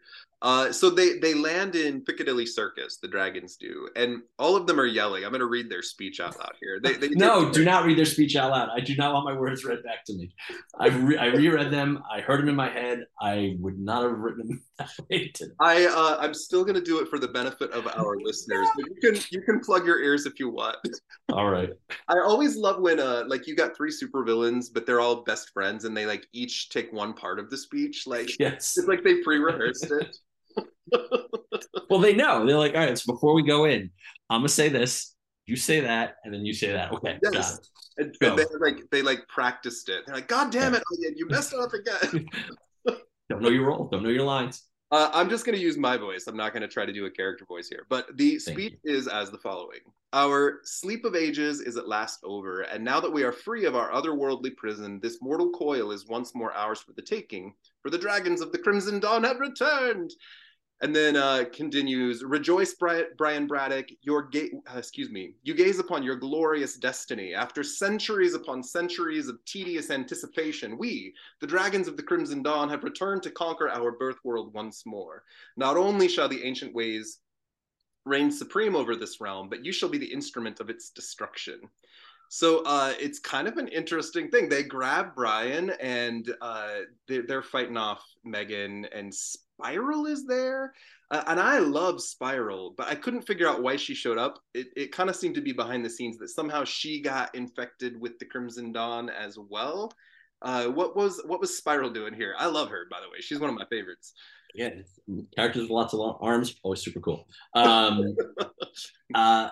Uh, 0.40 0.70
so 0.70 0.88
they 0.88 1.18
they 1.18 1.34
land 1.34 1.74
in 1.74 2.00
Piccadilly 2.00 2.46
Circus. 2.46 2.98
The 2.98 3.08
dragons 3.08 3.56
do, 3.56 3.88
and 3.96 4.22
all 4.38 4.54
of 4.54 4.68
them 4.68 4.78
are 4.78 4.86
yelling. 4.86 5.24
I'm 5.24 5.30
going 5.30 5.40
to 5.40 5.46
read 5.46 5.68
their 5.68 5.82
speech 5.82 6.20
out 6.20 6.38
loud 6.38 6.52
here. 6.60 6.78
They, 6.80 6.94
they 6.94 7.08
no, 7.10 7.50
do 7.50 7.64
not 7.64 7.84
read 7.84 7.98
their 7.98 8.04
speech 8.04 8.36
out 8.36 8.52
loud. 8.52 8.68
I 8.72 8.78
do 8.78 8.94
not 8.94 9.12
want 9.12 9.24
my 9.24 9.32
words 9.36 9.64
read 9.64 9.82
back 9.82 10.04
to 10.04 10.14
me. 10.14 10.32
I 10.78 10.88
re- 10.88 11.16
I 11.16 11.26
reread 11.26 11.72
them. 11.72 12.04
I 12.08 12.20
heard 12.20 12.40
them 12.40 12.48
in 12.48 12.54
my 12.54 12.70
head. 12.70 13.04
I 13.20 13.56
would 13.58 13.80
not 13.80 14.04
have 14.04 14.16
written 14.16 14.46
them 14.46 14.62
that 14.78 14.90
way. 15.10 15.32
I 15.58 15.86
uh, 15.86 16.18
I'm 16.20 16.34
still 16.34 16.62
going 16.62 16.76
to 16.76 16.82
do 16.82 17.00
it 17.00 17.08
for 17.08 17.18
the 17.18 17.28
benefit 17.28 17.72
of 17.72 17.88
our 17.88 18.16
listeners. 18.22 18.68
But 18.76 18.84
you 18.86 18.96
can 19.00 19.20
you 19.32 19.42
can 19.42 19.58
plug 19.58 19.86
your 19.86 20.00
ears 20.00 20.24
if 20.24 20.38
you 20.38 20.50
want. 20.50 20.76
All 21.32 21.50
right. 21.50 21.70
I 22.06 22.20
always 22.20 22.56
love 22.56 22.80
when 22.80 23.00
uh 23.00 23.24
like 23.26 23.48
you 23.48 23.56
got 23.56 23.76
three 23.76 23.90
supervillains, 23.90 24.66
but 24.72 24.86
they're 24.86 25.00
all 25.00 25.24
best 25.24 25.50
friends, 25.50 25.84
and 25.84 25.96
they 25.96 26.06
like 26.06 26.28
each 26.32 26.68
take 26.68 26.92
one 26.92 27.12
part 27.12 27.40
of 27.40 27.50
the 27.50 27.56
speech. 27.56 28.06
Like 28.06 28.38
yes, 28.38 28.78
it's 28.78 28.86
like 28.86 29.02
they 29.02 29.16
pre-rehearsed 29.16 29.90
it 29.90 30.16
well, 31.90 32.00
they 32.00 32.14
know. 32.14 32.46
They're 32.46 32.58
like, 32.58 32.74
all 32.74 32.80
right, 32.80 32.98
so 32.98 33.12
before 33.12 33.34
we 33.34 33.42
go 33.42 33.64
in, 33.64 33.90
I'm 34.30 34.40
gonna 34.40 34.48
say 34.48 34.68
this, 34.68 35.14
you 35.46 35.56
say 35.56 35.80
that, 35.80 36.16
and 36.24 36.32
then 36.32 36.44
you 36.44 36.52
say 36.52 36.72
that. 36.72 36.92
Okay, 36.92 37.18
yes. 37.32 37.58
And, 37.96 38.14
and, 38.20 38.38
they 38.38 38.44
like 38.60 38.90
they 38.90 39.02
like 39.02 39.26
practiced 39.28 39.88
it. 39.88 40.02
They're 40.06 40.16
like, 40.16 40.28
God 40.28 40.52
damn 40.52 40.74
it, 40.74 40.82
yeah. 40.98 41.10
you 41.16 41.26
messed 41.26 41.54
up 41.54 41.72
again. 41.72 42.28
don't 43.30 43.42
know 43.42 43.48
your 43.48 43.66
role. 43.66 43.88
Don't 43.90 44.02
know 44.02 44.10
your 44.10 44.24
lines. 44.24 44.64
Uh, 44.90 45.10
I'm 45.12 45.28
just 45.28 45.44
going 45.44 45.56
to 45.56 45.62
use 45.62 45.76
my 45.76 45.98
voice. 45.98 46.26
I'm 46.26 46.36
not 46.36 46.52
going 46.52 46.62
to 46.62 46.68
try 46.68 46.86
to 46.86 46.92
do 46.92 47.04
a 47.04 47.10
character 47.10 47.44
voice 47.44 47.68
here. 47.68 47.84
But 47.90 48.16
the 48.16 48.38
Thank 48.38 48.40
speech 48.40 48.78
you. 48.84 48.96
is 48.96 49.06
as 49.06 49.30
the 49.30 49.36
following 49.36 49.80
Our 50.14 50.60
sleep 50.64 51.04
of 51.04 51.14
ages 51.14 51.60
is 51.60 51.76
at 51.76 51.88
last 51.88 52.20
over, 52.24 52.62
and 52.62 52.82
now 52.82 52.98
that 53.00 53.12
we 53.12 53.22
are 53.22 53.32
free 53.32 53.66
of 53.66 53.76
our 53.76 53.90
otherworldly 53.90 54.56
prison, 54.56 54.98
this 55.02 55.18
mortal 55.20 55.50
coil 55.50 55.92
is 55.92 56.06
once 56.06 56.34
more 56.34 56.52
ours 56.52 56.80
for 56.80 56.92
the 56.94 57.02
taking. 57.02 57.52
For 57.82 57.90
the 57.90 57.98
dragons 57.98 58.40
of 58.40 58.50
the 58.50 58.58
Crimson 58.58 58.98
Dawn 58.98 59.24
have 59.24 59.40
returned, 59.40 60.10
and 60.80 60.94
then 60.94 61.16
uh, 61.16 61.44
continues, 61.52 62.22
rejoice, 62.22 62.74
Brian 62.74 63.46
Braddock, 63.46 63.86
your 64.02 64.22
ga- 64.22 64.52
uh, 64.72 64.78
excuse 64.78 65.10
me, 65.10 65.34
you 65.42 65.54
gaze 65.54 65.80
upon 65.80 66.04
your 66.04 66.14
glorious 66.14 66.76
destiny. 66.76 67.34
After 67.34 67.64
centuries 67.64 68.34
upon 68.34 68.62
centuries 68.62 69.28
of 69.28 69.44
tedious 69.44 69.90
anticipation, 69.90 70.78
we, 70.78 71.14
the 71.40 71.48
dragons 71.48 71.88
of 71.88 71.96
the 71.96 72.02
Crimson 72.02 72.42
Dawn, 72.42 72.68
have 72.68 72.84
returned 72.84 73.24
to 73.24 73.30
conquer 73.30 73.68
our 73.68 73.92
birth 73.92 74.18
world 74.24 74.54
once 74.54 74.86
more. 74.86 75.24
Not 75.56 75.76
only 75.76 76.06
shall 76.08 76.28
the 76.28 76.44
ancient 76.44 76.74
ways 76.74 77.18
reign 78.04 78.30
supreme 78.30 78.76
over 78.76 78.94
this 78.94 79.20
realm, 79.20 79.48
but 79.48 79.64
you 79.64 79.72
shall 79.72 79.88
be 79.88 79.98
the 79.98 80.12
instrument 80.12 80.60
of 80.60 80.70
its 80.70 80.90
destruction. 80.90 81.60
So 82.28 82.62
uh, 82.64 82.92
it's 83.00 83.18
kind 83.18 83.48
of 83.48 83.56
an 83.56 83.68
interesting 83.68 84.30
thing. 84.30 84.48
They 84.48 84.62
grab 84.62 85.14
Brian 85.14 85.70
and 85.80 86.32
uh, 86.40 86.80
they're, 87.06 87.22
they're, 87.22 87.42
fighting 87.42 87.78
off 87.78 88.04
Megan 88.22 88.86
and 88.92 89.12
Spiral 89.60 90.06
is 90.06 90.26
there. 90.26 90.74
Uh, 91.10 91.24
and 91.26 91.40
I 91.40 91.58
love 91.58 92.02
Spiral, 92.02 92.74
but 92.76 92.88
I 92.88 92.94
couldn't 92.94 93.22
figure 93.22 93.48
out 93.48 93.62
why 93.62 93.76
she 93.76 93.94
showed 93.94 94.18
up. 94.18 94.38
It, 94.54 94.68
it 94.76 94.92
kind 94.92 95.08
of 95.08 95.16
seemed 95.16 95.34
to 95.36 95.40
be 95.40 95.52
behind 95.52 95.84
the 95.84 95.90
scenes 95.90 96.18
that 96.18 96.28
somehow 96.28 96.64
she 96.64 97.00
got 97.00 97.34
infected 97.34 97.98
with 98.00 98.18
the 98.18 98.26
Crimson 98.26 98.72
Dawn 98.72 99.08
as 99.08 99.38
well. 99.38 99.92
Uh, 100.40 100.66
what 100.66 100.94
was 100.94 101.20
what 101.26 101.40
was 101.40 101.56
Spiral 101.56 101.90
doing 101.90 102.14
here? 102.14 102.34
I 102.38 102.46
love 102.46 102.68
her, 102.70 102.86
by 102.90 103.00
the 103.00 103.08
way. 103.08 103.20
She's 103.20 103.40
one 103.40 103.50
of 103.50 103.56
my 103.56 103.64
favorites. 103.70 104.12
Yeah, 104.54 104.70
characters 105.34 105.62
with 105.62 105.70
lots 105.70 105.92
of 105.94 105.98
long 105.98 106.18
arms, 106.20 106.54
always 106.62 106.82
super 106.82 107.00
cool. 107.00 107.26
Um, 107.54 108.16
uh, 109.14 109.50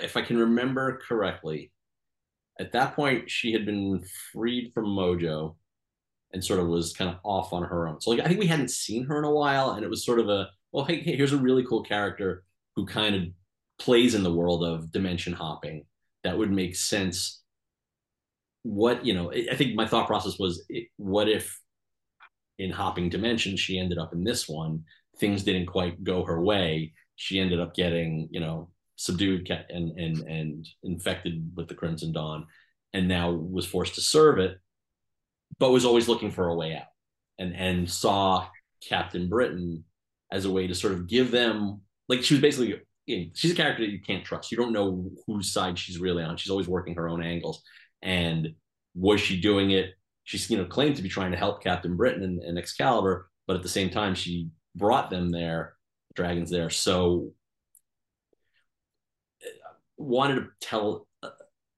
if 0.00 0.16
I 0.16 0.22
can 0.22 0.38
remember 0.38 1.00
correctly, 1.06 1.72
at 2.60 2.72
that 2.72 2.94
point 2.94 3.30
she 3.30 3.52
had 3.52 3.66
been 3.66 4.04
freed 4.32 4.72
from 4.72 4.86
Mojo 4.86 5.56
and 6.32 6.44
sort 6.44 6.60
of 6.60 6.68
was 6.68 6.92
kind 6.92 7.10
of 7.10 7.16
off 7.24 7.52
on 7.52 7.62
her 7.62 7.88
own. 7.88 8.00
So 8.00 8.10
like 8.10 8.20
I 8.20 8.28
think 8.28 8.40
we 8.40 8.46
hadn't 8.46 8.70
seen 8.70 9.04
her 9.06 9.18
in 9.18 9.24
a 9.24 9.30
while, 9.30 9.72
and 9.72 9.84
it 9.84 9.90
was 9.90 10.04
sort 10.04 10.18
of 10.18 10.28
a 10.28 10.48
well, 10.72 10.84
hey, 10.84 11.00
hey 11.00 11.16
here's 11.16 11.32
a 11.32 11.38
really 11.38 11.64
cool 11.64 11.82
character 11.82 12.44
who 12.76 12.86
kind 12.86 13.14
of 13.14 13.22
plays 13.78 14.14
in 14.14 14.22
the 14.22 14.32
world 14.32 14.64
of 14.64 14.90
dimension 14.90 15.32
hopping 15.32 15.84
that 16.24 16.36
would 16.36 16.50
make 16.50 16.76
sense. 16.76 17.42
What 18.62 19.04
you 19.04 19.14
know, 19.14 19.32
I 19.32 19.56
think 19.56 19.74
my 19.74 19.86
thought 19.86 20.06
process 20.06 20.38
was, 20.38 20.64
what 20.96 21.28
if 21.28 21.60
in 22.58 22.70
hopping 22.70 23.08
dimensions 23.08 23.60
she 23.60 23.78
ended 23.78 23.98
up 23.98 24.12
in 24.12 24.24
this 24.24 24.48
one, 24.48 24.84
things 25.18 25.42
didn't 25.42 25.66
quite 25.66 26.04
go 26.04 26.24
her 26.24 26.40
way. 26.40 26.92
She 27.16 27.40
ended 27.40 27.60
up 27.60 27.74
getting 27.74 28.28
you 28.30 28.40
know 28.40 28.70
subdued 28.96 29.50
and 29.50 29.98
and 29.98 30.18
and 30.20 30.68
infected 30.84 31.50
with 31.56 31.68
the 31.68 31.74
Crimson 31.74 32.12
Dawn, 32.12 32.46
and 32.92 33.08
now 33.08 33.32
was 33.32 33.66
forced 33.66 33.96
to 33.96 34.00
serve 34.00 34.38
it 34.38 34.58
but 35.58 35.70
was 35.70 35.84
always 35.84 36.08
looking 36.08 36.30
for 36.30 36.48
a 36.48 36.54
way 36.54 36.74
out 36.74 36.86
and 37.38 37.54
and 37.54 37.90
saw 37.90 38.46
Captain 38.86 39.28
Britain 39.28 39.84
as 40.30 40.44
a 40.44 40.50
way 40.50 40.66
to 40.66 40.74
sort 40.74 40.94
of 40.94 41.06
give 41.06 41.30
them 41.30 41.80
like 42.08 42.22
she 42.22 42.34
was 42.34 42.40
basically 42.40 42.80
you 43.06 43.18
know, 43.18 43.24
she's 43.34 43.52
a 43.52 43.54
character 43.54 43.82
that 43.84 43.92
you 43.92 44.00
can't 44.00 44.24
trust. 44.24 44.50
You 44.50 44.56
don't 44.56 44.72
know 44.72 45.10
whose 45.26 45.52
side 45.52 45.78
she's 45.78 45.98
really 45.98 46.22
on. 46.22 46.36
She's 46.36 46.50
always 46.50 46.68
working 46.68 46.94
her 46.94 47.08
own 47.08 47.22
angles. 47.22 47.62
And 48.00 48.54
was 48.94 49.20
she 49.20 49.40
doing 49.40 49.72
it? 49.72 49.90
She's 50.24 50.48
you 50.50 50.56
know 50.56 50.64
claimed 50.64 50.96
to 50.96 51.02
be 51.02 51.08
trying 51.08 51.32
to 51.32 51.36
help 51.36 51.62
Captain 51.62 51.96
Britain 51.96 52.22
and, 52.22 52.42
and 52.42 52.58
Excalibur, 52.58 53.28
but 53.46 53.56
at 53.56 53.62
the 53.62 53.68
same 53.68 53.90
time 53.90 54.14
she 54.14 54.48
brought 54.76 55.10
them 55.10 55.30
there, 55.30 55.74
dragons 56.14 56.50
there. 56.50 56.70
So 56.70 57.32
uh, 59.44 59.48
wanted 59.96 60.36
to 60.36 60.46
tell 60.60 61.08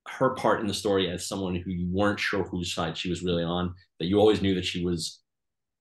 her 0.08 0.30
part 0.34 0.60
in 0.60 0.66
the 0.66 0.74
story 0.74 1.10
as 1.10 1.26
someone 1.26 1.54
who 1.54 1.70
you 1.70 1.88
weren't 1.90 2.20
sure 2.20 2.44
whose 2.44 2.74
side 2.74 2.96
she 2.96 3.08
was 3.08 3.22
really 3.22 3.42
on, 3.42 3.74
that 3.98 4.06
you 4.06 4.18
always 4.18 4.42
knew 4.42 4.54
that 4.54 4.64
she 4.64 4.84
was 4.84 5.20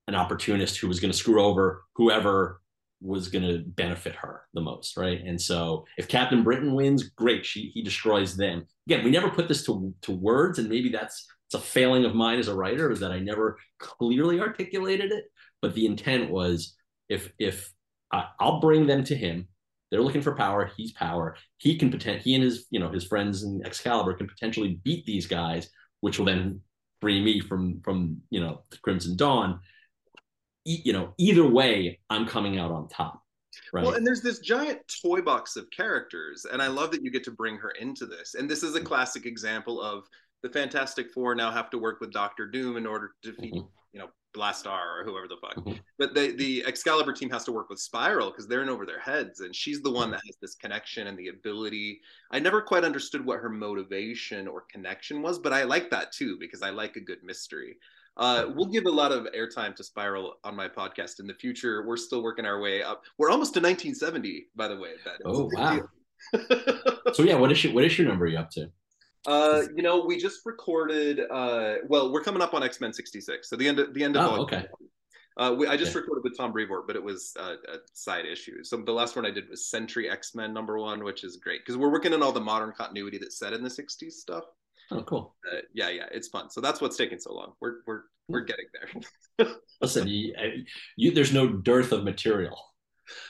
an 0.07 0.15
opportunist 0.15 0.77
who 0.77 0.87
was 0.87 0.99
going 0.99 1.11
to 1.11 1.17
screw 1.17 1.41
over 1.41 1.83
whoever 1.95 2.61
was 3.01 3.27
going 3.27 3.45
to 3.45 3.63
benefit 3.67 4.15
her 4.15 4.43
the 4.53 4.61
most, 4.61 4.95
right? 4.95 5.19
And 5.21 5.39
so 5.39 5.85
if 5.97 6.07
Captain 6.07 6.43
Britain 6.43 6.73
wins, 6.73 7.09
great, 7.09 7.45
she 7.45 7.71
he 7.73 7.83
destroys 7.83 8.37
them. 8.37 8.65
Again, 8.87 9.03
we 9.03 9.11
never 9.11 9.29
put 9.29 9.47
this 9.47 9.65
to 9.65 9.93
to 10.01 10.11
words, 10.11 10.57
and 10.57 10.69
maybe 10.69 10.89
that's 10.89 11.25
it's 11.47 11.55
a 11.55 11.59
failing 11.59 12.05
of 12.05 12.15
mine 12.15 12.39
as 12.39 12.47
a 12.47 12.55
writer 12.55 12.91
is 12.91 12.99
that 13.01 13.11
I 13.11 13.19
never 13.19 13.59
clearly 13.79 14.39
articulated 14.39 15.11
it. 15.11 15.25
But 15.61 15.75
the 15.75 15.85
intent 15.85 16.31
was 16.31 16.75
if 17.09 17.31
if 17.37 17.71
I, 18.11 18.25
I'll 18.39 18.59
bring 18.59 18.87
them 18.87 19.03
to 19.05 19.15
him, 19.15 19.47
they're 19.93 20.01
looking 20.01 20.23
for 20.23 20.33
power. 20.33 20.71
He's 20.75 20.91
power. 20.91 21.35
He 21.57 21.77
can 21.77 21.91
pretend. 21.91 22.21
He 22.21 22.33
and 22.33 22.43
his, 22.43 22.65
you 22.71 22.79
know, 22.79 22.89
his 22.89 23.05
friends 23.05 23.43
in 23.43 23.63
Excalibur 23.63 24.15
can 24.15 24.27
potentially 24.27 24.79
beat 24.83 25.05
these 25.05 25.27
guys, 25.27 25.69
which 25.99 26.17
will 26.17 26.25
then 26.25 26.61
free 26.99 27.23
me 27.23 27.39
from 27.39 27.79
from 27.81 28.19
you 28.31 28.39
know 28.39 28.63
the 28.71 28.77
Crimson 28.77 29.15
Dawn. 29.15 29.59
you 30.65 30.93
know, 30.93 31.13
either 31.19 31.47
way, 31.47 31.99
I'm 32.09 32.25
coming 32.25 32.57
out 32.57 32.71
on 32.71 32.87
top. 32.87 33.21
Right. 33.71 33.85
Well, 33.85 33.93
and 33.93 34.07
there's 34.07 34.23
this 34.23 34.39
giant 34.39 34.79
toy 35.03 35.21
box 35.21 35.57
of 35.57 35.69
characters, 35.69 36.47
and 36.51 36.59
I 36.59 36.67
love 36.67 36.89
that 36.89 37.03
you 37.03 37.11
get 37.11 37.23
to 37.25 37.31
bring 37.31 37.57
her 37.57 37.69
into 37.79 38.07
this. 38.07 38.33
And 38.33 38.49
this 38.49 38.63
is 38.63 38.73
a 38.73 38.81
classic 38.81 39.27
example 39.27 39.79
of 39.79 40.05
the 40.41 40.49
Fantastic 40.49 41.11
Four 41.11 41.35
now 41.35 41.51
have 41.51 41.69
to 41.69 41.77
work 41.77 41.99
with 42.01 42.11
Doctor 42.11 42.47
Doom 42.47 42.77
in 42.77 42.87
order 42.87 43.11
to 43.21 43.31
defeat, 43.31 43.53
mm-hmm. 43.53 43.67
you 43.91 43.99
know, 43.99 44.07
Blastaar 44.33 44.99
or 44.99 45.03
whoever 45.05 45.27
the 45.27 45.37
fuck. 45.37 45.55
Mm-hmm. 45.55 45.77
But 45.97 46.13
the 46.13 46.35
the 46.35 46.63
Excalibur 46.65 47.13
team 47.13 47.29
has 47.29 47.43
to 47.45 47.51
work 47.51 47.69
with 47.69 47.79
Spiral 47.79 48.31
because 48.31 48.47
they're 48.47 48.63
in 48.63 48.69
over 48.69 48.85
their 48.85 48.99
heads, 48.99 49.39
and 49.41 49.55
she's 49.55 49.81
the 49.81 49.91
one 49.91 50.11
that 50.11 50.21
has 50.25 50.37
this 50.41 50.55
connection 50.55 51.07
and 51.07 51.17
the 51.17 51.29
ability. 51.29 52.01
I 52.31 52.39
never 52.39 52.61
quite 52.61 52.83
understood 52.83 53.25
what 53.25 53.39
her 53.39 53.49
motivation 53.49 54.47
or 54.47 54.65
connection 54.71 55.21
was, 55.21 55.39
but 55.39 55.53
I 55.53 55.63
like 55.63 55.89
that 55.91 56.11
too 56.11 56.37
because 56.39 56.61
I 56.61 56.69
like 56.69 56.95
a 56.95 57.01
good 57.01 57.23
mystery. 57.23 57.77
Uh, 58.15 58.45
we'll 58.53 58.67
give 58.67 58.85
a 58.85 58.91
lot 58.91 59.11
of 59.11 59.25
airtime 59.35 59.75
to 59.75 59.83
Spiral 59.83 60.35
on 60.43 60.55
my 60.55 60.67
podcast 60.67 61.19
in 61.19 61.25
the 61.25 61.33
future. 61.33 61.85
We're 61.85 61.97
still 61.97 62.21
working 62.21 62.45
our 62.45 62.59
way 62.59 62.83
up. 62.83 63.03
We're 63.17 63.31
almost 63.31 63.53
to 63.55 63.59
1970, 63.59 64.47
by 64.55 64.67
the 64.67 64.77
way. 64.77 64.91
That 65.03 65.15
oh 65.25 65.49
wow! 65.53 65.81
so 67.13 67.23
yeah, 67.23 67.35
what 67.35 67.51
is 67.51 67.63
your 67.63 67.73
what 67.73 67.83
is 67.83 67.97
your 67.97 68.07
number 68.07 68.27
you 68.27 68.37
up 68.37 68.51
to? 68.51 68.69
Uh, 69.25 69.63
you 69.75 69.83
know, 69.83 70.05
we 70.05 70.17
just 70.17 70.41
recorded. 70.45 71.21
Uh, 71.31 71.75
well, 71.87 72.11
we're 72.11 72.23
coming 72.23 72.41
up 72.41 72.53
on 72.53 72.63
X 72.63 72.81
Men 72.81 72.93
'66, 72.93 73.49
so 73.49 73.55
the 73.55 73.67
end 73.67 73.79
of 73.79 73.93
the 73.93 74.03
end 74.03 74.17
of. 74.17 74.31
Oh, 74.31 74.41
okay. 74.43 74.65
Uh, 75.35 75.55
we, 75.57 75.65
I 75.67 75.75
just 75.77 75.93
yeah. 75.93 76.01
recorded 76.01 76.23
with 76.23 76.37
Tom 76.37 76.51
Brevoort, 76.51 76.85
but 76.85 76.95
it 76.95 77.03
was 77.03 77.33
uh, 77.39 77.55
a 77.67 77.77
side 77.93 78.25
issue. 78.25 78.63
So 78.63 78.77
the 78.77 78.91
last 78.91 79.15
one 79.15 79.25
I 79.25 79.31
did 79.31 79.49
was 79.49 79.65
Century 79.65 80.09
X 80.09 80.35
Men 80.35 80.53
number 80.53 80.77
one, 80.77 81.03
which 81.03 81.23
is 81.23 81.37
great 81.37 81.61
because 81.61 81.77
we're 81.77 81.91
working 81.91 82.13
on 82.13 82.21
all 82.21 82.31
the 82.31 82.41
modern 82.41 82.71
continuity 82.77 83.17
that's 83.17 83.39
set 83.39 83.53
in 83.53 83.63
the 83.63 83.69
'60s 83.69 84.11
stuff. 84.11 84.43
Oh, 84.91 85.01
cool. 85.03 85.35
Uh, 85.51 85.61
yeah, 85.73 85.89
yeah, 85.89 86.05
it's 86.11 86.27
fun. 86.27 86.49
So 86.49 86.61
that's 86.61 86.81
what's 86.81 86.97
taking 86.97 87.19
so 87.19 87.33
long. 87.33 87.53
We're 87.61 87.77
we're 87.87 88.01
we're 88.27 88.41
getting 88.41 88.65
there. 89.37 89.47
Listen, 89.81 90.07
you, 90.07 90.33
you, 90.95 91.11
there's 91.11 91.33
no 91.33 91.47
dearth 91.47 91.91
of 91.91 92.03
material. 92.03 92.57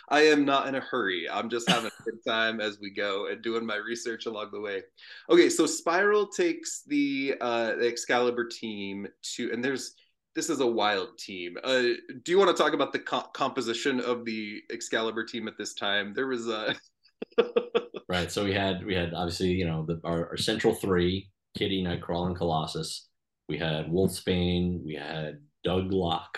I 0.09 0.21
am 0.21 0.45
not 0.45 0.67
in 0.67 0.75
a 0.75 0.79
hurry. 0.79 1.29
I'm 1.29 1.49
just 1.49 1.69
having 1.69 1.91
a 1.99 2.03
good 2.03 2.19
time 2.27 2.62
as 2.62 2.79
we 2.79 2.91
go 2.91 3.27
and 3.27 3.41
doing 3.41 3.65
my 3.65 3.77
research 3.77 4.25
along 4.25 4.49
the 4.51 4.59
way. 4.59 4.81
Okay, 5.29 5.49
so 5.49 5.65
Spiral 5.65 6.27
takes 6.27 6.83
the 6.88 7.36
uh, 7.41 7.75
the 7.75 7.88
Excalibur 7.88 8.47
team 8.47 9.07
to, 9.36 9.51
and 9.51 9.63
there's 9.63 9.95
this 10.36 10.49
is 10.49 10.59
a 10.62 10.67
wild 10.67 11.17
team. 11.17 11.57
Uh, 11.63 11.81
do 12.23 12.31
you 12.31 12.39
want 12.39 12.55
to 12.55 12.62
talk 12.62 12.73
about 12.73 12.91
the 12.91 12.99
co- 12.99 13.29
composition 13.33 13.99
of 13.99 14.25
the 14.25 14.62
Excalibur 14.71 15.23
team 15.23 15.47
at 15.47 15.57
this 15.57 15.73
time? 15.73 16.13
There 16.13 16.27
was 16.27 16.47
a 16.47 16.75
right. 18.09 18.31
So 18.31 18.43
we 18.43 18.53
had 18.53 18.86
we 18.86 18.95
had 18.95 19.13
obviously 19.13 19.49
you 19.49 19.65
know 19.65 19.86
the, 19.86 19.99
our, 20.03 20.29
our 20.29 20.38
central 20.38 20.73
three: 20.73 21.29
Kitty, 21.57 21.83
Nightcrawler, 21.83 22.27
and 22.27 22.38
Colossus. 22.38 23.07
We 23.49 23.57
had 23.57 23.88
Wolfsbane. 23.88 24.83
We 24.83 24.95
had 24.95 25.39
Douglock 25.65 26.38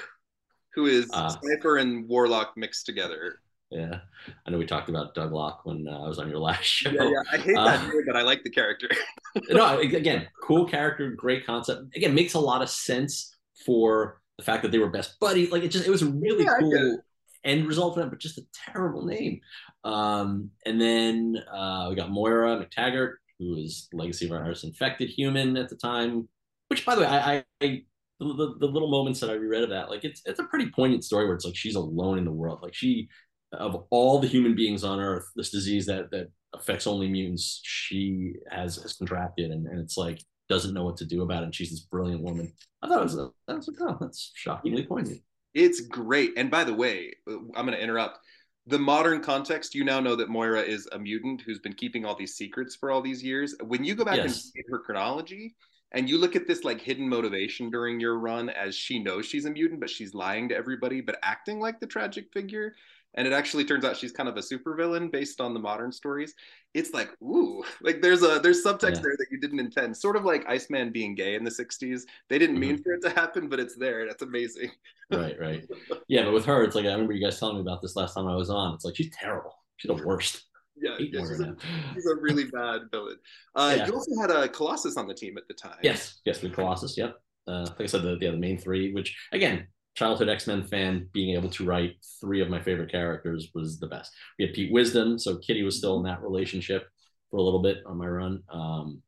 who 0.75 0.85
is 0.85 1.09
uh, 1.13 1.29
Cypher 1.29 1.77
and 1.77 2.07
Warlock 2.07 2.53
mixed 2.55 2.85
together. 2.85 3.39
Yeah, 3.71 3.99
I 4.45 4.51
know 4.51 4.57
we 4.57 4.65
talked 4.65 4.89
about 4.89 5.15
Douglock 5.15 5.59
when 5.63 5.87
uh, 5.87 6.03
I 6.03 6.07
was 6.07 6.19
on 6.19 6.29
your 6.29 6.39
last 6.39 6.63
show. 6.63 6.91
Yeah, 6.91 7.03
yeah. 7.03 7.21
I 7.31 7.37
hate 7.37 7.55
that 7.55 7.79
uh, 7.79 7.87
name, 7.87 8.03
but 8.05 8.15
I 8.15 8.21
like 8.21 8.43
the 8.43 8.49
character. 8.49 8.89
no, 9.49 9.79
again, 9.79 10.27
cool 10.43 10.65
character, 10.65 11.11
great 11.11 11.45
concept. 11.45 11.95
Again, 11.95 12.13
makes 12.13 12.35
a 12.35 12.39
lot 12.39 12.61
of 12.61 12.69
sense 12.69 13.35
for 13.65 14.21
the 14.37 14.43
fact 14.43 14.63
that 14.63 14.71
they 14.71 14.77
were 14.77 14.89
best 14.89 15.19
buddies. 15.19 15.51
Like 15.51 15.63
it 15.63 15.69
just, 15.69 15.87
it 15.87 15.91
was 15.91 16.01
a 16.01 16.07
really 16.07 16.43
yeah, 16.43 16.57
cool 16.59 16.99
end 17.43 17.67
result 17.67 17.95
for 17.95 18.01
them, 18.01 18.09
but 18.09 18.19
just 18.19 18.37
a 18.37 18.43
terrible 18.53 19.05
name. 19.05 19.39
Um, 19.83 20.51
and 20.65 20.81
then 20.81 21.37
uh, 21.51 21.87
we 21.89 21.95
got 21.95 22.11
Moira 22.11 22.57
MacTaggert, 22.57 23.13
who 23.39 23.55
is 23.55 23.87
Legacy 23.93 24.25
of 24.25 24.31
our 24.31 24.53
Infected 24.63 25.09
Human 25.09 25.57
at 25.57 25.69
the 25.69 25.75
time. 25.75 26.27
Which, 26.67 26.85
by 26.85 26.95
the 26.95 27.01
way, 27.01 27.07
I, 27.07 27.43
I 27.61 27.83
the, 28.19 28.25
the, 28.25 28.55
the, 28.59 28.67
little 28.67 28.89
moments 28.89 29.19
that 29.19 29.29
I 29.29 29.33
reread 29.33 29.63
of 29.63 29.69
that, 29.69 29.89
like 29.89 30.03
it's 30.03 30.21
it's 30.25 30.39
a 30.39 30.45
pretty 30.45 30.69
poignant 30.69 31.03
story 31.03 31.25
where 31.25 31.35
it's 31.35 31.45
like 31.45 31.55
she's 31.55 31.75
alone 31.75 32.17
in 32.17 32.25
the 32.25 32.31
world. 32.31 32.59
Like 32.61 32.73
she, 32.73 33.09
of 33.51 33.85
all 33.89 34.19
the 34.19 34.27
human 34.27 34.55
beings 34.55 34.83
on 34.83 34.99
Earth, 34.99 35.25
this 35.35 35.51
disease 35.51 35.85
that 35.87 36.11
that 36.11 36.29
affects 36.53 36.87
only 36.87 37.09
mutants, 37.09 37.61
she 37.63 38.33
has 38.49 38.77
has 38.77 38.93
contracted, 38.93 39.51
and, 39.51 39.67
and 39.67 39.79
it's 39.79 39.97
like 39.97 40.19
doesn't 40.47 40.73
know 40.73 40.85
what 40.85 40.97
to 40.97 41.05
do 41.05 41.23
about 41.23 41.41
it. 41.41 41.45
And 41.45 41.55
she's 41.55 41.71
this 41.71 41.81
brilliant 41.81 42.21
woman. 42.21 42.53
I 42.81 42.87
thought 42.87 42.99
it 42.99 43.03
was 43.03 43.17
a, 43.17 43.29
that 43.47 43.57
was 43.57 43.67
like, 43.67 43.77
oh, 43.81 43.97
that's 43.99 44.31
shockingly 44.35 44.85
poignant. 44.85 45.21
It's 45.53 45.81
great. 45.81 46.33
And 46.37 46.51
by 46.51 46.63
the 46.63 46.73
way, 46.73 47.13
I'm 47.27 47.65
going 47.65 47.71
to 47.71 47.81
interrupt. 47.81 48.19
The 48.67 48.79
modern 48.79 49.21
context, 49.21 49.75
you 49.75 49.83
now 49.83 49.99
know 49.99 50.15
that 50.15 50.29
Moira 50.29 50.61
is 50.61 50.87
a 50.91 50.99
mutant 50.99 51.41
who's 51.45 51.59
been 51.59 51.73
keeping 51.73 52.03
all 52.03 52.15
these 52.15 52.35
secrets 52.35 52.75
for 52.75 52.91
all 52.91 53.01
these 53.01 53.23
years. 53.23 53.55
When 53.63 53.83
you 53.83 53.95
go 53.95 54.03
back 54.03 54.17
yes. 54.17 54.45
and 54.45 54.51
read 54.55 54.65
her 54.69 54.79
chronology, 54.79 55.55
and 55.95 56.09
you 56.09 56.17
look 56.17 56.35
at 56.35 56.45
this 56.45 56.63
like 56.63 56.81
hidden 56.81 57.07
motivation 57.07 57.71
during 57.71 57.99
your 57.99 58.19
run 58.19 58.49
as 58.49 58.75
she 58.75 58.99
knows 58.99 59.25
she's 59.25 59.45
a 59.45 59.49
mutant 59.49 59.79
but 59.79 59.89
she's 59.89 60.13
lying 60.13 60.49
to 60.49 60.55
everybody 60.55 61.01
but 61.01 61.17
acting 61.23 61.59
like 61.59 61.79
the 61.79 61.87
tragic 61.87 62.27
figure. 62.31 62.75
And 63.17 63.25
it 63.25 63.31
actually 63.31 63.63
turns 63.63 63.85
out 63.85 63.95
she's 63.95 64.11
kind 64.11 64.27
of 64.27 64.35
a 64.35 64.41
supervillain 64.41 65.09
based 65.09 65.39
on 65.39 65.53
the 65.53 65.59
modern 65.59 65.89
stories. 65.93 66.33
It's 66.73 66.93
like 66.93 67.09
ooh 67.23 67.63
like 67.81 68.01
there's 68.01 68.23
a 68.23 68.39
there's 68.43 68.63
subtext 68.63 68.95
yeah. 68.95 69.01
there 69.03 69.15
that 69.17 69.27
you 69.31 69.39
didn't 69.39 69.61
intend. 69.61 69.95
Sort 69.95 70.17
of 70.17 70.25
like 70.25 70.45
iceman 70.49 70.91
being 70.91 71.15
gay 71.15 71.35
in 71.35 71.45
the 71.45 71.49
60s 71.49 72.01
they 72.29 72.37
didn't 72.37 72.57
mm-hmm. 72.57 72.71
mean 72.71 72.83
for 72.83 72.93
it 72.93 73.01
to 73.03 73.09
happen 73.09 73.47
but 73.47 73.61
it's 73.61 73.77
there. 73.77 74.05
That's 74.05 74.21
amazing. 74.21 74.69
Right 75.09 75.39
right. 75.39 75.65
Yeah 76.09 76.25
but 76.25 76.33
with 76.33 76.45
her 76.45 76.63
it's 76.63 76.75
like 76.75 76.85
i 76.85 76.91
remember 76.91 77.13
you 77.13 77.23
guys 77.23 77.39
telling 77.39 77.55
me 77.55 77.61
about 77.61 77.81
this 77.81 77.95
last 77.95 78.15
time 78.15 78.27
i 78.27 78.35
was 78.35 78.49
on. 78.49 78.73
It's 78.75 78.83
like 78.83 78.97
she's 78.97 79.11
terrible. 79.11 79.55
She's 79.77 79.95
the 79.95 80.05
worst 80.05 80.43
yeah, 80.77 80.95
yeah 80.99 81.21
she's, 81.21 81.39
a, 81.39 81.55
she's, 81.93 82.05
a, 82.05 82.15
really 82.15 82.45
bad 82.45 82.81
villain. 82.91 83.17
Uh, 83.55 83.73
yeah. 83.77 83.87
You 83.87 83.93
also 83.93 84.11
had 84.19 84.29
a 84.29 84.49
Colossus 84.49 84.97
on 84.97 85.07
the 85.07 85.13
team 85.13 85.37
at 85.37 85.47
the 85.47 85.53
time. 85.53 85.77
Yes, 85.81 86.19
yes, 86.25 86.41
we 86.41 86.49
Colossus. 86.49 86.97
Yep. 86.97 87.15
Uh, 87.47 87.61
like 87.61 87.81
I 87.81 87.85
said, 87.85 88.01
the, 88.01 88.17
yeah, 88.19 88.31
the 88.31 88.37
main 88.37 88.57
three, 88.57 88.91
which 88.93 89.15
again, 89.31 89.67
childhood 89.95 90.29
X 90.29 90.47
Men 90.47 90.63
fan, 90.63 91.07
being 91.13 91.35
able 91.35 91.49
to 91.51 91.65
write 91.65 91.95
three 92.19 92.41
of 92.41 92.49
my 92.49 92.61
favorite 92.61 92.91
characters 92.91 93.49
was 93.55 93.79
the 93.79 93.87
best. 93.87 94.11
We 94.37 94.45
had 94.45 94.53
Pete 94.53 94.73
Wisdom, 94.73 95.17
so 95.17 95.37
Kitty 95.37 95.63
was 95.63 95.77
still 95.77 95.97
in 95.97 96.03
that 96.03 96.21
relationship 96.21 96.87
for 97.31 97.37
a 97.37 97.41
little 97.41 97.61
bit 97.61 97.77
on 97.85 97.97
my 97.97 98.07
run. 98.07 98.43
Um, 98.49 99.01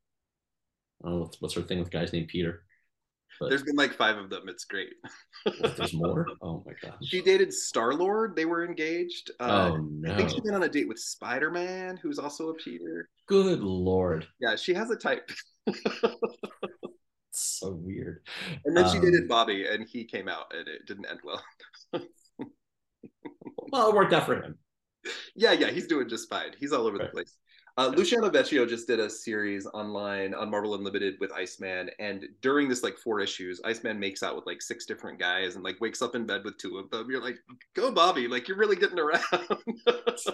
I 1.04 1.10
don't 1.10 1.16
know 1.16 1.24
what's, 1.24 1.42
what's 1.42 1.54
her 1.56 1.62
thing 1.62 1.80
with 1.80 1.92
guys 1.92 2.14
named 2.14 2.30
Peter. 2.30 2.64
But 3.40 3.50
There's 3.50 3.64
been 3.64 3.76
like 3.76 3.94
five 3.94 4.18
of 4.18 4.30
them. 4.30 4.44
It's 4.48 4.66
great. 4.66 4.94
there's 5.46 5.94
more. 5.94 6.26
Oh 6.42 6.64
my 6.66 6.74
god. 6.82 6.98
She 7.04 7.22
dated 7.22 7.54
Star 7.54 7.94
Lord. 7.94 8.36
They 8.36 8.46
were 8.46 8.66
engaged. 8.66 9.32
Uh, 9.40 9.72
oh 9.74 9.78
no. 9.78 10.14
I 10.14 10.18
think 10.18 10.30
she's 10.30 10.42
been 10.42 10.54
on 10.54 10.64
a 10.64 10.70
date 10.70 10.88
with 10.88 11.00
Spider 11.00 11.52
Man, 11.52 11.98
who's 11.98 12.20
also 12.20 12.50
a 12.50 12.54
Peter. 12.56 13.10
Good 13.28 13.62
lord. 13.62 14.28
Yeah, 14.40 14.56
she 14.56 14.74
has 14.74 14.90
a 14.92 14.96
type. 14.96 15.30
so 17.32 17.72
weird. 17.72 18.20
And 18.66 18.76
then 18.76 18.86
um, 18.86 18.94
she 18.94 19.00
dated 19.00 19.28
Bobby, 19.28 19.66
and 19.68 19.88
he 19.88 20.04
came 20.06 20.28
out, 20.28 20.54
and 20.58 20.68
it 20.68 20.86
didn't 20.86 21.08
end 21.10 21.20
well. 21.24 21.44
well, 23.72 23.90
it 23.90 23.96
worked 23.96 24.14
out 24.14 24.26
for 24.26 24.42
him. 24.42 24.58
Yeah, 25.36 25.54
yeah, 25.54 25.70
he's 25.70 25.88
doing 25.88 26.10
just 26.10 26.30
fine. 26.30 26.52
He's 26.60 26.74
all 26.74 26.88
over 26.88 26.98
right. 26.98 27.08
the 27.08 27.12
place. 27.12 27.38
Uh, 27.78 27.94
Luciano 27.96 28.28
Vecchio 28.28 28.68
just 28.68 28.88
did 28.88 29.00
a 29.00 29.08
series 29.08 29.68
online 29.68 30.34
on 30.34 30.50
Marvel 30.50 30.74
Unlimited 30.74 31.16
with 31.20 31.32
Iceman, 31.32 31.92
and 32.00 32.28
during 32.42 32.68
this 32.68 32.82
like 32.82 32.98
four 32.98 33.20
issues, 33.20 33.62
Iceman 33.64 34.00
makes 34.00 34.24
out 34.24 34.36
with 34.36 34.48
like 34.48 34.64
six 34.64 34.86
different 34.86 35.20
guys 35.20 35.54
and 35.54 35.64
like 35.64 35.80
wakes 35.80 36.02
up 36.02 36.16
in 36.16 36.26
bed 36.26 36.44
with 36.44 36.58
two 36.58 36.80
of 36.80 36.90
them. 36.90 37.08
You're 37.08 37.22
like, 37.22 37.38
go 37.76 37.92
Bobby, 37.92 38.28
like 38.28 38.48
you're 38.48 38.58
really 38.58 38.78
getting 38.78 38.98
around. 38.98 39.22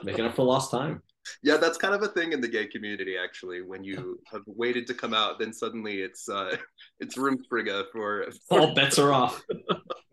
Making 0.04 0.26
up 0.26 0.36
for 0.36 0.44
lost 0.44 0.72
time. 0.72 1.02
Yeah, 1.42 1.58
that's 1.58 1.78
kind 1.78 1.94
of 1.94 2.02
a 2.02 2.08
thing 2.08 2.32
in 2.32 2.40
the 2.40 2.48
gay 2.48 2.66
community 2.66 3.18
actually. 3.22 3.62
When 3.62 3.84
you 3.84 4.20
have 4.32 4.44
waited 4.46 4.88
to 4.88 4.94
come 4.94 5.14
out, 5.14 5.38
then 5.38 5.52
suddenly 5.52 6.02
it's 6.02 6.30
uh 6.30 6.56
it's 7.02 7.18
room 7.18 7.38
Rumspringa 7.38 7.86
for, 7.92 8.26
for... 8.48 8.60
all 8.60 8.74
bets 8.74 8.98
are 8.98 9.12
off. 9.12 9.42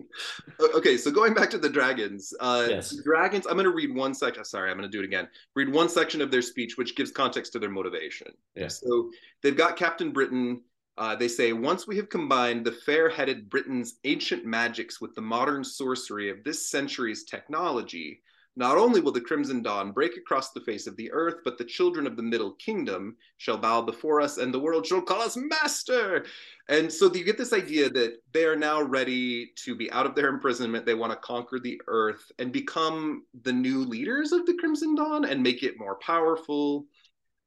okay, 0.75 0.96
so 0.96 1.11
going 1.11 1.35
back 1.35 1.51
to 1.51 1.59
the 1.59 1.68
dragons, 1.68 2.35
uh, 2.40 2.66
yes. 2.68 2.96
dragons. 3.05 3.46
I'm 3.46 3.55
going 3.55 3.64
to 3.64 3.75
read 3.75 3.94
one 3.94 4.14
section. 4.14 4.44
Sorry, 4.44 4.70
I'm 4.70 4.77
going 4.77 4.90
to 4.90 4.96
do 4.96 5.03
it 5.03 5.07
again. 5.07 5.29
Read 5.55 5.73
one 5.73 5.88
section 5.88 6.20
of 6.20 6.31
their 6.31 6.42
speech, 6.42 6.77
which 6.77 6.96
gives 6.96 7.11
context 7.11 7.53
to 7.53 7.59
their 7.59 7.70
motivation. 7.70 8.29
Yeah. 8.55 8.68
So 8.68 9.11
they've 9.42 9.57
got 9.57 9.77
Captain 9.77 10.12
Britain. 10.12 10.62
Uh, 10.99 11.16
they 11.16 11.29
say, 11.29 11.53
once 11.53 11.87
we 11.87 11.96
have 11.96 12.11
combined 12.11 12.64
the 12.64 12.73
fair-headed 12.73 13.49
Britain's 13.49 13.94
ancient 14.05 14.44
magics 14.44 15.01
with 15.01 15.14
the 15.14 15.23
modern 15.23 15.64
sorcery 15.64 16.29
of 16.29 16.44
this 16.44 16.68
century's 16.68 17.25
technology, 17.25 18.20
not 18.57 18.77
only 18.77 19.01
will 19.01 19.13
the 19.13 19.21
Crimson 19.21 19.63
Dawn 19.63 19.93
break 19.93 20.17
across 20.17 20.51
the 20.51 20.61
face 20.61 20.87
of 20.87 20.97
the 20.97 21.11
earth, 21.13 21.37
but 21.45 21.57
the 21.57 21.65
children 21.65 22.07
of 22.07 22.17
the 22.17 22.23
Middle 22.23 22.53
Kingdom 22.53 23.17
shall 23.37 23.57
bow 23.57 23.81
before 23.81 24.21
us, 24.21 24.39
and 24.39 24.53
the 24.53 24.59
world 24.59 24.87
shall 24.87 25.01
call 25.01 25.23
us 25.23 25.37
master. 25.37 26.27
And 26.68 26.93
so 26.93 27.12
you 27.14 27.24
get 27.24 27.39
this 27.39 27.53
idea 27.53 27.89
that 27.91 28.18
they 28.33 28.45
are 28.45 28.57
now 28.57 28.83
ready 28.83 29.53
to 29.64 29.74
be 29.77 29.91
out 29.93 30.05
of 30.05 30.14
their 30.14 30.29
imprisonment. 30.29 30.85
They 30.85 30.95
want 30.95 31.12
to 31.12 31.18
conquer 31.18 31.61
the 31.61 31.81
earth 31.87 32.31
and 32.39 32.53
become 32.53 33.24
the 33.43 33.53
new 33.53 33.79
leaders 33.79 34.33
of 34.33 34.47
the 34.47 34.55
Crimson 34.55 34.95
Dawn 34.95 35.24
and 35.24 35.43
make 35.43 35.62
it 35.62 35.79
more 35.79 35.99
powerful. 35.99 36.87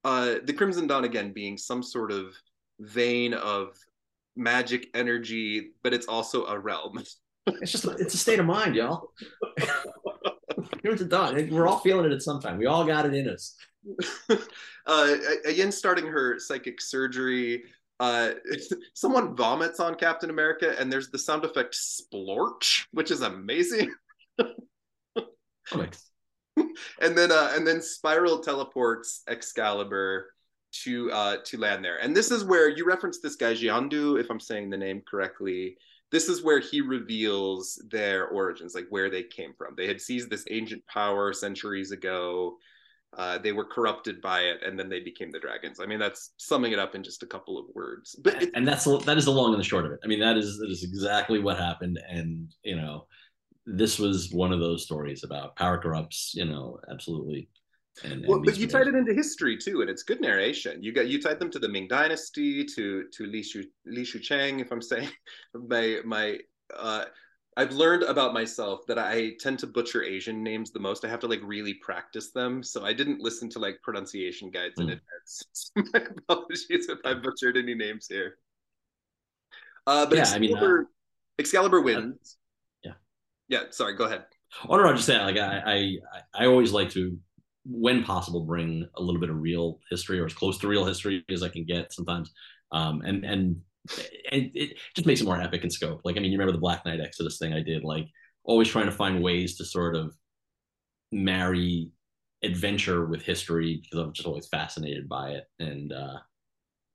Uh, 0.06 0.36
the 0.44 0.54
Crimson 0.54 0.88
Dawn, 0.88 1.04
again, 1.04 1.34
being 1.34 1.58
some 1.58 1.84
sort 1.84 2.12
of 2.12 2.34
vein 2.80 3.34
of 3.34 3.78
magic 4.36 4.88
energy, 4.94 5.72
but 5.84 5.94
it's 5.94 6.08
also 6.08 6.46
a 6.46 6.58
realm. 6.58 7.02
it's 7.48 7.72
just 7.72 7.86
it's 7.86 8.14
a 8.14 8.18
state 8.18 8.40
of 8.40 8.46
mind, 8.46 8.76
y'all. 8.76 9.12
Here's 10.82 11.00
the 11.00 11.06
dawn. 11.06 11.50
We're 11.50 11.68
all 11.68 11.80
feeling 11.80 12.06
it 12.06 12.12
at 12.12 12.22
some 12.22 12.40
time. 12.40 12.58
We 12.58 12.66
all 12.66 12.86
got 12.86 13.06
it 13.06 13.14
in 13.14 13.28
us. 13.30 13.56
uh, 14.88 15.16
again, 15.46 15.72
starting 15.72 16.08
her 16.08 16.40
psychic 16.40 16.82
surgery. 16.82 17.64
uh, 18.00 18.32
someone 18.94 19.36
vomits 19.36 19.80
on 19.80 19.96
Captain 19.96 20.30
America, 20.30 20.76
and 20.80 20.92
there's 20.92 21.10
the 21.10 21.20
sound 21.20 21.46
effect 21.46 21.76
splorch, 21.76 22.86
which 22.92 23.12
is 23.12 23.22
amazing. 23.22 23.94
Comics. 25.68 26.10
and 26.58 27.18
then 27.18 27.32
uh, 27.32 27.52
and 27.54 27.66
then 27.66 27.82
Spiral 27.82 28.40
teleports 28.40 29.24
Excalibur 29.28 30.34
to 30.84 31.12
uh, 31.12 31.38
to 31.46 31.58
land 31.58 31.84
there. 31.84 31.98
And 31.98 32.16
this 32.16 32.32
is 32.32 32.44
where 32.44 32.70
you 32.70 32.86
reference 32.86 33.20
this 33.20 33.36
guy 33.36 33.54
Jiandu, 33.54 34.20
if 34.20 34.30
I'm 34.30 34.40
saying 34.40 34.70
the 34.70 34.78
name 34.78 35.02
correctly. 35.10 35.78
This 36.14 36.30
is 36.30 36.44
where 36.44 36.60
he 36.60 36.80
reveals 36.80 37.82
their 37.90 38.28
origins, 38.28 38.76
like 38.76 38.86
where 38.92 39.10
they 39.10 39.24
came 39.24 39.52
from. 39.58 39.74
They 39.76 39.88
had 39.88 40.00
seized 40.00 40.30
this 40.30 40.46
ancient 40.52 40.86
power 40.86 41.34
centuries 41.34 41.90
ago. 41.90 42.58
Uh, 43.18 43.40
they 43.40 43.52
were 43.52 43.66
corrupted 43.66 44.22
by 44.22 44.42
it, 44.42 44.62
and 44.64 44.78
then 44.78 44.90
they 44.90 45.00
became 45.00 45.32
the 45.32 45.40
dragons. 45.40 45.80
I 45.80 45.88
mean, 45.88 45.98
that's 45.98 46.34
summing 46.38 46.72
it 46.72 46.78
up 46.78 46.94
in 46.94 47.02
just 47.02 47.24
a 47.24 47.26
couple 47.26 47.58
of 47.58 47.66
words. 47.74 48.16
But 48.24 48.46
and 48.54 48.68
that's 48.68 48.86
that 48.86 49.18
is 49.18 49.26
the 49.26 49.32
long 49.32 49.54
and 49.54 49.60
the 49.60 49.66
short 49.66 49.88
of 49.88 49.92
it. 49.92 50.02
I 50.04 50.08
mean, 50.08 50.20
that 50.20 50.38
is 50.38 50.60
that 50.60 50.70
is 50.70 50.84
exactly 50.84 51.40
what 51.40 51.58
happened, 51.58 52.00
and 52.08 52.54
you 52.64 52.76
know, 52.76 53.08
this 53.66 53.98
was 53.98 54.32
one 54.32 54.54
of 54.54 54.60
those 54.60 54.84
stories 54.84 55.24
about 55.24 55.56
power 55.56 55.80
corrupts. 55.80 56.34
You 56.36 56.46
know, 56.46 56.78
absolutely. 56.92 57.50
And, 58.04 58.26
well, 58.28 58.42
but 58.44 58.58
you 58.58 58.68
tied 58.68 58.88
it 58.88 58.96
into 58.96 59.14
history 59.14 59.56
too, 59.56 59.82
and 59.82 59.90
it's 59.90 60.02
good 60.04 60.20
narration. 60.20 60.82
You 60.82 60.92
got 60.92 61.08
you 61.08 61.22
tied 61.22 61.40
them 61.40 61.52
to 61.52 61.60
the 61.60 61.70
Ming 61.70 61.88
Dynasty, 61.88 62.66
to 62.66 63.06
to 63.12 63.26
Li 63.26 63.44
Shu 63.44 63.64
Li 63.86 64.04
Shu 64.04 64.20
Chang, 64.20 64.60
if 64.60 64.72
I'm 64.72 64.82
saying 64.82 65.10
my 65.54 66.00
my 66.04 66.40
uh, 66.76 67.06
I've 67.56 67.72
learned 67.74 68.04
about 68.04 68.34
myself 68.34 68.86
that 68.88 68.98
I 68.98 69.34
tend 69.40 69.60
to 69.60 69.68
butcher 69.68 70.04
Asian 70.04 70.42
names 70.42 70.72
the 70.72 70.80
most. 70.80 71.06
I 71.06 71.10
have 71.10 71.20
to 71.20 71.28
like 71.28 71.42
really 71.44 71.76
practice 71.76 72.32
them. 72.32 72.64
So 72.64 72.84
I 72.84 72.94
didn't 72.94 73.20
listen 73.20 73.50
to 73.52 73.60
like 73.60 73.80
pronunciation 73.84 74.50
guides 74.50 74.80
mm. 74.80 74.84
in 74.84 74.90
advance. 74.90 75.72
My 75.94 76.02
apologies 76.30 76.90
if 76.90 77.00
I 77.06 77.14
butchered 77.14 77.58
any 77.58 77.76
names 77.76 78.08
here. 78.08 78.38
Uh, 79.86 80.06
but 80.06 80.16
yeah, 80.16 80.22
Excalibur, 80.22 80.56
I 80.56 80.80
mean, 80.80 80.82
uh, 80.82 80.84
Excalibur 81.40 81.82
wins. 81.82 82.38
Uh, 82.86 82.90
yeah. 82.90 82.94
Yeah. 83.50 83.64
Sorry. 83.70 83.96
Go 83.96 84.06
ahead. 84.06 84.26
Oh 84.68 84.78
no, 84.78 84.86
I'm 84.86 84.96
just 84.96 85.08
saying. 85.08 85.22
Like 85.22 85.38
I, 85.38 85.62
I, 85.66 86.44
I 86.44 86.46
always 86.46 86.72
like 86.72 86.90
to, 86.92 87.18
when 87.66 88.04
possible, 88.04 88.42
bring 88.46 88.88
a 88.96 89.02
little 89.02 89.22
bit 89.22 89.30
of 89.30 89.42
real 89.42 89.80
history 89.90 90.20
or 90.20 90.26
as 90.26 90.34
close 90.34 90.58
to 90.60 90.68
real 90.68 90.86
history 90.86 91.24
as 91.30 91.44
I 91.44 91.50
can 91.50 91.66
get 91.66 91.94
sometimes. 91.94 92.32
Um, 92.72 93.02
and 93.02 93.24
and 93.24 93.62
it, 94.32 94.52
it 94.54 94.78
just 94.96 95.06
makes 95.06 95.22
it 95.22 95.26
more 95.26 95.40
epic 95.40 95.64
in 95.64 95.70
scope. 95.70 96.02
Like, 96.04 96.18
I 96.18 96.20
mean, 96.20 96.32
you 96.32 96.38
remember 96.38 96.54
the 96.54 96.62
Black 96.62 96.86
Knight 96.86 97.02
Exodus 97.02 97.38
thing 97.38 97.54
I 97.54 97.62
did, 97.62 97.84
like 97.84 98.08
always 98.44 98.68
trying 98.68 98.86
to 98.86 98.92
find 98.92 99.24
ways 99.24 99.58
to 99.58 99.66
sort 99.66 99.96
of 99.96 100.14
marry 101.12 101.90
adventure 102.44 103.06
with 103.06 103.22
history 103.22 103.82
because 103.82 104.00
I'm 104.00 104.14
just 104.14 104.28
always 104.28 104.48
fascinated 104.48 105.08
by 105.08 105.32
it. 105.32 105.46
And, 105.60 105.94
uh, 105.94 106.18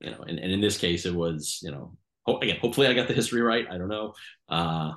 you 0.00 0.10
know, 0.10 0.20
and, 0.26 0.38
and 0.38 0.52
in 0.52 0.60
this 0.60 0.76
case, 0.76 1.06
it 1.06 1.14
was, 1.14 1.60
you 1.62 1.70
know, 1.70 1.96
ho- 2.26 2.38
again, 2.38 2.58
hopefully 2.60 2.86
I 2.86 2.94
got 2.94 3.08
the 3.08 3.14
history 3.14 3.40
right. 3.40 3.66
I 3.70 3.78
don't 3.78 3.88
know. 3.88 4.12
Uh, 4.48 4.92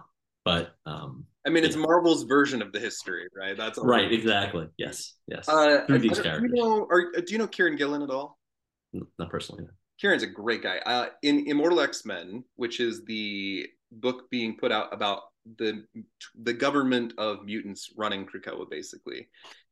but, 0.46 0.76
um, 0.86 1.26
I 1.46 1.50
mean, 1.50 1.64
it's 1.64 1.76
Marvel's 1.76 2.24
version 2.24 2.62
of 2.62 2.72
the 2.72 2.80
history, 2.80 3.28
right? 3.36 3.58
That's 3.58 3.80
right. 3.82 4.12
Exactly. 4.12 4.68
Yes. 4.78 5.16
Yes. 5.28 5.50
Uh, 5.50 5.86
Through 5.88 6.00
these 6.00 6.20
characters. 6.20 6.52
Do 6.52 6.58
you 6.58 6.64
know, 6.64 6.88
are, 6.90 7.12
do 7.12 7.32
you 7.34 7.40
know 7.40 7.48
Kieron 7.48 7.78
Gillen 7.78 8.04
at 8.04 8.10
all? 8.10 8.38
Not 8.94 9.30
personally. 9.30 9.64
No. 9.64 9.70
Kieron's 10.02 10.24
a 10.24 10.28
great 10.28 10.62
guy. 10.62 10.78
Uh, 10.86 11.08
in 11.24 11.48
Immortal 11.48 11.80
X 11.80 12.06
Men, 12.06 12.44
which 12.56 12.80
is 12.80 13.04
the 13.06 13.68
book 13.92 14.30
being 14.30 14.58
put 14.58 14.72
out 14.72 14.94
about 14.94 15.22
the 15.58 15.84
the 16.44 16.54
government 16.54 17.14
of 17.18 17.46
mutants 17.46 17.92
running 17.98 18.26
Krakoa, 18.26 18.70
basically. 18.70 19.28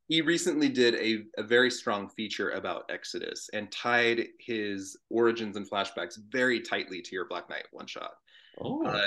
He 0.07 0.21
recently 0.21 0.69
did 0.69 0.95
a, 0.95 1.25
a 1.39 1.43
very 1.43 1.69
strong 1.69 2.09
feature 2.09 2.49
about 2.51 2.89
Exodus 2.89 3.47
and 3.53 3.71
tied 3.71 4.25
his 4.39 4.97
origins 5.11 5.55
and 5.55 5.69
flashbacks 5.69 6.17
very 6.29 6.61
tightly 6.61 7.01
to 7.03 7.15
your 7.15 7.27
Black 7.27 7.47
Knight 7.47 7.65
one 7.71 7.85
shot. 7.85 8.13
Oh. 8.59 8.83
Uh, 8.83 9.01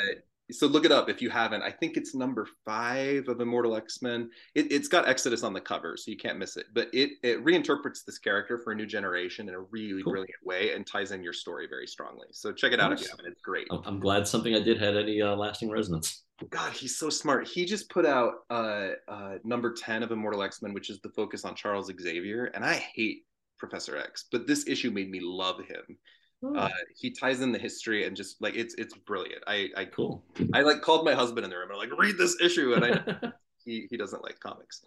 so 0.50 0.66
look 0.66 0.84
it 0.84 0.92
up 0.92 1.08
if 1.08 1.22
you 1.22 1.30
haven't. 1.30 1.62
I 1.62 1.70
think 1.70 1.96
it's 1.96 2.14
number 2.14 2.46
five 2.64 3.28
of 3.28 3.40
Immortal 3.40 3.76
X 3.76 4.02
Men. 4.02 4.30
It, 4.54 4.72
has 4.72 4.88
got 4.88 5.08
Exodus 5.08 5.42
on 5.42 5.52
the 5.52 5.60
cover, 5.60 5.96
so 5.96 6.10
you 6.10 6.16
can't 6.16 6.38
miss 6.38 6.56
it. 6.56 6.66
But 6.74 6.88
it 6.92 7.12
it 7.22 7.44
reinterprets 7.44 8.04
this 8.04 8.18
character 8.18 8.58
for 8.58 8.72
a 8.72 8.74
new 8.74 8.86
generation 8.86 9.48
in 9.48 9.54
a 9.54 9.60
really 9.60 10.02
cool. 10.02 10.12
brilliant 10.12 10.44
way 10.44 10.74
and 10.74 10.86
ties 10.86 11.12
in 11.12 11.22
your 11.22 11.32
story 11.32 11.66
very 11.68 11.86
strongly. 11.86 12.26
So 12.32 12.52
check 12.52 12.72
it 12.72 12.80
out 12.80 12.92
if 12.92 13.00
you 13.00 13.08
haven't. 13.10 13.26
It's 13.26 13.42
great. 13.42 13.66
I'm 13.70 14.00
glad 14.00 14.26
something 14.26 14.54
I 14.54 14.60
did 14.60 14.80
had 14.80 14.96
any 14.96 15.22
uh, 15.22 15.36
lasting 15.36 15.70
resonance. 15.70 16.24
God, 16.50 16.72
he's 16.72 16.98
so 16.98 17.08
smart. 17.08 17.46
He 17.46 17.64
just 17.64 17.88
put 17.88 18.04
out 18.04 18.34
uh, 18.50 18.88
uh, 19.08 19.34
number 19.44 19.72
ten 19.72 20.02
of 20.02 20.10
Immortal 20.10 20.42
X 20.42 20.60
Men, 20.62 20.74
which 20.74 20.90
is 20.90 21.00
the 21.00 21.10
focus 21.10 21.44
on 21.44 21.54
Charles 21.54 21.90
Xavier, 22.00 22.46
and 22.46 22.64
I 22.64 22.74
hate 22.74 23.22
Professor 23.62 23.96
X, 23.96 24.24
but 24.32 24.46
this 24.48 24.66
issue 24.66 24.90
made 24.90 25.08
me 25.08 25.20
love 25.22 25.58
him. 25.60 25.96
Uh, 26.42 26.68
he 26.96 27.10
ties 27.10 27.40
in 27.40 27.52
the 27.52 27.58
history 27.58 28.06
and 28.06 28.16
just 28.16 28.40
like 28.42 28.56
it's 28.56 28.74
it's 28.74 28.94
brilliant. 28.94 29.42
I 29.46 29.68
I 29.76 29.84
cool. 29.84 30.24
I 30.52 30.62
like 30.62 30.80
called 30.82 31.04
my 31.04 31.14
husband 31.14 31.44
in 31.44 31.50
the 31.50 31.56
room 31.56 31.70
and 31.70 31.80
I'm 31.80 31.90
like 31.90 31.98
read 31.98 32.18
this 32.18 32.40
issue 32.40 32.74
and 32.74 32.84
I 32.84 33.32
he 33.64 33.86
he 33.90 33.96
doesn't 33.96 34.22
like 34.22 34.40
comics. 34.40 34.82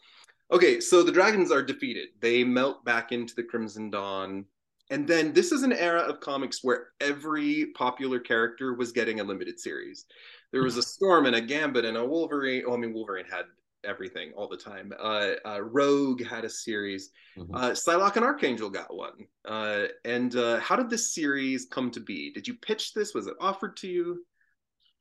Okay, 0.51 0.80
so 0.80 1.01
the 1.01 1.12
dragons 1.12 1.51
are 1.51 1.64
defeated. 1.64 2.10
They 2.20 2.43
melt 2.43 2.84
back 2.86 3.12
into 3.12 3.34
the 3.36 3.43
Crimson 3.43 3.89
Dawn. 3.89 4.45
And 4.91 5.08
then 5.08 5.34
this 5.34 5.51
is 5.51 5.64
an 5.64 5.74
era 5.74 6.01
of 6.01 6.20
comics 6.20 6.64
where 6.64 6.89
every 7.01 7.68
popular 7.76 8.20
character 8.20 8.76
was 8.76 8.91
getting 8.91 9.20
a 9.20 9.24
limited 9.24 9.60
series. 9.60 10.06
There 10.51 10.62
was 10.62 10.78
a 10.78 10.82
Storm 10.84 11.26
and 11.26 11.36
a 11.36 11.41
Gambit 11.41 11.86
and 11.86 11.97
a 11.97 12.06
Wolverine. 12.06 12.64
Oh, 12.68 12.74
I 12.74 12.78
mean, 12.78 12.93
Wolverine 12.93 13.26
had 13.26 13.45
everything 13.86 14.31
all 14.36 14.47
the 14.47 14.57
time. 14.57 14.93
Uh, 14.99 15.31
uh, 15.45 15.61
Rogue 15.61 16.23
had 16.25 16.45
a 16.45 16.49
series. 16.49 17.11
Mm-hmm. 17.38 17.55
Uh, 17.55 17.69
Psylocke 17.71 18.15
and 18.15 18.25
Archangel 18.25 18.69
got 18.69 18.95
one. 18.95 19.27
Uh, 19.45 19.86
and 20.03 20.36
uh, 20.36 20.59
how 20.59 20.75
did 20.75 20.89
this 20.89 21.13
series 21.13 21.65
come 21.65 21.91
to 21.91 21.99
be? 21.99 22.31
Did 22.31 22.47
you 22.47 22.55
pitch 22.55 22.93
this? 22.93 23.13
Was 23.13 23.27
it 23.27 23.36
offered 23.39 23.77
to 23.77 23.88
you? 23.88 24.25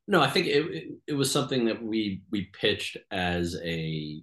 No, 0.07 0.21
I 0.21 0.29
think 0.29 0.47
it, 0.47 0.67
it, 0.67 0.85
it 1.09 1.13
was 1.15 1.31
something 1.31 1.65
that 1.65 1.83
we 1.83 2.23
we 2.31 2.51
pitched 2.59 2.99
as 3.11 3.57
a 3.65 4.23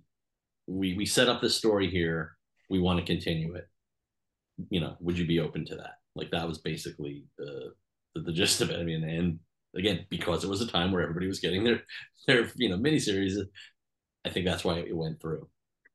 we 0.67 0.93
we 0.93 1.05
set 1.05 1.27
up 1.27 1.41
this 1.41 1.55
story 1.55 1.89
here. 1.89 2.37
We 2.69 2.79
want 2.79 2.99
to 2.99 3.05
continue 3.05 3.55
it. 3.55 3.67
You 4.69 4.81
know, 4.81 4.95
would 4.99 5.17
you 5.17 5.25
be 5.25 5.39
open 5.39 5.65
to 5.65 5.75
that? 5.77 5.95
Like 6.15 6.29
that 6.31 6.47
was 6.47 6.59
basically 6.59 7.25
the 7.37 7.73
the, 8.13 8.21
the 8.21 8.33
gist 8.33 8.61
of 8.61 8.69
it. 8.69 8.79
I 8.79 8.83
mean, 8.83 9.03
and 9.03 9.39
again, 9.75 10.05
because 10.09 10.43
it 10.43 10.49
was 10.49 10.61
a 10.61 10.67
time 10.67 10.91
where 10.91 11.01
everybody 11.01 11.27
was 11.27 11.39
getting 11.39 11.63
their 11.63 11.81
their 12.27 12.51
you 12.55 12.69
know 12.69 12.77
miniseries, 12.77 13.37
I 14.25 14.29
think 14.29 14.45
that's 14.45 14.63
why 14.63 14.75
it 14.75 14.95
went 14.95 15.19
through. 15.19 15.47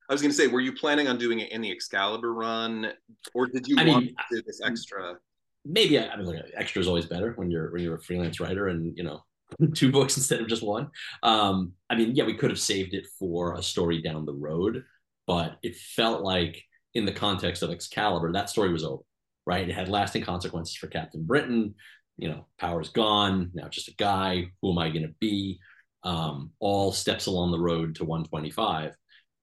I 0.08 0.12
was 0.12 0.22
going 0.22 0.30
to 0.30 0.36
say, 0.36 0.46
were 0.46 0.60
you 0.60 0.72
planning 0.72 1.08
on 1.08 1.18
doing 1.18 1.40
it 1.40 1.50
in 1.50 1.60
the 1.60 1.70
Excalibur 1.70 2.32
run, 2.32 2.92
or 3.34 3.46
did 3.46 3.66
you 3.66 3.76
I 3.78 3.86
want 3.86 4.04
mean, 4.06 4.14
to 4.14 4.36
do 4.36 4.42
this 4.46 4.60
extra? 4.64 5.16
Maybe 5.64 5.98
I, 5.98 6.08
I 6.08 6.16
mean, 6.16 6.40
extra 6.54 6.80
is 6.80 6.86
always 6.86 7.06
better 7.06 7.32
when 7.32 7.50
you're 7.50 7.72
when 7.72 7.82
you're 7.82 7.96
a 7.96 8.02
freelance 8.02 8.38
writer 8.38 8.68
and 8.68 8.96
you 8.96 9.02
know 9.02 9.24
two 9.74 9.90
books 9.90 10.16
instead 10.16 10.40
of 10.40 10.48
just 10.48 10.62
one. 10.62 10.90
Um, 11.22 11.72
I 11.90 11.96
mean, 11.96 12.14
yeah, 12.14 12.24
we 12.24 12.34
could 12.34 12.50
have 12.50 12.60
saved 12.60 12.94
it 12.94 13.06
for 13.18 13.54
a 13.54 13.62
story 13.62 14.00
down 14.00 14.26
the 14.26 14.34
road, 14.34 14.84
but 15.26 15.56
it 15.62 15.76
felt 15.76 16.22
like 16.22 16.62
in 16.94 17.04
the 17.04 17.12
context 17.12 17.62
of 17.62 17.70
Excalibur, 17.70 18.32
that 18.32 18.48
story 18.48 18.72
was 18.72 18.84
over, 18.84 19.02
right? 19.44 19.68
It 19.68 19.74
had 19.74 19.88
lasting 19.88 20.22
consequences 20.22 20.76
for 20.76 20.86
Captain 20.86 21.24
Britain. 21.24 21.74
You 22.16 22.28
know, 22.30 22.46
power's 22.58 22.88
gone. 22.90 23.50
Now 23.54 23.68
just 23.68 23.88
a 23.88 23.94
guy. 23.94 24.50
Who 24.62 24.70
am 24.70 24.78
I 24.78 24.88
going 24.88 25.02
to 25.02 25.14
be? 25.20 25.58
Um, 26.03 26.51
all 26.61 26.92
steps 26.92 27.26
along 27.26 27.51
the 27.51 27.59
road 27.59 27.97
to 27.97 28.05
125 28.05 28.94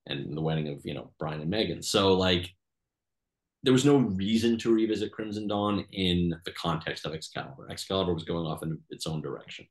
and 0.07 0.35
the 0.35 0.41
wedding 0.41 0.69
of 0.69 0.81
you 0.83 0.93
know 0.93 1.11
Brian 1.19 1.41
and 1.41 1.49
Megan. 1.49 1.81
So 1.81 2.13
like 2.13 2.49
there 3.63 3.73
was 3.73 3.85
no 3.85 3.97
reason 3.97 4.57
to 4.59 4.73
revisit 4.73 5.11
Crimson 5.13 5.47
Dawn 5.47 5.85
in 5.91 6.35
the 6.45 6.51
context 6.51 7.05
of 7.05 7.13
Excalibur. 7.13 7.69
Excalibur 7.69 8.13
was 8.13 8.25
going 8.25 8.45
off 8.45 8.63
in 8.63 8.77
its 8.89 9.07
own 9.07 9.21
direction. 9.21 9.65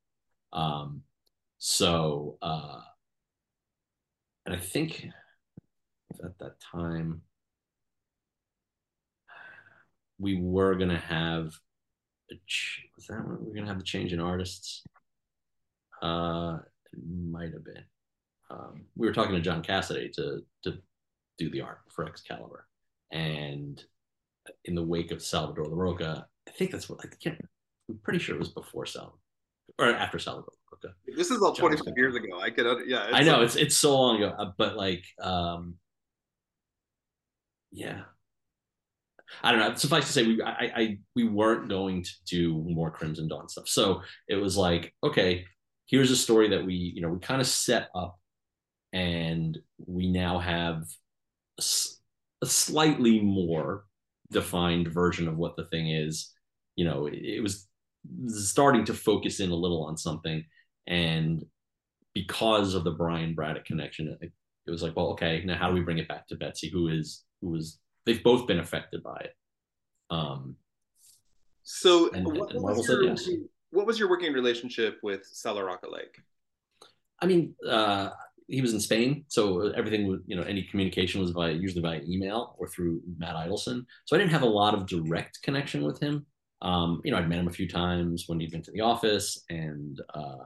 Um, 0.52 1.02
so 1.58 2.38
uh, 2.42 2.80
and 4.46 4.54
I 4.54 4.58
think 4.58 5.08
at 6.24 6.38
that 6.38 6.60
time 6.60 7.22
we 10.18 10.40
were 10.40 10.74
gonna 10.76 10.98
have 10.98 11.52
was 12.96 13.06
that 13.08 13.24
we 13.26 13.36
we're 13.46 13.54
gonna 13.54 13.66
have 13.66 13.78
the 13.78 13.84
change 13.84 14.12
in 14.12 14.20
artists. 14.20 14.84
Uh, 16.00 16.58
might 17.06 17.52
have 17.52 17.64
been. 17.64 17.84
Um, 18.50 18.82
we 18.96 19.06
were 19.06 19.14
talking 19.14 19.34
to 19.34 19.40
John 19.40 19.62
Cassaday 19.62 20.12
to 20.12 20.42
to 20.64 20.78
do 21.38 21.50
the 21.50 21.62
art 21.62 21.80
for 21.88 22.06
Excalibur, 22.06 22.66
and 23.10 23.82
in 24.64 24.74
the 24.74 24.82
wake 24.82 25.10
of 25.10 25.22
Salvador 25.22 25.66
Larroca, 25.66 26.24
I 26.48 26.50
think 26.52 26.70
that's 26.70 26.88
what 26.88 27.00
I 27.02 27.08
can't. 27.22 27.40
I'm 27.88 27.98
pretty 28.02 28.18
sure 28.18 28.34
it 28.34 28.38
was 28.38 28.48
before 28.48 28.86
Salvador 28.86 29.18
or 29.78 29.86
after 29.86 30.18
Salvador 30.18 30.52
Larroca. 30.72 30.92
This 31.16 31.30
is 31.30 31.42
all 31.42 31.52
25 31.52 31.94
years 31.96 32.14
ago. 32.14 32.40
I 32.40 32.50
could, 32.50 32.86
yeah. 32.86 33.08
I 33.12 33.22
know 33.22 33.38
like, 33.38 33.46
it's 33.46 33.56
it's 33.56 33.76
so 33.76 33.94
long 33.98 34.16
ago, 34.22 34.34
uh, 34.38 34.52
but 34.56 34.76
like, 34.76 35.04
um, 35.20 35.74
yeah. 37.70 38.02
I 39.42 39.50
don't 39.50 39.60
know. 39.60 39.74
Suffice 39.74 40.06
to 40.06 40.12
say, 40.12 40.26
we 40.26 40.42
I, 40.42 40.72
I 40.76 40.98
we 41.16 41.26
weren't 41.26 41.68
going 41.68 42.02
to 42.02 42.10
do 42.26 42.52
more 42.68 42.90
Crimson 42.90 43.28
Dawn 43.28 43.48
stuff. 43.48 43.66
So 43.66 44.02
it 44.28 44.36
was 44.36 44.58
like, 44.58 44.94
okay, 45.02 45.46
here's 45.92 46.10
a 46.10 46.16
story 46.16 46.48
that 46.48 46.66
we 46.66 46.74
you 46.74 47.00
know 47.00 47.08
we 47.08 47.20
kind 47.20 47.40
of 47.40 47.46
set 47.46 47.88
up 47.94 48.18
and 48.92 49.58
we 49.86 50.10
now 50.10 50.40
have 50.40 50.88
a, 51.60 51.62
a, 52.42 52.46
slightly 52.46 53.20
more 53.20 53.84
defined 54.32 54.88
version 54.88 55.28
of 55.28 55.36
what 55.36 55.54
the 55.56 55.66
thing 55.66 55.88
is 55.88 56.32
you 56.74 56.84
know 56.84 57.06
it, 57.06 57.14
it 57.14 57.40
was 57.40 57.68
starting 58.28 58.84
to 58.84 58.94
focus 58.94 59.40
in 59.40 59.50
a 59.50 59.54
little 59.54 59.84
on 59.84 59.96
something, 59.96 60.44
and 60.86 61.44
because 62.14 62.74
of 62.74 62.84
the 62.84 62.90
Brian 62.90 63.34
Braddock 63.34 63.64
connection, 63.64 64.16
it, 64.20 64.32
it 64.66 64.70
was 64.70 64.82
like, 64.82 64.94
well, 64.96 65.08
okay, 65.08 65.42
now 65.44 65.56
how 65.56 65.68
do 65.68 65.74
we 65.74 65.80
bring 65.80 65.98
it 65.98 66.08
back 66.08 66.26
to 66.28 66.36
Betsy, 66.36 66.68
who 66.68 66.88
is 66.88 67.24
who 67.40 67.50
was 67.50 67.78
they've 68.06 68.22
both 68.22 68.46
been 68.46 68.60
affected 68.60 69.02
by 69.02 69.16
it. 69.16 69.34
Um, 70.10 70.56
so 71.62 72.10
and, 72.10 72.26
what, 72.26 72.52
and 72.52 72.62
was 72.62 72.88
your, 72.88 73.04
yes. 73.04 73.28
What, 73.72 73.86
was 73.86 73.98
your, 73.98 74.08
working 74.08 74.32
relationship 74.32 74.98
with 75.02 75.24
Sal 75.24 75.56
Larroca 75.56 75.90
like? 75.90 76.22
I 77.20 77.26
mean, 77.26 77.54
uh, 77.68 78.10
he 78.48 78.60
was 78.60 78.74
in 78.74 78.80
Spain, 78.80 79.24
so 79.28 79.72
everything 79.72 80.06
was, 80.06 80.20
you 80.26 80.36
know, 80.36 80.42
any 80.42 80.62
communication 80.62 81.20
was 81.20 81.30
via 81.30 81.52
usually 81.52 81.82
via 81.82 82.00
email 82.06 82.54
or 82.58 82.68
through 82.68 83.00
Matt 83.18 83.36
Idelson. 83.36 83.84
So 84.04 84.14
I 84.14 84.18
didn't 84.18 84.32
have 84.32 84.42
a 84.42 84.46
lot 84.46 84.74
of 84.74 84.86
direct 84.86 85.40
connection 85.42 85.82
with 85.82 86.00
him. 86.00 86.26
Um, 86.60 87.00
you 87.04 87.10
know, 87.10 87.18
I'd 87.18 87.28
met 87.28 87.38
him 87.38 87.48
a 87.48 87.52
few 87.52 87.68
times 87.68 88.24
when 88.26 88.38
he'd 88.40 88.50
been 88.50 88.62
to 88.62 88.70
the 88.70 88.82
office, 88.82 89.42
and 89.48 90.00
uh, 90.14 90.44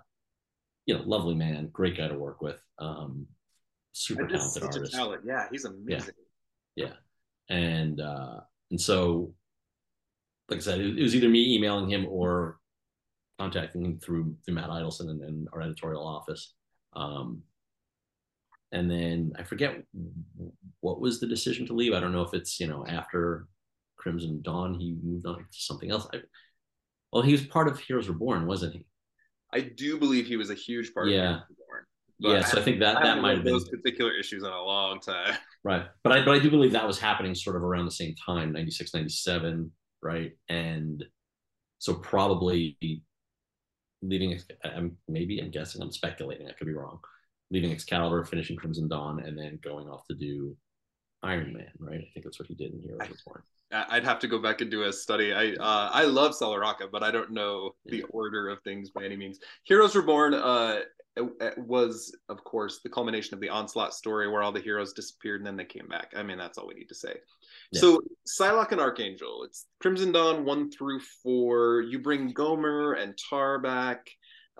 you 0.87 0.95
know, 0.95 1.03
lovely 1.05 1.35
man, 1.35 1.68
great 1.72 1.97
guy 1.97 2.09
to 2.09 2.14
work 2.14 2.41
with, 2.41 2.59
um, 2.79 3.27
super 3.93 4.27
talented 4.27 4.62
artist. 4.62 4.93
Talent. 4.93 5.22
Yeah, 5.27 5.47
he's 5.51 5.64
amazing. 5.64 6.14
Yeah, 6.77 6.87
yeah. 7.51 7.55
and 7.57 8.01
uh, 8.01 8.41
and 8.70 8.81
so 8.81 9.35
like 10.49 10.59
I 10.59 10.62
said, 10.62 10.81
it, 10.81 11.03
was 11.03 11.14
either 11.14 11.29
me 11.29 11.55
emailing 11.55 11.91
him 11.91 12.07
or 12.09 12.59
contacting 13.39 13.84
him 13.84 13.99
through 13.99 14.34
through 14.45 14.55
Matt 14.55 14.70
Idelson 14.70 15.11
and, 15.11 15.22
and 15.22 15.49
our 15.53 15.62
editorial 15.62 16.07
office. 16.07 16.55
Um, 16.95 17.43
and 18.72 18.91
then 18.91 19.32
I 19.39 19.43
forget 19.43 19.82
what 20.80 21.01
was 21.01 21.20
the 21.20 21.26
decision 21.26 21.66
to 21.66 21.72
leave. 21.72 21.93
I 21.93 22.01
don't 22.01 22.12
know 22.12 22.22
if 22.22 22.34
it's 22.34 22.59
you 22.61 22.66
know 22.66 22.84
after 22.87 23.47
Crimson 23.97 24.41
Dawn 24.43 24.74
he 24.74 24.97
moved 25.03 25.26
on 25.26 25.39
to 25.39 25.45
something 25.51 25.91
else. 25.91 26.09
I, 26.12 26.18
well, 27.12 27.22
he 27.22 27.32
was 27.32 27.47
part 27.47 27.68
of 27.68 27.78
Heroes 27.78 28.09
Reborn, 28.09 28.47
wasn't 28.47 28.74
he? 28.74 28.87
I 29.53 29.61
do 29.61 29.99
believe 29.99 30.26
he 30.26 30.37
was 30.37 30.51
a 30.51 30.55
huge 30.55 30.93
part 30.93 31.09
yeah. 31.09 31.16
of 31.16 31.22
Heroes 31.28 31.45
Reborn. 31.49 31.84
yeah, 32.18 32.45
so 32.45 32.59
I, 32.59 32.61
I 32.61 32.64
think 32.64 32.80
that 32.80 33.03
that 33.03 33.20
might 33.20 33.37
have 33.37 33.45
been 33.45 33.53
those 33.53 33.68
particular 33.68 34.12
issues 34.12 34.43
in 34.43 34.51
a 34.51 34.62
long 34.62 35.01
time. 35.01 35.37
Right, 35.64 35.84
but 36.05 36.12
I 36.12 36.24
but 36.24 36.32
I 36.32 36.39
do 36.39 36.49
believe 36.49 36.70
that 36.72 36.87
was 36.87 37.01
happening 37.01 37.34
sort 37.34 37.57
of 37.57 37.64
around 37.64 37.87
the 37.87 37.91
same 37.91 38.14
time, 38.24 38.53
96, 38.53 38.95
97 38.95 39.72
right? 40.07 40.32
And 40.49 41.05
so 41.78 41.95
probably 41.95 42.76
leaving, 44.09 44.38
I'm 44.64 44.96
maybe 45.09 45.40
I'm 45.40 45.50
guessing, 45.50 45.82
I'm 45.82 45.92
speculating, 45.92 46.48
I 46.48 46.52
could 46.52 46.66
be 46.66 46.74
wrong. 46.74 47.00
Leaving 47.50 47.70
Excalibur, 47.70 48.24
finishing 48.24 48.57
Crimson 48.57 48.88
Dawn, 48.88 49.22
and 49.24 49.38
then 49.38 49.59
going 49.62 49.88
off 49.88 50.04
to 50.09 50.14
do 50.14 50.57
Iron 51.22 51.52
Man, 51.52 51.70
right? 51.78 52.00
I 52.00 52.11
think 52.12 52.24
that's 52.24 52.38
what 52.38 52.48
he 52.48 52.54
did 52.54 52.72
in 52.72 52.80
Heroes 52.80 53.00
Reborn. 53.00 53.42
I'd 53.72 54.04
have 54.04 54.20
to 54.20 54.28
go 54.28 54.38
back 54.38 54.61
and 54.61 54.70
do 54.70 54.84
a 54.84 54.92
study. 54.92 55.32
I 55.32 55.52
uh, 55.54 55.90
I 55.92 56.04
love 56.04 56.34
Sal 56.34 56.52
Larroca, 56.52 56.90
but 56.90 57.02
I 57.02 57.11
don't 57.11 57.32
know 57.32 57.74
the 57.84 58.02
order 58.11 58.48
of 58.48 58.62
things 58.62 58.90
by 58.90 59.04
any 59.04 59.16
means. 59.16 59.38
Heroes 59.64 59.96
Reborn 59.96 60.34
uh, 60.34 60.80
was, 61.57 62.16
of 62.28 62.44
course, 62.44 62.80
the 62.82 62.88
culmination 62.88 63.34
of 63.34 63.40
the 63.40 63.48
Onslaught 63.48 63.94
story 63.94 64.28
where 64.28 64.42
all 64.42 64.52
the 64.52 64.61
heroes 64.61 64.92
disappeared 64.92 65.40
and 65.40 65.46
then 65.46 65.57
they 65.57 65.64
came 65.64 65.88
back. 65.88 66.12
I 66.16 66.22
mean, 66.22 66.38
that's 66.38 66.59
all 66.59 66.68
we 66.68 66.74
need 66.74 66.88
to 66.88 66.94
say. 66.94 67.14
Yeah. 67.72 67.80
So 67.80 68.00
Psylocke 68.26 68.72
and 68.72 68.80
Archangel, 68.80 69.44
it's 69.44 69.66
Crimson 69.80 70.12
Dawn 70.12 70.44
one 70.44 70.70
through 70.70 71.00
four. 71.22 71.82
You 71.82 71.98
bring 71.98 72.32
Gomurr 72.32 73.00
and 73.00 73.18
Tar 73.28 73.58
back. 73.60 74.08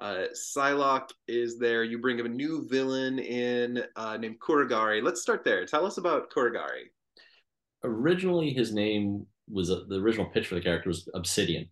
Uh, 0.00 0.24
Psylocke 0.34 1.11
is 1.26 1.59
there. 1.59 1.82
You 1.82 1.98
bring 1.98 2.20
a 2.20 2.24
new 2.24 2.66
villain 2.68 3.18
in 3.18 3.82
uh, 3.96 4.16
named 4.16 4.36
Kuragari. 4.40 5.02
Let's 5.02 5.22
start 5.22 5.44
there. 5.44 5.64
Tell 5.64 5.86
us 5.86 5.96
about 5.96 6.30
Kuragari. 6.30 6.90
Originally, 7.82 8.52
his 8.52 8.74
name 8.74 9.26
was 9.48 9.70
uh, 9.70 9.80
the 9.88 9.96
original 9.96 10.26
pitch 10.26 10.48
for 10.48 10.57
the 10.57 10.61
character 10.61 10.88
was 10.88 11.09
Obsidian, 11.14 11.68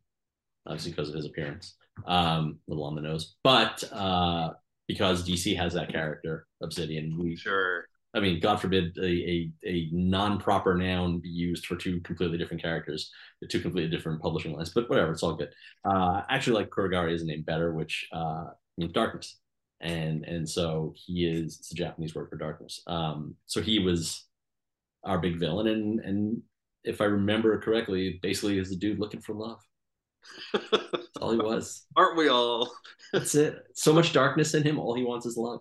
obviously 0.66 0.92
because 0.92 1.08
of 1.08 1.16
his 1.16 1.26
appearance, 1.26 1.76
um, 2.06 2.58
a 2.66 2.70
little 2.70 2.84
on 2.84 2.94
the 2.94 3.02
nose. 3.02 3.34
But 3.42 3.84
uh, 3.92 4.50
because 4.88 5.28
DC 5.28 5.56
has 5.56 5.74
that 5.74 5.90
character, 5.90 6.46
Obsidian, 6.62 7.18
we 7.18 7.36
sure 7.36 7.88
I 8.14 8.20
mean, 8.20 8.38
God 8.40 8.60
forbid 8.60 8.96
a, 8.96 9.04
a, 9.04 9.50
a 9.66 9.88
non-proper 9.92 10.76
noun 10.76 11.18
be 11.18 11.28
used 11.28 11.66
for 11.66 11.74
two 11.74 12.00
completely 12.00 12.38
different 12.38 12.62
characters, 12.62 13.10
two 13.50 13.60
completely 13.60 13.90
different 13.90 14.22
publishing 14.22 14.52
lines, 14.52 14.70
but 14.70 14.88
whatever, 14.88 15.10
it's 15.12 15.22
all 15.22 15.34
good. 15.34 15.50
Uh, 15.84 16.22
actually 16.28 16.60
like 16.60 16.70
Kuragari 16.70 17.12
is 17.12 17.22
a 17.22 17.26
name 17.26 17.42
better, 17.42 17.74
which 17.74 18.08
uh, 18.12 18.44
means 18.78 18.92
darkness. 18.92 19.38
And 19.80 20.24
and 20.24 20.48
so 20.48 20.94
he 20.96 21.26
is 21.26 21.58
it's 21.58 21.72
a 21.72 21.74
Japanese 21.74 22.14
word 22.14 22.30
for 22.30 22.36
darkness. 22.36 22.80
Um, 22.86 23.34
so 23.46 23.60
he 23.60 23.80
was 23.80 24.24
our 25.02 25.18
big 25.18 25.38
villain, 25.38 25.66
and 25.66 26.00
and 26.00 26.42
if 26.84 27.00
I 27.00 27.04
remember 27.04 27.58
correctly, 27.58 28.18
basically 28.22 28.58
is 28.58 28.72
a 28.72 28.76
dude 28.76 29.00
looking 29.00 29.20
for 29.20 29.34
love. 29.34 29.60
That's 30.52 31.16
all 31.20 31.32
he 31.32 31.38
was. 31.38 31.84
Aren't 31.96 32.16
we 32.16 32.28
all? 32.28 32.72
That's 33.12 33.34
it. 33.34 33.58
So 33.74 33.92
much 33.92 34.12
darkness 34.12 34.54
in 34.54 34.62
him. 34.62 34.78
All 34.78 34.94
he 34.94 35.04
wants 35.04 35.26
is 35.26 35.36
love 35.36 35.60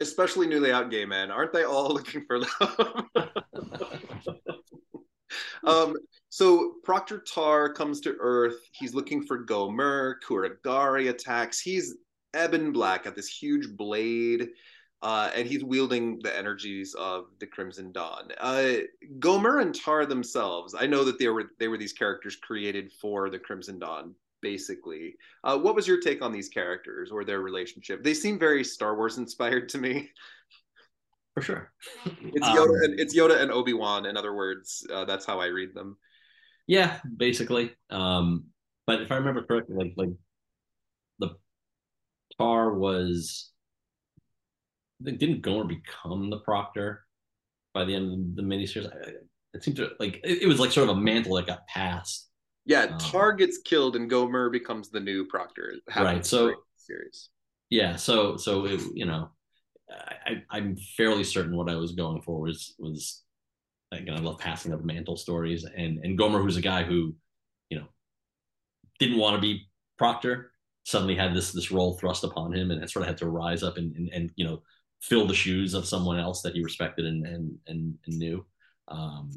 especially 0.00 0.46
newly 0.46 0.72
out 0.72 0.90
gay 0.90 1.04
men, 1.04 1.30
aren't 1.30 1.52
they 1.52 1.64
all 1.64 1.88
looking 1.94 2.24
for 2.26 2.40
love? 2.40 3.04
um, 5.64 5.94
so 6.28 6.74
Proctor 6.82 7.20
Tar 7.20 7.72
comes 7.72 8.00
to 8.00 8.16
Earth. 8.18 8.58
He's 8.72 8.94
looking 8.94 9.22
for 9.24 9.44
Gomurr. 9.44 10.16
Kuragari 10.26 11.10
attacks. 11.10 11.60
He's 11.60 11.94
ebon 12.36 12.72
black 12.72 13.06
at 13.06 13.14
this 13.14 13.28
huge 13.28 13.68
blade. 13.76 14.48
Uh, 15.02 15.30
and 15.36 15.46
he's 15.46 15.62
wielding 15.62 16.18
the 16.22 16.34
energies 16.34 16.94
of 16.94 17.26
the 17.38 17.46
Crimson 17.46 17.92
Dawn. 17.92 18.30
Uh, 18.40 18.76
Gomurr 19.18 19.60
and 19.60 19.74
Tar 19.74 20.06
themselves, 20.06 20.74
I 20.74 20.86
know 20.86 21.04
that 21.04 21.18
they 21.18 21.28
were 21.28 21.50
they 21.58 21.68
were 21.68 21.76
these 21.76 21.92
characters 21.92 22.36
created 22.36 22.90
for 22.90 23.28
the 23.28 23.38
Crimson 23.38 23.78
Dawn, 23.78 24.14
basically. 24.44 25.16
Uh, 25.42 25.58
what 25.58 25.74
was 25.74 25.88
your 25.88 25.98
take 26.00 26.22
on 26.22 26.30
these 26.30 26.48
characters 26.48 27.10
or 27.10 27.24
their 27.24 27.40
relationship? 27.40 28.04
They 28.04 28.14
seem 28.14 28.38
very 28.38 28.62
Star 28.62 28.94
Wars 28.94 29.18
inspired 29.18 29.68
to 29.70 29.78
me. 29.78 30.10
For 31.34 31.42
sure. 31.42 31.72
It's 32.04 32.46
Yoda 32.46 32.68
um, 32.68 32.84
and 32.84 33.00
it's 33.00 33.16
Yoda 33.16 33.40
and 33.40 33.50
Obi 33.50 33.72
Wan. 33.72 34.06
In 34.06 34.16
other 34.16 34.34
words, 34.34 34.86
uh, 34.92 35.04
that's 35.04 35.26
how 35.26 35.40
I 35.40 35.46
read 35.46 35.74
them. 35.74 35.96
Yeah, 36.68 36.98
basically. 37.16 37.72
Um, 37.90 38.44
but 38.86 39.00
if 39.00 39.10
I 39.10 39.16
remember 39.16 39.42
correctly, 39.42 39.74
like 39.74 39.94
like 39.96 40.10
the 41.18 41.30
Tar 42.38 42.74
was 42.74 43.50
didn't 45.02 45.42
Gomurr 45.42 45.66
become 45.66 46.30
the 46.30 46.38
Proctor 46.38 47.04
by 47.72 47.84
the 47.84 47.96
end 47.96 48.12
of 48.12 48.36
the 48.36 48.42
miniseries? 48.42 48.88
it 49.54 49.62
seemed 49.62 49.76
to 49.78 49.90
like 49.98 50.20
it, 50.22 50.42
it 50.42 50.46
was 50.46 50.60
like 50.60 50.70
sort 50.70 50.88
of 50.88 50.96
a 50.96 51.00
mantle 51.00 51.36
that 51.36 51.46
got 51.46 51.66
passed 51.66 52.28
yeah, 52.66 52.84
um, 52.84 52.98
Tar 52.98 53.32
gets 53.32 53.58
killed 53.58 53.96
and 53.96 54.10
Gomurr 54.10 54.50
becomes 54.50 54.88
the 54.88 55.00
new 55.00 55.24
Proctor. 55.26 55.74
Right. 55.94 56.24
So 56.24 56.54
series. 56.76 57.28
Yeah. 57.70 57.96
So 57.96 58.36
so 58.36 58.66
it, 58.66 58.80
you 58.94 59.06
know, 59.06 59.30
I, 59.90 60.42
I'm 60.50 60.76
fairly 60.96 61.24
certain 61.24 61.56
what 61.56 61.68
I 61.68 61.76
was 61.76 61.92
going 61.92 62.22
for 62.22 62.40
was 62.40 62.74
was 62.78 63.22
again 63.92 64.16
I 64.16 64.20
love 64.20 64.38
passing 64.38 64.72
of 64.72 64.84
mantle 64.84 65.16
stories 65.16 65.64
and 65.64 65.98
and 65.98 66.18
Gomurr 66.18 66.42
who's 66.42 66.56
a 66.56 66.62
guy 66.62 66.84
who, 66.84 67.14
you 67.68 67.78
know, 67.78 67.86
didn't 68.98 69.18
want 69.18 69.36
to 69.36 69.42
be 69.42 69.68
Proctor 69.98 70.50
suddenly 70.84 71.14
had 71.14 71.34
this 71.34 71.52
this 71.52 71.70
role 71.70 71.98
thrust 71.98 72.24
upon 72.24 72.52
him 72.52 72.70
and 72.70 72.88
sort 72.90 73.02
of 73.02 73.08
had 73.08 73.18
to 73.18 73.28
rise 73.28 73.62
up 73.62 73.76
and 73.76 73.94
and, 73.96 74.08
and 74.12 74.30
you 74.36 74.44
know 74.44 74.62
fill 75.00 75.26
the 75.26 75.34
shoes 75.34 75.74
of 75.74 75.86
someone 75.86 76.18
else 76.18 76.40
that 76.42 76.54
he 76.54 76.62
respected 76.62 77.04
and 77.04 77.26
and 77.26 77.58
and, 77.66 77.98
and 78.06 78.18
knew. 78.18 78.44
Um, 78.88 79.30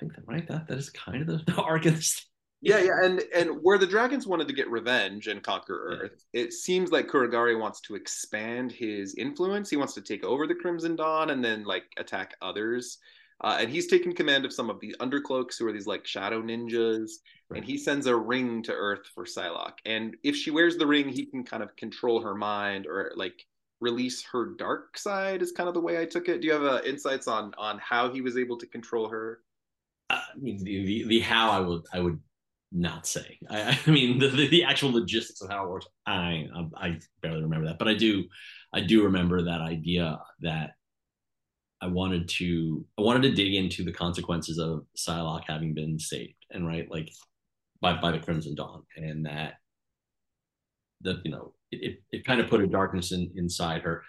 think 0.00 0.14
that 0.14 0.26
right. 0.26 0.46
That 0.48 0.68
that 0.68 0.78
is 0.78 0.90
kind 0.90 1.22
of 1.22 1.26
the, 1.26 1.52
the 1.52 1.62
arc 1.62 1.86
of 1.86 1.96
this. 1.96 2.26
Yeah, 2.60 2.78
yeah, 2.78 2.92
and 3.02 3.22
and 3.34 3.58
where 3.62 3.76
the 3.76 3.86
dragons 3.86 4.26
wanted 4.26 4.48
to 4.48 4.54
get 4.54 4.70
revenge 4.70 5.26
and 5.26 5.42
conquer 5.42 6.00
Earth, 6.02 6.24
yeah. 6.32 6.44
it 6.44 6.52
seems 6.54 6.90
like 6.90 7.08
Kuragari 7.08 7.58
wants 7.58 7.80
to 7.82 7.94
expand 7.94 8.72
his 8.72 9.14
influence. 9.16 9.68
He 9.68 9.76
wants 9.76 9.92
to 9.94 10.00
take 10.00 10.24
over 10.24 10.46
the 10.46 10.54
Crimson 10.54 10.96
Dawn 10.96 11.28
and 11.28 11.44
then 11.44 11.64
like 11.64 11.84
attack 11.98 12.34
others. 12.40 12.98
Uh, 13.42 13.58
and 13.60 13.68
he's 13.68 13.88
taken 13.88 14.14
command 14.14 14.46
of 14.46 14.52
some 14.52 14.70
of 14.70 14.80
the 14.80 14.94
Undercloaks, 15.00 15.58
who 15.58 15.66
are 15.66 15.72
these 15.72 15.86
like 15.86 16.06
shadow 16.06 16.40
ninjas. 16.40 17.10
Right. 17.50 17.58
And 17.58 17.66
he 17.66 17.76
sends 17.76 18.06
a 18.06 18.16
ring 18.16 18.62
to 18.62 18.72
Earth 18.72 19.06
for 19.14 19.24
Psylocke. 19.24 19.78
And 19.84 20.16
if 20.22 20.34
she 20.34 20.50
wears 20.50 20.78
the 20.78 20.86
ring, 20.86 21.10
he 21.10 21.26
can 21.26 21.44
kind 21.44 21.62
of 21.62 21.76
control 21.76 22.22
her 22.22 22.34
mind 22.34 22.86
or 22.86 23.12
like 23.16 23.44
release 23.80 24.24
her 24.32 24.54
dark 24.56 24.96
side. 24.96 25.42
Is 25.42 25.52
kind 25.52 25.68
of 25.68 25.74
the 25.74 25.80
way 25.80 26.00
I 26.00 26.06
took 26.06 26.30
it. 26.30 26.40
Do 26.40 26.46
you 26.46 26.54
have 26.54 26.64
uh, 26.64 26.80
insights 26.86 27.28
on 27.28 27.52
on 27.58 27.78
how 27.78 28.10
he 28.10 28.22
was 28.22 28.38
able 28.38 28.56
to 28.56 28.66
control 28.66 29.08
her? 29.10 29.40
Uh, 30.10 30.20
I 30.34 30.38
mean, 30.38 30.62
the, 30.62 30.84
the, 30.84 31.04
the 31.04 31.20
how 31.20 31.50
I 31.50 31.60
would 31.60 31.82
I 31.92 32.00
would 32.00 32.20
not 32.72 33.06
say. 33.06 33.38
I, 33.48 33.78
I 33.86 33.90
mean 33.90 34.18
the, 34.18 34.28
the, 34.28 34.48
the 34.48 34.64
actual 34.64 34.92
logistics 34.92 35.40
of 35.40 35.50
how 35.50 35.64
it 35.64 35.70
works. 35.70 35.86
I 36.06 36.46
um, 36.54 36.72
I 36.76 36.98
barely 37.22 37.42
remember 37.42 37.66
that, 37.66 37.78
but 37.78 37.88
I 37.88 37.94
do 37.94 38.24
I 38.72 38.80
do 38.80 39.04
remember 39.04 39.42
that 39.42 39.60
idea 39.60 40.18
that 40.40 40.72
I 41.80 41.86
wanted 41.86 42.28
to 42.30 42.84
I 42.98 43.02
wanted 43.02 43.22
to 43.22 43.34
dig 43.34 43.54
into 43.54 43.84
the 43.84 43.92
consequences 43.92 44.58
of 44.58 44.86
Psylocke 44.96 45.44
having 45.46 45.74
been 45.74 45.98
saved 45.98 46.44
and 46.50 46.66
right 46.66 46.90
like 46.90 47.10
by 47.80 48.00
by 48.00 48.10
the 48.10 48.18
Crimson 48.18 48.54
Dawn 48.54 48.82
and 48.96 49.26
that 49.26 49.54
that 51.02 51.20
you 51.24 51.30
know 51.30 51.54
it, 51.70 51.82
it, 51.82 52.02
it 52.10 52.24
kind 52.24 52.40
of 52.40 52.48
put 52.48 52.62
a 52.62 52.66
darkness 52.66 53.12
in, 53.12 53.30
inside 53.36 53.82
her 53.82 54.02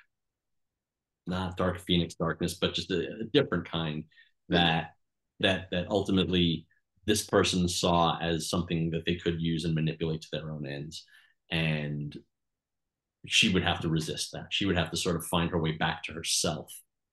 not 1.27 1.57
dark 1.57 1.79
phoenix 1.79 2.15
darkness 2.15 2.53
but 2.53 2.73
just 2.73 2.91
a, 2.91 3.07
a 3.21 3.23
different 3.33 3.69
kind 3.69 4.05
that 4.49 4.91
that 5.39 5.67
that 5.71 5.87
ultimately 5.89 6.65
this 7.05 7.25
person 7.25 7.67
saw 7.67 8.17
as 8.19 8.49
something 8.49 8.89
that 8.91 9.05
they 9.05 9.15
could 9.15 9.39
use 9.39 9.65
and 9.65 9.75
manipulate 9.75 10.21
to 10.21 10.27
their 10.31 10.51
own 10.51 10.65
ends. 10.65 11.05
And 11.51 12.17
she 13.27 13.49
would 13.49 13.63
have 13.63 13.79
to 13.81 13.89
resist 13.89 14.31
that. 14.33 14.47
She 14.49 14.65
would 14.65 14.77
have 14.77 14.91
to 14.91 14.97
sort 14.97 15.15
of 15.15 15.25
find 15.25 15.49
her 15.51 15.59
way 15.59 15.73
back 15.73 16.03
to 16.03 16.13
herself 16.13 16.71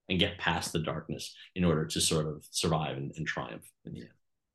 and 0.08 0.18
get 0.18 0.38
past 0.38 0.72
the 0.72 0.78
darkness 0.78 1.34
in 1.54 1.64
order 1.64 1.84
to 1.86 2.00
sort 2.00 2.26
of 2.26 2.44
survive 2.50 2.96
and, 2.96 3.12
and 3.16 3.26
triumph 3.26 3.70
in 3.84 3.92
the 3.92 4.00
end 4.00 4.10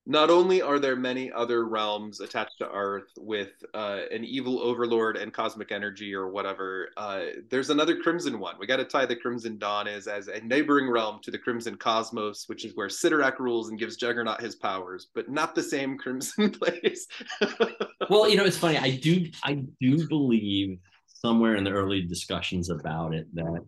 not 0.10 0.30
only 0.30 0.62
are 0.62 0.80
there 0.80 0.96
many 0.96 1.30
other 1.34 1.66
realms 1.66 2.22
attached 2.22 2.58
to 2.60 2.72
Earth 2.72 3.10
with 3.18 3.50
uh, 3.74 4.00
an 4.10 4.24
evil 4.24 4.62
overlord 4.62 5.18
and 5.18 5.34
cosmic 5.34 5.74
energy 5.74 6.16
or 6.16 6.30
whatever, 6.30 6.92
uh, 6.96 7.24
there's 7.50 7.70
another 7.70 7.98
Crimson 7.98 8.40
one. 8.40 8.56
We 8.58 8.68
got 8.68 8.78
to 8.78 8.86
tie 8.86 9.06
the 9.06 9.18
Crimson 9.18 9.58
Dawn 9.58 9.86
is 9.86 10.08
as 10.08 10.30
a 10.30 10.40
neighboring 10.40 10.90
realm 10.90 11.20
to 11.24 11.30
the 11.30 11.38
Crimson 11.38 11.76
Cosmos, 11.76 12.48
which 12.48 12.64
is 12.64 12.74
where 12.74 12.88
Cyttorak 12.88 13.38
rules 13.40 13.68
and 13.68 13.78
gives 13.78 13.98
Juggernaut 13.98 14.40
his 14.40 14.56
powers, 14.56 15.08
but 15.14 15.30
not 15.30 15.54
the 15.54 15.64
same 15.64 15.98
Crimson 16.00 16.52
place. 16.52 17.06
well, 18.10 18.30
you 18.30 18.38
know, 18.38 18.46
it's 18.46 18.58
funny. 18.58 18.78
I 18.78 18.92
do, 18.92 19.30
I 19.44 19.66
do 19.82 20.08
believe 20.08 20.80
somewhere 21.08 21.56
in 21.56 21.66
the 21.66 21.72
early 21.72 22.04
discussions 22.04 22.70
about 22.70 23.14
it 23.14 23.28
that 23.36 23.66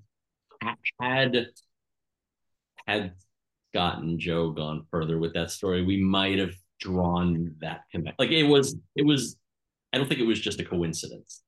had 1.02 1.48
had 2.88 3.14
Scott 3.72 4.00
and 4.00 4.20
Joe 4.20 4.52
gone 4.52 4.86
further 4.92 5.20
with 5.20 5.34
that 5.34 5.52
story, 5.52 5.84
we 5.84 6.02
might 6.02 6.40
have 6.40 6.54
drawn 6.80 7.56
that 7.62 7.82
connection. 7.92 8.16
Like 8.20 8.32
it 8.32 8.44
was, 8.44 8.76
it 8.96 9.06
was. 9.06 9.36
I 9.92 9.98
don't 9.98 10.08
think 10.08 10.20
it 10.20 10.28
was 10.28 10.40
just 10.40 10.60
a 10.60 10.66
coincidence 10.66 11.42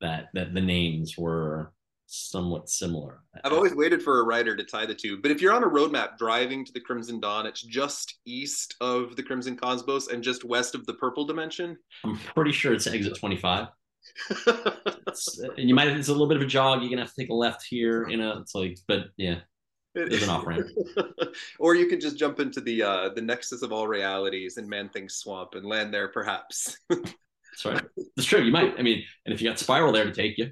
that 0.00 0.28
that 0.34 0.54
the 0.54 0.60
names 0.60 1.16
were 1.16 1.72
somewhat 2.06 2.68
similar. 2.68 3.20
I've 3.44 3.52
always 3.52 3.74
waited 3.74 4.02
for 4.02 4.20
a 4.20 4.24
writer 4.24 4.56
to 4.56 4.64
tie 4.64 4.84
the 4.84 4.94
two. 4.94 5.18
But 5.18 5.30
if 5.30 5.40
you're 5.40 5.52
on 5.52 5.62
a 5.62 5.68
roadmap 5.68 6.18
driving 6.18 6.64
to 6.64 6.72
the 6.72 6.80
Crimson 6.80 7.20
Dawn, 7.20 7.46
it's 7.46 7.62
just 7.62 8.18
east 8.26 8.74
of 8.80 9.14
the 9.14 9.22
Crimson 9.22 9.56
Cosmos 9.56 10.08
and 10.08 10.22
just 10.22 10.44
west 10.44 10.74
of 10.74 10.84
the 10.86 10.94
Purple 10.94 11.24
Dimension. 11.24 11.76
I'm 12.04 12.18
pretty 12.34 12.52
sure 12.52 12.72
it's 12.72 12.88
exit 12.88 13.16
25. 13.16 13.68
and 14.46 15.68
you 15.68 15.74
might 15.74 15.88
have, 15.88 15.96
it's 15.96 16.08
a 16.08 16.12
little 16.12 16.26
bit 16.26 16.36
of 16.36 16.42
a 16.42 16.46
jog. 16.46 16.80
You're 16.80 16.90
gonna 16.90 17.02
have 17.02 17.14
to 17.14 17.20
take 17.20 17.30
a 17.30 17.34
left 17.34 17.64
here, 17.68 18.08
you 18.08 18.16
know. 18.16 18.38
It's 18.38 18.54
like, 18.54 18.78
but 18.88 19.06
yeah, 19.16 19.40
there's 20.08 20.22
an 20.22 20.30
off 20.30 20.46
ramp. 20.46 20.66
or 21.58 21.74
you 21.74 21.86
can 21.86 22.00
just 22.00 22.18
jump 22.18 22.40
into 22.40 22.60
the 22.60 22.82
uh, 22.82 23.08
the 23.10 23.20
nexus 23.20 23.62
of 23.62 23.72
all 23.72 23.86
realities 23.86 24.56
and 24.56 24.68
Man 24.68 24.88
Thing 24.88 25.08
Swamp 25.08 25.54
and 25.54 25.66
land 25.66 25.92
there, 25.92 26.08
perhaps. 26.08 26.78
That's 26.88 27.64
right. 27.64 27.82
That's 28.16 28.26
true. 28.28 28.42
You 28.42 28.52
might. 28.52 28.78
I 28.78 28.82
mean, 28.82 29.02
and 29.26 29.34
if 29.34 29.42
you 29.42 29.48
got 29.48 29.58
Spiral 29.58 29.92
there 29.92 30.04
to 30.04 30.12
take 30.12 30.38
you, 30.38 30.50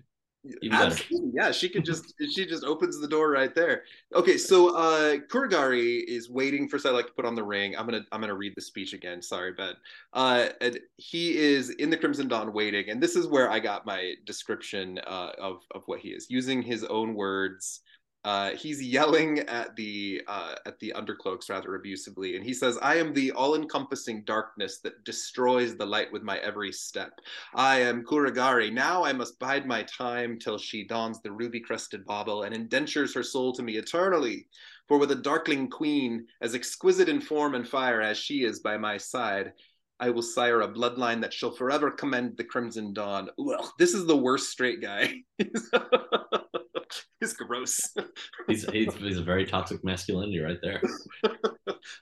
Absolutely. 0.71 1.33
Yeah, 1.35 1.51
she 1.51 1.69
could 1.69 1.85
just 1.85 2.15
she 2.35 2.47
just 2.47 2.65
opens 2.65 3.01
the 3.01 3.09
door 3.09 3.31
right 3.31 3.55
there. 3.55 3.83
Okay, 4.15 4.39
so 4.39 4.75
uh 4.77 5.17
Kuragari 5.31 6.05
is 6.07 6.31
waiting 6.31 6.69
for 6.69 6.79
Psylocke 6.79 7.07
to 7.07 7.13
put 7.13 7.25
on 7.25 7.35
the 7.35 7.43
ring. 7.43 7.77
I'm 7.77 7.87
gonna 7.87 8.05
I'm 8.13 8.21
gonna 8.21 8.35
read 8.35 8.55
the 8.57 8.63
speech 8.63 8.93
again. 8.93 9.21
Sorry, 9.21 9.53
Ben. 9.53 9.75
Uh 10.13 10.49
and 10.61 10.79
he 10.97 11.37
is 11.37 11.71
in 11.71 11.91
the 11.91 11.97
Crimson 11.97 12.29
Dawn 12.29 12.53
waiting, 12.53 12.89
and 12.91 13.03
this 13.03 13.17
is 13.17 13.27
where 13.27 13.51
I 13.51 13.59
got 13.59 13.87
my 13.87 14.15
description 14.27 14.99
uh 15.07 15.33
of 15.39 15.63
of 15.73 15.83
what 15.87 16.01
he 16.01 16.11
is 16.11 16.31
using 16.31 16.63
his 16.63 16.85
own 16.85 17.15
words 17.15 17.81
uh, 18.25 18.51
he's 18.51 18.83
yelling 18.83 19.39
at 19.41 19.77
the 19.77 20.21
uh, 20.27 20.57
at 20.67 20.79
the 20.81 20.93
undercloaks 20.97 21.49
rather 21.49 21.77
abusively, 21.77 22.37
and 22.37 22.45
he 22.45 22.53
says, 22.53 22.77
"I 22.83 22.97
am 22.97 23.13
the 23.13 23.31
all-encompassing 23.33 24.25
darkness 24.25 24.81
that 24.81 25.05
destroys 25.05 25.77
the 25.77 25.87
light 25.87 26.13
with 26.13 26.23
my 26.23 26.39
every 26.39 26.73
step. 26.73 27.13
I 27.55 27.81
am 27.81 28.05
Kuragari. 28.05 28.73
Now 28.73 29.05
I 29.05 29.13
must 29.13 29.39
bide 29.39 29.67
my 29.67 29.85
time 29.85 30.39
till 30.39 30.59
she 30.59 30.85
dons 30.85 31.21
the 31.23 31.33
ruby-crested 31.33 32.05
bauble 32.05 32.43
and 32.43 32.55
indentures 32.55 33.15
her 33.15 33.23
soul 33.23 33.53
to 33.53 33.63
me 33.63 33.77
eternally. 33.77 34.49
For 34.89 34.99
with 34.99 35.13
a 35.13 35.17
darkling 35.17 35.71
queen 35.71 36.27
as 36.41 36.55
exquisite 36.55 37.09
in 37.09 37.21
form 37.21 37.55
and 37.55 37.69
fire 37.69 38.01
as 38.01 38.19
she 38.19 38.45
is 38.45 38.61
by 38.61 38.77
my 38.77 38.97
side." 38.99 39.53
I 40.01 40.11
will 40.11 40.23
sire 40.23 40.61
a 40.61 40.69
bloodline 40.69 41.21
that 41.23 41.33
shall 41.33 41.51
forever 41.51 41.91
commend 41.91 42.37
the 42.37 42.45
Crimson 42.45 42.93
Dawn. 42.93 43.31
Well, 43.37 43.75
this 43.81 43.95
is 43.95 44.07
the 44.07 44.17
worst 44.17 44.49
straight 44.51 44.81
guy. 44.81 45.25
He's 47.21 47.33
gross. 47.33 47.81
he's, 48.47 48.69
he's, 48.71 48.95
he's 48.95 49.19
a 49.19 49.23
very 49.23 49.45
toxic 49.45 49.83
masculinity 49.85 50.39
right 50.39 50.59
there. 50.63 50.81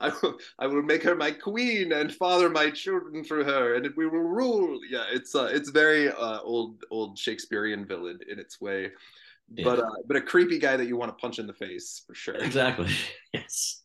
I 0.01 0.13
will 0.23 0.39
I 0.59 0.67
will 0.67 0.83
make 0.83 1.03
her 1.05 1.15
my 1.15 1.31
queen 1.31 1.93
and 1.93 2.13
father 2.13 2.51
my 2.51 2.71
children 2.71 3.25
through 3.25 3.45
her, 3.45 3.75
and 3.75 3.89
we 3.97 4.07
will 4.07 4.21
rule. 4.21 4.79
Yeah, 4.89 5.05
it's 5.11 5.35
uh, 5.35 5.49
it's 5.53 5.71
very 5.71 6.11
uh, 6.11 6.41
old 6.43 6.83
old 6.91 7.19
Shakespearean 7.19 7.87
villain 7.87 8.19
in 8.29 8.39
its 8.39 8.61
way, 8.61 8.91
yeah. 9.55 9.65
but 9.65 9.79
uh, 9.81 9.91
but 10.07 10.17
a 10.17 10.21
creepy 10.21 10.59
guy 10.59 10.77
that 10.77 10.87
you 10.87 10.97
want 10.97 11.11
to 11.11 11.21
punch 11.21 11.39
in 11.39 11.47
the 11.47 11.55
face 11.55 12.03
for 12.07 12.15
sure. 12.15 12.37
Exactly. 12.37 12.89
Yes. 13.33 13.83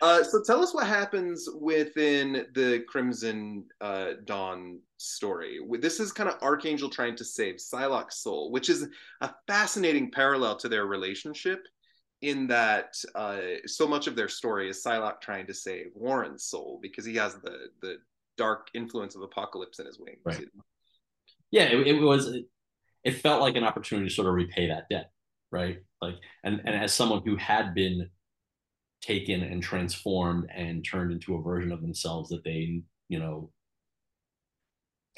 Uh, 0.00 0.22
so 0.22 0.42
tell 0.44 0.62
us 0.62 0.72
what 0.72 0.86
happens 0.86 1.48
within 1.60 2.46
the 2.54 2.84
Crimson 2.88 3.64
uh, 3.80 4.12
Dawn 4.24 4.78
story. 4.98 5.58
This 5.80 6.00
is 6.00 6.12
kind 6.12 6.28
of 6.28 6.40
Archangel 6.42 6.90
trying 6.90 7.16
to 7.16 7.24
save 7.24 7.56
Psylocke's 7.56 8.18
soul, 8.18 8.50
which 8.50 8.68
is 8.68 8.86
a 9.20 9.30
fascinating 9.46 10.10
parallel 10.10 10.56
to 10.56 10.68
their 10.68 10.86
relationship. 10.86 11.66
In 12.20 12.48
that, 12.48 12.96
uh, 13.14 13.38
so 13.66 13.86
much 13.86 14.08
of 14.08 14.16
their 14.16 14.28
story 14.28 14.68
is 14.68 14.82
Psylocke 14.82 15.20
trying 15.20 15.46
to 15.46 15.54
save 15.54 15.86
Warren's 15.94 16.44
soul 16.44 16.80
because 16.82 17.04
he 17.04 17.14
has 17.14 17.34
the 17.36 17.68
the 17.80 17.98
dark 18.36 18.68
influence 18.74 19.14
of 19.14 19.22
Apocalypse 19.22 19.78
in 19.78 19.86
his 19.86 20.00
wings. 20.00 20.18
Right. 20.24 20.48
Yeah, 21.52 21.64
it, 21.64 21.86
it 21.86 22.00
was. 22.00 22.36
It 23.04 23.12
felt 23.12 23.40
like 23.40 23.54
an 23.54 23.62
opportunity 23.62 24.08
to 24.08 24.14
sort 24.14 24.26
of 24.26 24.34
repay 24.34 24.66
that 24.66 24.88
debt, 24.90 25.12
right? 25.52 25.78
Like, 26.02 26.16
and 26.42 26.60
and 26.64 26.74
as 26.74 26.92
someone 26.92 27.22
who 27.24 27.36
had 27.36 27.72
been 27.72 28.10
taken 29.00 29.42
and 29.44 29.62
transformed 29.62 30.48
and 30.52 30.84
turned 30.84 31.12
into 31.12 31.36
a 31.36 31.42
version 31.42 31.70
of 31.70 31.82
themselves 31.82 32.30
that 32.30 32.42
they 32.42 32.82
you 33.08 33.18
know 33.18 33.50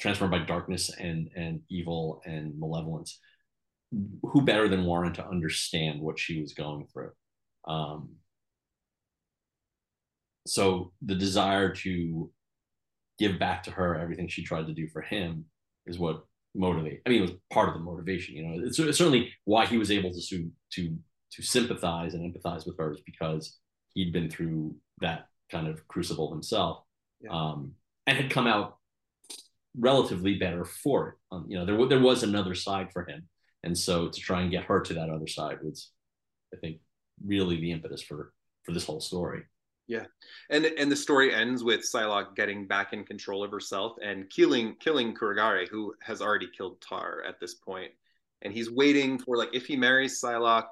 transformed 0.01 0.31
by 0.31 0.39
darkness 0.39 0.89
and 0.89 1.29
and 1.35 1.61
evil 1.69 2.21
and 2.25 2.57
malevolence 2.59 3.19
who 4.23 4.41
better 4.41 4.67
than 4.67 4.85
warren 4.85 5.13
to 5.13 5.27
understand 5.27 6.01
what 6.01 6.17
she 6.17 6.41
was 6.41 6.53
going 6.53 6.87
through? 6.91 7.11
Um 7.67 8.15
so 10.47 10.91
the 11.03 11.15
desire 11.15 11.73
to 11.75 12.31
give 13.19 13.37
back 13.37 13.61
to 13.63 13.71
her 13.71 13.95
everything 13.95 14.27
she 14.27 14.43
tried 14.43 14.65
to 14.65 14.73
do 14.73 14.87
for 14.87 15.01
him 15.01 15.45
is 15.85 15.99
what 15.99 16.25
motivate 16.55 16.99
i 17.05 17.09
mean 17.09 17.19
it 17.19 17.29
was 17.29 17.39
part 17.53 17.69
of 17.69 17.75
the 17.75 17.79
motivation 17.79 18.35
you 18.35 18.43
know? 18.43 18.65
It's, 18.65 18.79
it's 18.79 18.97
certainly 18.97 19.31
why 19.45 19.67
he 19.67 19.77
was 19.77 19.91
able 19.91 20.11
to 20.11 20.51
to 20.73 20.97
to 21.31 21.41
sympathize 21.41 22.13
and 22.13 22.33
empathize 22.33 22.65
with 22.65 22.77
her 22.77 22.91
is 22.91 23.01
because 23.05 23.57
he'd 23.93 24.11
been 24.11 24.29
through 24.29 24.75
that 24.99 25.27
kind 25.51 25.67
of 25.67 25.87
crucible 25.87 26.31
himself. 26.31 26.83
Yeah. 27.21 27.31
um, 27.31 27.73
and 28.07 28.17
had 28.17 28.31
come 28.31 28.47
out 28.47 28.77
relatively 29.77 30.35
better 30.35 30.65
for 30.65 31.09
it. 31.09 31.15
Um, 31.31 31.45
you 31.47 31.57
know, 31.57 31.65
there, 31.65 31.87
there 31.87 31.99
was 31.99 32.23
another 32.23 32.55
side 32.55 32.91
for 32.91 33.05
him. 33.05 33.27
And 33.63 33.77
so 33.77 34.09
to 34.09 34.19
try 34.19 34.41
and 34.41 34.51
get 34.51 34.65
her 34.65 34.81
to 34.81 34.93
that 34.95 35.09
other 35.09 35.27
side 35.27 35.57
was, 35.61 35.91
I 36.53 36.57
think, 36.57 36.77
really 37.25 37.59
the 37.59 37.71
impetus 37.71 38.01
for 38.01 38.33
for 38.63 38.73
this 38.73 38.85
whole 38.85 39.01
story. 39.01 39.43
Yeah, 39.87 40.05
and 40.49 40.65
and 40.65 40.91
the 40.91 40.95
story 40.95 41.33
ends 41.33 41.63
with 41.63 41.81
Psylocke 41.81 42.35
getting 42.35 42.67
back 42.67 42.93
in 42.93 43.03
control 43.03 43.43
of 43.43 43.51
herself 43.51 43.97
and 44.01 44.29
killing 44.29 44.75
killing 44.79 45.13
Kuragari, 45.13 45.67
who 45.67 45.93
has 46.01 46.21
already 46.21 46.47
killed 46.55 46.81
Tar 46.81 47.23
at 47.27 47.39
this 47.39 47.55
point, 47.55 47.91
and 48.41 48.53
he's 48.53 48.71
waiting 48.71 49.19
for 49.19 49.37
like 49.37 49.49
if 49.53 49.65
he 49.65 49.75
marries 49.75 50.21
Psylocke, 50.21 50.69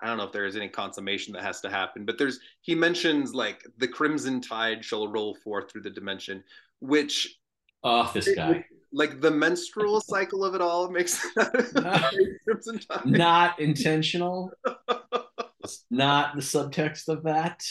I 0.00 0.06
don't 0.06 0.18
know 0.18 0.24
if 0.24 0.32
there 0.32 0.46
is 0.46 0.56
any 0.56 0.68
consummation 0.68 1.32
that 1.32 1.42
has 1.42 1.60
to 1.62 1.70
happen, 1.70 2.04
but 2.04 2.18
there's 2.18 2.40
he 2.60 2.74
mentions 2.74 3.34
like 3.34 3.66
the 3.78 3.88
crimson 3.88 4.40
tide 4.40 4.84
shall 4.84 5.08
roll 5.08 5.34
forth 5.34 5.70
through 5.70 5.82
the 5.82 5.90
dimension, 5.90 6.44
which 6.80 7.39
oh 7.84 8.10
this 8.14 8.28
guy 8.34 8.64
like 8.92 9.20
the 9.20 9.30
menstrual 9.30 10.00
cycle 10.00 10.44
of 10.44 10.54
it 10.54 10.60
all 10.60 10.90
makes 10.90 11.24
not, 11.74 12.12
not 13.04 13.60
intentional. 13.60 14.52
not 15.90 16.34
the 16.34 16.42
subtext 16.42 17.08
of 17.08 17.22
that. 17.22 17.62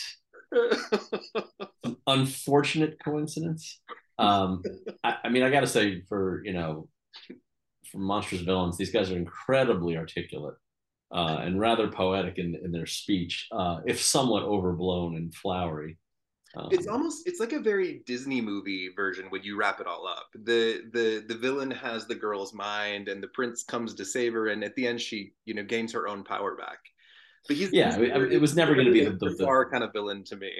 Unfortunate 2.07 2.97
coincidence. 3.03 3.81
Um, 4.17 4.63
I, 5.03 5.15
I 5.25 5.29
mean, 5.29 5.43
I 5.43 5.49
got 5.49 5.61
to 5.61 5.67
say, 5.67 6.01
for 6.07 6.41
you 6.45 6.53
know, 6.53 6.87
for 7.91 7.97
monstrous 7.97 8.41
villains, 8.41 8.77
these 8.77 8.91
guys 8.91 9.11
are 9.11 9.17
incredibly 9.17 9.97
articulate 9.97 10.55
uh, 11.11 11.39
and 11.41 11.59
rather 11.59 11.89
poetic 11.89 12.37
in, 12.37 12.55
in 12.63 12.71
their 12.71 12.85
speech, 12.85 13.47
uh, 13.51 13.79
if 13.85 14.01
somewhat 14.01 14.43
overblown 14.43 15.15
and 15.15 15.33
flowery. 15.33 15.97
Um, 16.55 16.69
it's 16.71 16.87
almost 16.87 17.27
it's 17.27 17.39
like 17.39 17.53
a 17.53 17.59
very 17.59 18.01
Disney 18.05 18.41
movie 18.41 18.89
version 18.95 19.25
when 19.29 19.43
you 19.43 19.57
wrap 19.57 19.79
it 19.79 19.87
all 19.87 20.07
up. 20.07 20.27
The 20.33 20.81
the 20.93 21.23
the 21.27 21.35
villain 21.35 21.69
has 21.71 22.07
the 22.07 22.15
girl's 22.15 22.53
mind, 22.53 23.07
and 23.07 23.21
the 23.21 23.27
prince 23.29 23.63
comes 23.63 23.93
to 23.95 24.05
save 24.05 24.33
her, 24.33 24.47
and 24.47 24.63
at 24.63 24.75
the 24.75 24.87
end 24.87 24.99
she 24.99 25.33
you 25.45 25.53
know 25.53 25.63
gains 25.63 25.93
her 25.93 26.07
own 26.07 26.23
power 26.23 26.55
back. 26.55 26.79
But 27.47 27.57
he's 27.57 27.71
yeah, 27.71 27.97
he's, 27.97 28.11
I 28.11 28.17
mean, 28.17 28.31
it 28.31 28.41
was 28.41 28.55
never 28.55 28.73
going 28.73 28.87
to 28.87 28.91
be 28.91 29.05
the, 29.05 29.11
the, 29.11 29.35
the 29.35 29.45
far 29.45 29.69
kind 29.69 29.83
of 29.83 29.93
villain 29.93 30.23
to 30.25 30.35
me. 30.35 30.51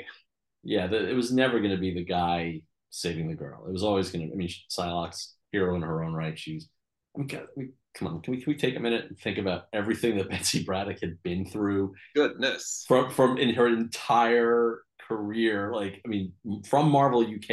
Yeah, 0.64 0.88
the, 0.88 1.10
it 1.10 1.16
was 1.16 1.32
never 1.32 1.60
going 1.60 1.72
to 1.72 1.78
be 1.78 1.94
the 1.94 2.06
guy 2.06 2.62
saving 2.92 3.28
the 3.28 3.36
girl. 3.36 3.66
It 3.68 3.72
was 3.72 3.84
always 3.84 4.12
going 4.12 4.28
to. 4.28 4.34
I 4.34 4.38
mean, 4.38 4.50
Psylocke's 4.70 5.36
hero 5.52 5.76
in 5.76 5.82
her 5.82 6.04
own 6.04 6.14
right. 6.14 6.38
She's. 6.38 6.68
I 7.16 7.20
mean, 7.20 7.30
we 7.56 7.70
come 7.96 8.08
on, 8.08 8.22
can 8.22 8.32
we 8.34 8.42
can 8.42 8.54
we 8.54 8.58
take 8.58 8.76
a 8.76 8.80
minute 8.80 9.06
and 9.10 9.18
think 9.18 9.40
about 9.40 9.64
everything 9.74 10.18
that 10.18 10.30
Betsy 10.30 10.64
Braddock 10.64 11.00
had 11.02 11.22
been 11.24 11.46
through? 11.46 11.96
Goodness. 12.16 12.86
From 12.88 13.10
from 13.10 13.38
in 13.38 13.56
her 13.56 13.68
entire 13.68 14.82
career. 15.10 15.74
Like, 15.74 16.02
I 16.06 16.08
mean, 16.08 16.34
from 16.66 16.90
Marvel 16.90 17.22
UK, 17.22 17.48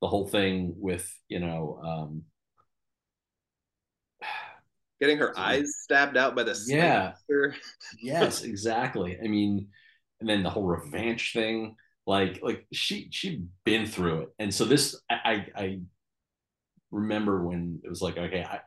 the 0.00 0.08
whole 0.08 0.28
thing 0.28 0.74
with 0.76 1.12
you 1.28 1.40
know, 1.40 1.80
um, 1.84 2.22
getting 5.00 5.18
her 5.18 5.36
eyes 5.38 5.76
stabbed 5.80 6.16
out 6.16 6.36
by 6.36 6.42
the 6.42 6.58
yeah, 6.66 7.12
yes, 8.00 8.42
exactly. 8.44 9.18
I 9.22 9.26
mean, 9.26 9.68
and 10.20 10.28
then 10.28 10.42
the 10.42 10.50
whole 10.50 10.66
revenge 10.66 11.32
thing. 11.32 11.76
Like, 12.04 12.40
like 12.42 12.66
she 12.72 13.08
she'd 13.12 13.46
been 13.64 13.86
through 13.86 14.22
it, 14.22 14.28
and 14.40 14.52
so 14.52 14.64
this 14.64 15.00
I 15.08 15.46
I 15.54 15.80
remember 16.90 17.44
when 17.44 17.80
it 17.84 17.88
was 17.88 18.02
like, 18.02 18.18
okay, 18.18 18.44
I, 18.44 18.60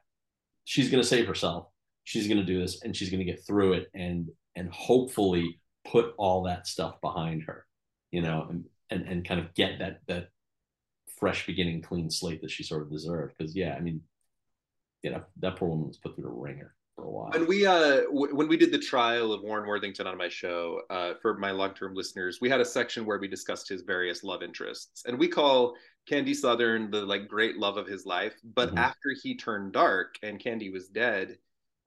she's 0.63 0.89
gonna 0.89 1.03
save 1.03 1.27
herself. 1.27 1.67
She's 2.05 2.29
gonna 2.29 2.45
do 2.45 2.61
this, 2.61 2.81
and 2.81 2.95
she's 2.95 3.09
gonna 3.09 3.25
get 3.25 3.45
through 3.45 3.73
it, 3.73 3.87
and 3.93 4.29
and 4.55 4.69
hopefully 4.71 5.59
put 5.85 6.13
all 6.17 6.43
that 6.43 6.67
stuff 6.67 6.99
behind 7.01 7.43
her, 7.43 7.65
you 8.15 8.21
know, 8.21 8.47
and 8.49 8.63
and, 8.89 9.05
and 9.07 9.27
kind 9.27 9.41
of 9.41 9.53
get 9.53 9.79
that 9.79 9.99
that 10.07 10.29
fresh 11.19 11.45
beginning, 11.45 11.81
clean 11.81 12.09
slate 12.09 12.41
that 12.41 12.49
she 12.49 12.63
sort 12.63 12.81
of 12.81 12.89
deserved. 12.89 13.35
Because 13.37 13.53
yeah, 13.53 13.75
I 13.77 13.81
mean, 13.81 14.01
you 15.03 15.11
know, 15.11 15.21
that 15.41 15.57
poor 15.57 15.67
woman 15.67 15.87
was 15.87 15.97
put 15.97 16.15
through 16.15 16.29
a 16.29 16.33
ringer 16.33 16.73
for 16.95 17.03
a 17.03 17.11
while. 17.11 17.31
When 17.31 17.45
we 17.45 17.65
uh 17.65 18.03
w- 18.03 18.33
when 18.33 18.47
we 18.47 18.55
did 18.55 18.71
the 18.71 18.79
trial 18.79 19.33
of 19.33 19.41
Warren 19.41 19.67
Worthington 19.67 20.07
on 20.07 20.17
my 20.17 20.29
show, 20.29 20.81
uh, 20.89 21.15
for 21.21 21.37
my 21.37 21.51
long 21.51 21.73
term 21.73 21.93
listeners, 21.93 22.39
we 22.39 22.49
had 22.49 22.61
a 22.61 22.65
section 22.65 23.05
where 23.05 23.19
we 23.19 23.27
discussed 23.27 23.67
his 23.67 23.81
various 23.81 24.23
love 24.23 24.41
interests, 24.41 25.03
and 25.05 25.19
we 25.19 25.27
call 25.27 25.75
Candy 26.07 26.33
Southern 26.33 26.89
the 26.91 27.01
like 27.01 27.27
great 27.27 27.57
love 27.57 27.75
of 27.75 27.85
his 27.85 28.05
life. 28.05 28.35
But 28.45 28.69
mm-hmm. 28.69 28.77
after 28.77 29.09
he 29.21 29.35
turned 29.35 29.73
dark 29.73 30.15
and 30.23 30.39
Candy 30.39 30.69
was 30.69 30.87
dead, 30.87 31.37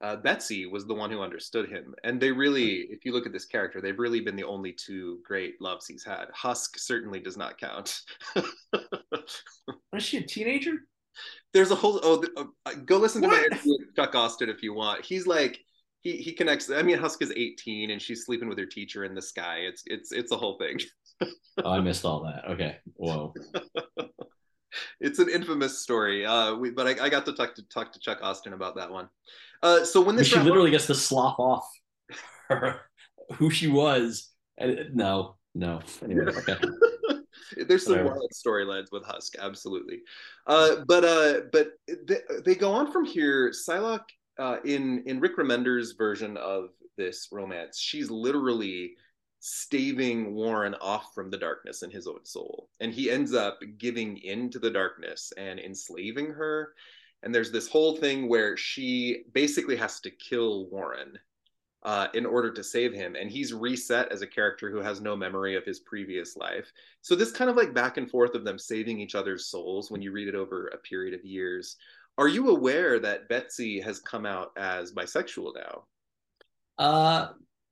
uh, 0.01 0.17
Betsy 0.17 0.67
was 0.67 0.87
the 0.87 0.95
one 0.95 1.11
who 1.11 1.21
understood 1.21 1.69
him. 1.69 1.95
And 2.05 2.21
they 2.21 2.31
really, 2.31 2.87
if 2.91 3.05
you 3.05 3.13
look 3.13 3.27
at 3.27 3.33
this 3.33 3.47
character, 3.47 3.81
they've 3.81 3.99
really 3.99 4.21
been 4.21 4.37
the 4.37 4.45
only 4.45 4.73
two 4.73 5.21
great 5.25 5.61
loves 5.61 5.87
he's 5.87 6.05
had. 6.05 6.27
Husk 6.33 6.79
certainly 6.79 7.21
does 7.21 7.37
not 7.37 7.59
count. 7.59 8.01
Was 9.93 10.03
she 10.03 10.19
a 10.19 10.23
teenager? 10.23 10.73
There's 11.53 11.73
a 11.73 11.75
whole, 11.75 11.99
oh, 12.03 12.25
uh, 12.37 12.75
go 12.85 12.99
listen 12.99 13.23
to 13.23 13.29
what? 13.29 13.39
my 13.39 13.45
interview 13.45 13.75
with 13.79 13.97
Chuck 13.97 14.15
Austin 14.15 14.49
if 14.49 14.63
you 14.63 14.73
want. 14.73 15.05
He's 15.05 15.27
like, 15.27 15.59
he, 16.01 16.17
he 16.17 16.33
connects. 16.33 16.71
I 16.71 16.83
mean, 16.83 16.99
Husk 16.99 17.23
is 17.23 17.33
18 17.35 17.91
and 17.91 18.01
she's 18.01 18.25
sleeping 18.25 18.49
with 18.49 18.59
her 18.59 18.67
teacher 18.67 19.05
in 19.05 19.15
the 19.15 19.23
sky. 19.23 19.59
It's 19.63 19.83
it's 19.87 20.13
it's 20.13 20.31
a 20.31 20.37
whole 20.37 20.57
thing. 20.59 20.79
oh, 21.65 21.71
I 21.73 21.81
missed 21.81 22.05
all 22.05 22.23
that. 22.23 22.49
Okay, 22.53 22.77
whoa. 22.95 23.35
it's 25.01 25.19
an 25.19 25.29
infamous 25.29 25.81
story. 25.81 26.25
Uh, 26.25 26.55
we, 26.55 26.71
but 26.71 26.87
I, 26.87 27.07
I 27.07 27.09
got 27.09 27.27
to 27.27 27.33
talk 27.33 27.57
to 27.57 27.63
talk 27.69 27.93
to 27.93 27.99
Chuck 27.99 28.19
Austin 28.23 28.53
about 28.53 28.77
that 28.77 28.93
one. 28.93 29.09
Uh, 29.63 29.85
so 29.85 30.01
when 30.01 30.17
this 30.17 30.29
she 30.29 30.39
literally 30.39 30.71
gets 30.71 30.87
to 30.87 30.95
slough 30.95 31.39
off 31.39 31.69
her, 32.49 32.81
who 33.35 33.51
she 33.51 33.69
was. 33.69 34.31
And, 34.57 34.95
no, 34.95 35.37
no. 35.55 35.81
Anyway, 36.03 36.27
okay. 36.27 36.57
There's 37.67 37.85
some 37.85 37.93
Whatever. 37.93 38.11
wild 38.11 38.33
storylines 38.33 38.93
with 38.93 39.05
Husk, 39.05 39.35
absolutely. 39.39 40.01
Uh, 40.47 40.77
but 40.87 41.05
uh, 41.05 41.41
but 41.53 41.73
they, 42.07 42.19
they, 42.45 42.55
go 42.55 42.73
on 42.73 42.93
from 42.93 43.05
here. 43.05 43.51
Psylocke, 43.51 44.09
uh, 44.39 44.59
in 44.65 45.03
in 45.07 45.19
Rick 45.19 45.37
Remender's 45.39 45.93
version 45.93 46.37
of 46.37 46.71
this 46.97 47.29
romance, 47.33 47.79
she's 47.79 48.11
literally 48.11 48.95
staving 49.41 50.35
Warren 50.35 50.75
off 50.75 51.15
from 51.15 51.31
the 51.31 51.39
darkness 51.39 51.83
in 51.83 51.91
his 51.91 52.07
own 52.07 52.25
soul, 52.25 52.69
and 52.81 52.93
he 52.93 53.11
ends 53.11 53.35
up 53.35 53.59
giving 53.79 54.19
in 54.19 54.51
to 54.51 54.59
the 54.59 54.71
darkness 54.71 55.33
and 55.37 55.59
enslaving 55.59 56.27
her 56.27 56.75
and 57.23 57.35
there's 57.35 57.51
this 57.51 57.69
whole 57.69 57.97
thing 57.97 58.29
where 58.29 58.57
she 58.57 59.25
basically 59.33 59.77
has 59.77 60.01
to 60.01 60.11
kill 60.11 60.67
Warren 60.67 61.19
uh, 61.83 62.09
in 62.15 62.27
order 62.27 62.53
to 62.53 62.65
save 62.65 62.93
him, 62.93 63.15
and 63.15 63.31
he's 63.31 63.53
reset 63.53 64.11
as 64.13 64.23
a 64.23 64.27
character 64.27 64.71
who 64.71 64.79
has 64.79 65.01
no 65.01 65.17
memory 65.17 65.57
of 65.57 65.65
his 65.65 65.81
previous 65.81 66.37
life. 66.37 66.71
So 67.03 67.15
this 67.15 67.33
kind 67.33 67.51
of 67.51 67.57
like 67.57 67.73
back 67.73 67.97
and 67.97 68.11
forth 68.11 68.35
of 68.35 68.45
them 68.45 68.59
saving 68.59 69.01
each 69.01 69.15
other's 69.15 69.47
souls 69.47 69.91
when 69.91 70.03
you 70.03 70.13
read 70.13 70.29
it 70.29 70.35
over 70.35 70.69
a 70.69 70.79
period 70.79 71.15
of 71.15 71.25
years. 71.25 71.77
Are 72.17 72.29
you 72.29 72.51
aware 72.51 72.99
that 72.99 73.29
Betsy 73.29 73.81
has 73.81 74.01
come 74.01 74.27
out 74.27 74.51
as 74.57 74.93
bisexual 74.93 75.55
now? 75.55 75.85
Uh, 76.77 77.29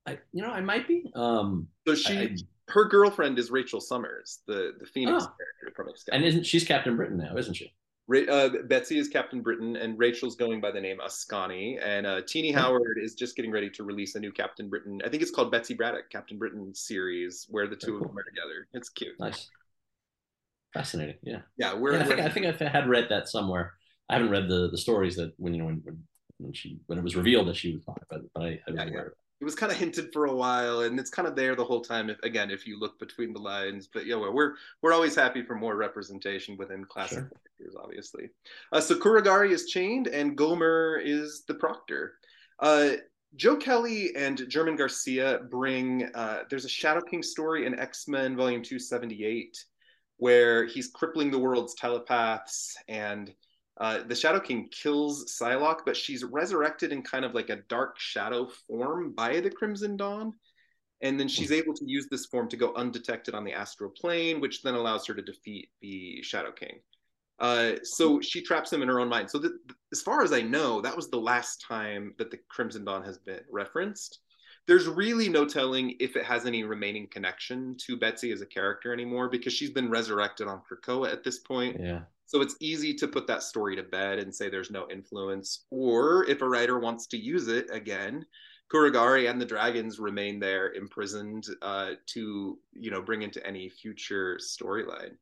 I, 0.07 0.19
you 0.33 0.43
know, 0.43 0.51
I 0.51 0.61
might 0.61 0.87
be. 0.87 1.11
Um, 1.15 1.67
so 1.87 1.97
she, 1.97 2.17
I, 2.17 2.37
her 2.69 2.85
girlfriend 2.85 3.39
is 3.41 3.51
Rachel 3.51 3.81
Summers, 3.81 4.41
the 4.47 4.73
the 4.79 4.87
Phoenix 4.87 5.25
oh. 5.25 5.33
character 5.37 5.75
from 5.75 5.89
Excalibur. 5.89 6.17
And 6.17 6.25
isn't 6.25 6.47
she's 6.47 6.65
Captain 6.65 6.97
Britain 6.97 7.19
now, 7.19 7.37
isn't 7.37 7.55
she? 7.55 7.75
Uh, 8.09 8.49
Betsy 8.65 8.99
is 8.99 9.09
Captain 9.09 9.43
Britain, 9.43 9.77
and 9.77 9.99
Rachel's 9.99 10.37
going 10.37 10.61
by 10.61 10.71
the 10.71 10.81
name 10.81 10.99
Askani. 11.05 11.79
And 11.85 12.07
uh, 12.07 12.21
Tini 12.27 12.53
hmm. 12.53 12.59
Howard 12.59 12.99
is 13.03 13.15
just 13.15 13.35
getting 13.37 13.51
ready 13.51 13.69
to 13.71 13.85
release 13.85 14.15
a 14.15 14.21
new 14.21 14.33
Captain 14.33 14.69
Britain. 14.69 15.01
I 15.05 15.09
think 15.09 15.23
it's 15.23 15.33
called 15.33 15.51
Betsy 15.51 15.75
Braddock 15.75 16.11
Captain 16.11 16.39
Britain 16.39 16.75
series, 16.75 17.47
where 17.49 17.67
the 17.67 17.77
two 17.77 17.99
cool. 17.99 18.03
of 18.03 18.09
them 18.09 18.19
are 18.19 18.23
together. 18.23 18.69
It's 18.75 18.89
cute. 18.89 19.19
Nice, 19.19 19.51
fascinating. 20.73 21.17
Yeah, 21.23 21.41
yeah. 21.57 21.75
We're, 21.75 21.95
yeah, 21.95 22.03
I, 22.03 22.05
think, 22.05 22.21
I 22.21 22.29
think 22.53 22.63
I 22.63 22.69
had 22.69 22.89
read 22.89 23.09
that 23.11 23.29
somewhere. 23.29 23.75
I 24.09 24.15
haven't 24.15 24.31
read 24.31 24.49
the 24.49 24.71
the 24.71 24.79
stories 24.79 25.17
that 25.17 25.33
when 25.37 25.53
you 25.53 25.61
know 25.61 25.67
when 25.67 25.83
when, 26.39 26.53
she 26.53 26.79
when 26.87 26.99
it 26.99 27.05
was 27.05 27.17
revealed 27.17 27.49
that 27.49 27.57
she 27.57 27.75
was 27.75 27.83
not, 27.89 27.99
but, 28.09 28.21
but 28.35 28.43
I, 28.43 28.47
I 28.47 28.71
was 28.71 28.77
yeah, 28.77 28.83
aware 28.83 28.93
yeah. 28.93 29.01
of 29.01 29.07
it 29.09 29.19
it 29.41 29.45
was 29.45 29.55
kind 29.55 29.71
of 29.71 29.79
hinted 29.79 30.13
for 30.13 30.27
a 30.27 30.35
while 30.35 30.81
and 30.81 30.99
it's 30.99 31.11
kind 31.11 31.29
of 31.29 31.37
there 31.37 31.55
the 31.55 31.65
whole 31.65 31.81
time 31.81 32.09
if 32.09 32.19
again 32.23 32.51
if 32.51 32.67
you 32.67 32.79
look 32.79 32.99
between 32.99 33.33
the 33.33 33.39
lines 33.39 33.89
but 33.93 34.07
yeah 34.07 34.17
we're 34.17 34.55
we're 34.83 34.93
always 34.93 35.15
happy 35.15 35.43
for 35.43 35.55
more 35.55 35.77
representation 35.77 36.57
within 36.57 36.85
classic 36.85 37.19
sure. 37.19 37.31
characters 37.59 37.77
obviously 37.83 38.31
uh, 38.73 38.81
so 38.81 38.95
kuragari 38.95 39.51
is 39.51 39.67
chained 39.67 40.07
and 40.07 40.37
gomurr 40.37 41.01
is 41.03 41.45
the 41.47 41.55
proctor 41.55 42.15
uh, 42.61 42.93
joe 43.37 43.57
kelly 43.57 44.15
and 44.17 44.49
german 44.49 44.77
garcia 44.77 45.41
bring 45.51 46.09
uh, 46.15 46.41
there's 46.49 46.65
a 46.65 46.69
shadow 46.69 47.01
king 47.01 47.23
story 47.23 47.67
in 47.67 47.79
x-men 47.79 48.37
volume 48.37 48.63
278 48.63 49.65
where 50.19 50.65
he's 50.65 50.89
crippling 50.89 51.31
the 51.31 51.39
world's 51.39 51.75
telepaths 51.75 52.75
and 52.89 53.35
uh, 53.79 54.01
the 54.07 54.15
Shadow 54.15 54.41
King 54.41 54.69
kills 54.71 55.37
Psylocke, 55.39 55.81
but 55.85 55.97
she's 55.97 56.25
resurrected 56.25 56.93
in 56.93 57.03
kind 57.03 57.25
of 57.25 57.35
like 57.35 57.51
a 57.51 57.63
dark 57.69 57.99
shadow 57.99 58.49
form 58.67 59.13
by 59.13 59.41
the 59.41 59.51
Crimson 59.51 59.97
Dawn. 59.97 60.33
And 61.03 61.21
then 61.21 61.29
she's 61.29 61.53
able 61.53 61.75
to 61.75 61.85
use 61.87 62.09
this 62.11 62.25
form 62.25 62.49
to 62.49 62.57
go 62.57 62.73
undetected 62.75 63.35
on 63.35 63.45
the 63.45 63.53
astral 63.53 63.91
plane, 63.91 64.41
which 64.41 64.63
then 64.63 64.75
allows 64.75 65.07
her 65.07 65.15
to 65.15 65.21
defeat 65.21 65.69
the 65.83 66.23
Shadow 66.23 66.53
King. 66.53 66.81
Uh, 67.39 67.73
so 67.83 68.19
she 68.23 68.41
traps 68.41 68.73
him 68.73 68.81
in 68.81 68.89
her 68.89 68.99
own 68.99 69.11
mind. 69.11 69.31
So, 69.31 69.43
as 69.93 70.01
far 70.01 70.23
as 70.23 70.33
I 70.33 70.41
know, 70.41 70.81
that 70.81 70.97
was 70.97 71.11
the 71.11 71.21
last 71.21 71.63
time 71.69 72.15
that 72.17 72.31
the 72.31 72.39
Crimson 72.49 72.87
Dawn 72.87 73.05
has 73.05 73.19
been 73.19 73.41
referenced. 73.51 74.21
There's 74.67 74.89
really 74.89 75.29
no 75.29 75.45
telling 75.45 75.95
if 76.01 76.17
it 76.17 76.25
has 76.25 76.47
any 76.47 76.65
remaining 76.65 77.09
connection 77.09 77.77
to 77.87 77.99
Betsy 77.99 78.33
as 78.33 78.41
a 78.41 78.47
character 78.47 78.91
anymore 78.91 79.29
because 79.29 79.53
she's 79.53 79.71
been 79.71 79.91
resurrected 79.91 80.49
on 80.49 80.63
Krakoa 80.63 81.13
at 81.13 81.25
this 81.25 81.41
point. 81.41 81.77
Yeah. 81.79 82.01
So 82.27 82.41
it's 82.41 82.57
easy 82.61 82.93
to 82.95 83.09
put 83.09 83.27
that 83.29 83.43
story 83.43 83.77
to 83.77 83.83
bed 83.83 84.19
and 84.19 84.35
say 84.35 84.51
there's 84.51 84.71
no 84.71 84.89
influence. 84.91 85.65
Or 85.71 86.29
if 86.29 86.43
a 86.43 86.49
writer 86.49 86.79
wants 86.79 87.07
to 87.09 87.17
use 87.17 87.49
it 87.49 87.69
again, 87.71 88.27
Kuragari 88.73 89.31
and 89.31 89.41
the 89.41 89.47
dragons 89.47 89.99
remain 90.01 90.41
there 90.41 90.73
imprisoned 90.73 91.47
uh, 91.63 91.93
to 92.07 92.59
you 92.73 92.91
know 92.91 93.01
bring 93.01 93.23
into 93.23 93.45
any 93.47 93.69
future 93.69 94.39
storyline. 94.41 95.13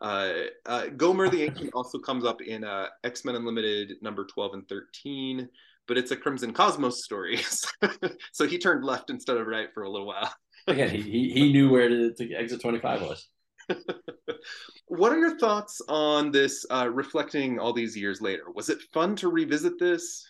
Uh, 0.00 0.32
uh, 0.66 0.84
Gomurr 0.96 1.30
the 1.30 1.42
Ancient 1.42 1.70
also 1.74 1.98
comes 1.98 2.24
up 2.24 2.40
in 2.40 2.64
uh, 2.64 2.86
X 3.04 3.24
Men 3.24 3.34
Unlimited 3.34 3.94
number 4.00 4.24
12 4.24 4.54
and 4.54 4.68
13, 4.68 5.48
but 5.86 5.98
it's 5.98 6.10
a 6.10 6.16
Crimson 6.16 6.52
Cosmos 6.52 7.04
story. 7.04 7.38
so 8.32 8.46
he 8.46 8.58
turned 8.58 8.84
left 8.84 9.10
instead 9.10 9.36
of 9.36 9.46
right 9.46 9.68
for 9.74 9.82
a 9.82 9.90
little 9.90 10.06
while. 10.06 10.32
Again, 10.66 10.90
he, 10.90 11.30
he 11.30 11.52
knew 11.52 11.70
where 11.70 11.88
to, 11.88 12.12
to 12.14 12.34
exit 12.34 12.60
25 12.60 13.02
was. 13.02 13.28
what 14.86 15.12
are 15.12 15.18
your 15.18 15.38
thoughts 15.38 15.80
on 15.88 16.30
this 16.30 16.64
uh, 16.70 16.88
reflecting 16.92 17.58
all 17.58 17.72
these 17.72 17.96
years 17.96 18.20
later? 18.20 18.44
Was 18.54 18.68
it 18.68 18.78
fun 18.92 19.16
to 19.16 19.28
revisit 19.28 19.78
this? 19.78 20.26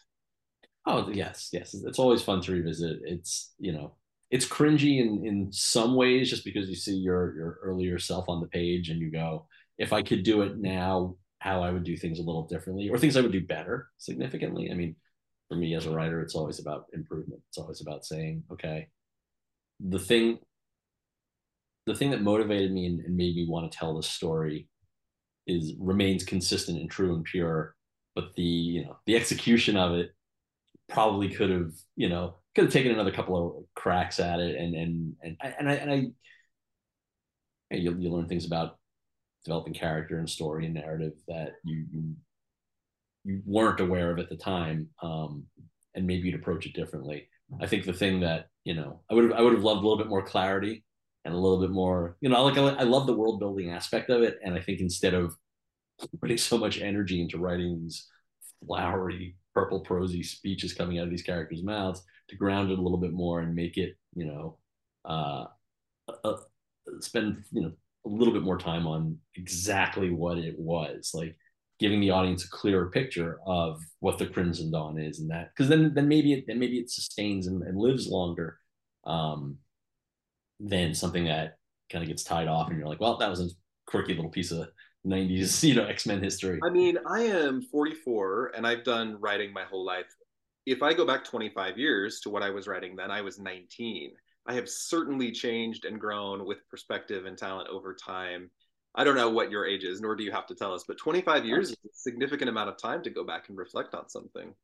Oh 0.87 1.09
yes, 1.11 1.51
yes. 1.53 1.75
It's 1.75 1.99
always 1.99 2.23
fun 2.23 2.41
to 2.43 2.53
revisit. 2.53 3.01
It's 3.05 3.53
you 3.59 3.73
know, 3.73 3.95
it's 4.31 4.47
cringy 4.47 5.01
in 5.01 5.27
in 5.27 5.53
some 5.53 5.95
ways 5.97 6.31
just 6.31 6.45
because 6.45 6.69
you 6.69 6.77
see 6.77 6.97
your 6.97 7.35
your 7.35 7.59
earlier 7.63 7.99
self 7.99 8.29
on 8.29 8.41
the 8.41 8.47
page 8.47 8.89
and 8.89 9.01
you 9.01 9.11
go, 9.11 9.47
if 9.79 9.93
I 9.93 10.03
could 10.03 10.23
do 10.23 10.43
it 10.43 10.59
now, 10.59 11.17
how 11.39 11.63
I 11.63 11.71
would 11.71 11.85
do 11.85 11.97
things 11.97 12.19
a 12.19 12.23
little 12.23 12.47
differently 12.47 12.89
or 12.89 12.99
things 12.99 13.17
I 13.17 13.21
would 13.21 13.33
do 13.33 13.45
better 13.45 13.89
significantly. 13.99 14.71
I 14.71 14.75
mean, 14.75 14.97
for 15.49 15.57
me 15.57 15.75
as 15.75 15.87
a 15.87 15.91
writer, 15.91 16.21
it's 16.21 16.35
always 16.35 16.61
about 16.61 16.87
improvement. 16.93 17.43
It's 17.49 17.59
always 17.59 17.81
about 17.81 18.05
saying, 18.05 18.45
okay, 18.53 18.89
the 19.81 19.99
thing 19.99 20.39
the 21.87 21.95
thing 21.95 22.11
that 22.11 22.23
motivated 22.23 22.73
me 22.73 22.87
and, 22.87 23.01
and 23.01 23.17
made 23.17 23.37
me 23.37 23.47
want 23.49 23.71
to 23.71 23.79
tell 23.79 23.97
this 23.97 24.09
story 24.09 24.69
is 25.47 25.75
remains 25.79 26.25
consistent 26.25 26.81
and 26.81 26.91
true 26.91 27.15
and 27.15 27.25
pure 27.25 27.75
but 28.15 28.35
the 28.35 28.43
you 28.43 28.85
know 28.85 28.97
the 29.07 29.15
execution 29.15 29.77
of 29.77 29.95
it 29.95 30.11
probably 30.89 31.29
could 31.29 31.51
have 31.51 31.73
you 31.95 32.09
know 32.09 32.35
could 32.55 32.65
have 32.65 32.73
taken 32.73 32.93
another 32.93 33.13
couple 33.13 33.59
of 33.59 33.65
cracks 33.75 34.19
at 34.19 34.41
it 34.41 34.57
and 34.57 34.75
and 34.75 35.15
and 35.23 35.37
and 35.43 35.69
I 35.71 35.75
and 35.75 35.91
I 35.91 35.95
and 37.71 37.83
you, 37.83 37.97
you 37.99 38.11
learn 38.11 38.29
things 38.29 38.47
about 38.47 38.79
developing 39.45 39.75
character 39.75 40.19
and 40.19 40.29
story 40.29 40.65
and 40.65 40.75
narrative 40.75 41.13
that 41.29 41.53
you 41.65 41.85
you, 41.93 42.17
you 43.25 43.43
weren't 43.45 43.81
aware 43.81 44.11
of 44.11 44.19
at 44.19 44.29
the 44.29 44.37
time 44.37 44.89
um, 45.03 45.45
and 45.95 46.07
maybe 46.07 46.29
you'd 46.29 46.41
approach 46.41 46.67
it 46.67 46.75
differently. 46.75 47.29
I 47.61 47.67
think 47.67 47.85
the 47.85 47.93
thing 47.93 48.21
that 48.21 48.49
you 48.65 48.75
know 48.75 49.01
I 49.11 49.15
would 49.15 49.25
have 49.25 49.33
I 49.35 49.43
would 49.43 49.53
have 49.53 49.63
loved 49.63 49.81
a 49.81 49.83
little 49.83 49.99
bit 49.99 50.09
more 50.09 50.23
clarity 50.25 50.85
and 51.27 51.35
a 51.35 51.39
little 51.39 51.61
bit 51.61 51.71
more, 51.71 52.17
you 52.21 52.29
know, 52.29 52.45
like 52.45 52.57
I, 52.57 52.85
love 52.85 53.07
the 53.07 53.17
world 53.17 53.41
building 53.41 53.71
aspect 53.71 54.11
of 54.11 54.23
it. 54.23 54.39
And 54.45 54.55
I 54.55 54.61
think 54.61 54.81
instead 54.81 55.13
of 55.13 55.37
putting 56.21 56.39
so 56.39 56.57
much 56.57 56.81
energy 56.81 57.21
into 57.21 57.39
writing 57.39 57.81
these 57.83 58.07
flowery, 58.65 59.37
purple 59.53 59.81
prosy 59.81 60.23
speeches 60.23 60.73
coming 60.73 60.99
out 60.99 61.05
of 61.05 61.11
these 61.11 61.23
characters' 61.23 61.65
mouths, 61.65 62.03
to 62.29 62.37
ground 62.37 62.71
it 62.71 62.79
a 62.79 62.83
little 62.83 62.99
bit 62.99 63.13
more 63.13 63.41
and 63.41 63.55
make 63.55 63.77
it, 63.77 63.97
you 64.15 64.25
know, 64.25 64.59
uh, 65.05 65.47
uh, 66.25 66.37
spend, 67.01 67.43
you 67.51 67.63
know, 67.63 67.73
a 68.05 68.09
little 68.09 68.33
bit 68.33 68.43
more 68.43 68.59
time 68.59 68.87
on 68.87 69.19
exactly 69.35 70.11
what 70.11 70.39
it 70.39 70.57
was. 70.57 71.11
Like 71.13 71.37
giving 71.81 72.01
the 72.01 72.11
audience 72.11 72.45
a 72.45 72.51
clearer 72.51 72.91
picture 72.91 73.41
of 73.47 73.81
what 73.99 74.19
the 74.19 74.27
Crimson 74.27 74.71
Dawn 74.71 74.99
is, 74.99 75.19
and 75.19 75.31
that 75.31 75.51
because 75.51 75.69
then 75.69 75.93
then 75.95 76.07
maybe 76.07 76.33
it 76.33 76.45
then 76.47 76.59
maybe 76.61 76.79
it 76.79 76.91
sustains 76.91 77.49
and, 77.49 77.63
and 77.63 77.77
lives 77.77 78.07
longer 78.07 78.59
um, 79.05 79.59
than 80.61 80.95
something 80.95 81.25
that 81.25 81.59
kind 81.91 82.03
of 82.03 82.09
gets 82.09 82.25
tied 82.25 82.49
off, 82.49 82.69
and 82.69 82.79
you're 82.79 82.89
like, 82.89 83.01
well, 83.01 83.19
that 83.19 83.31
was 83.31 83.41
a 83.41 83.49
quirky 83.87 84.15
little 84.15 84.31
piece 84.31 84.51
of 84.51 84.69
90s 85.07 85.63
you 85.69 85.75
know 85.75 85.85
x-men 85.87 86.23
history. 86.23 86.59
I 86.65 86.71
mean 86.71 86.99
i 87.09 87.23
am 87.23 87.63
44 87.63 88.53
and 88.57 88.67
i've 88.67 88.85
done 88.85 89.17
writing 89.21 89.53
my 89.53 89.65
whole 89.65 89.85
life. 89.85 90.07
If 90.67 90.83
i 90.83 90.93
go 90.93 91.07
back 91.07 91.25
25 91.25 91.79
years 91.79 92.21
to 92.21 92.31
what 92.31 92.43
i 92.43 92.51
was 92.51 92.67
writing 92.67 92.97
then 92.97 93.11
i 93.11 93.21
was 93.21 93.39
19 93.39 94.13
i 94.47 94.55
have 94.55 94.69
certainly 94.69 95.31
changed 95.31 95.85
and 95.85 96.01
grown 96.01 96.45
with 96.45 96.59
perspective 96.69 97.27
and 97.27 97.39
talent 97.39 97.69
over 97.69 97.95
time. 97.95 98.51
I 98.99 99.05
don't 99.05 99.15
know 99.15 99.29
what 99.29 99.51
your 99.51 99.67
age 99.67 99.85
is, 99.85 100.01
nor 100.01 100.17
do 100.17 100.25
you 100.25 100.33
have 100.33 100.47
to 100.47 100.55
tell 100.55 100.73
us, 100.73 100.85
but 100.89 100.97
25 100.97 101.45
years 101.45 101.69
is 101.69 101.77
a 101.85 101.89
significant 101.93 102.49
amount 102.49 102.71
of 102.71 102.79
time 102.79 103.03
to 103.03 103.11
go 103.11 103.25
back 103.25 103.51
and 103.51 103.59
reflect 103.59 103.95
on 103.95 104.09
something. 104.09 104.55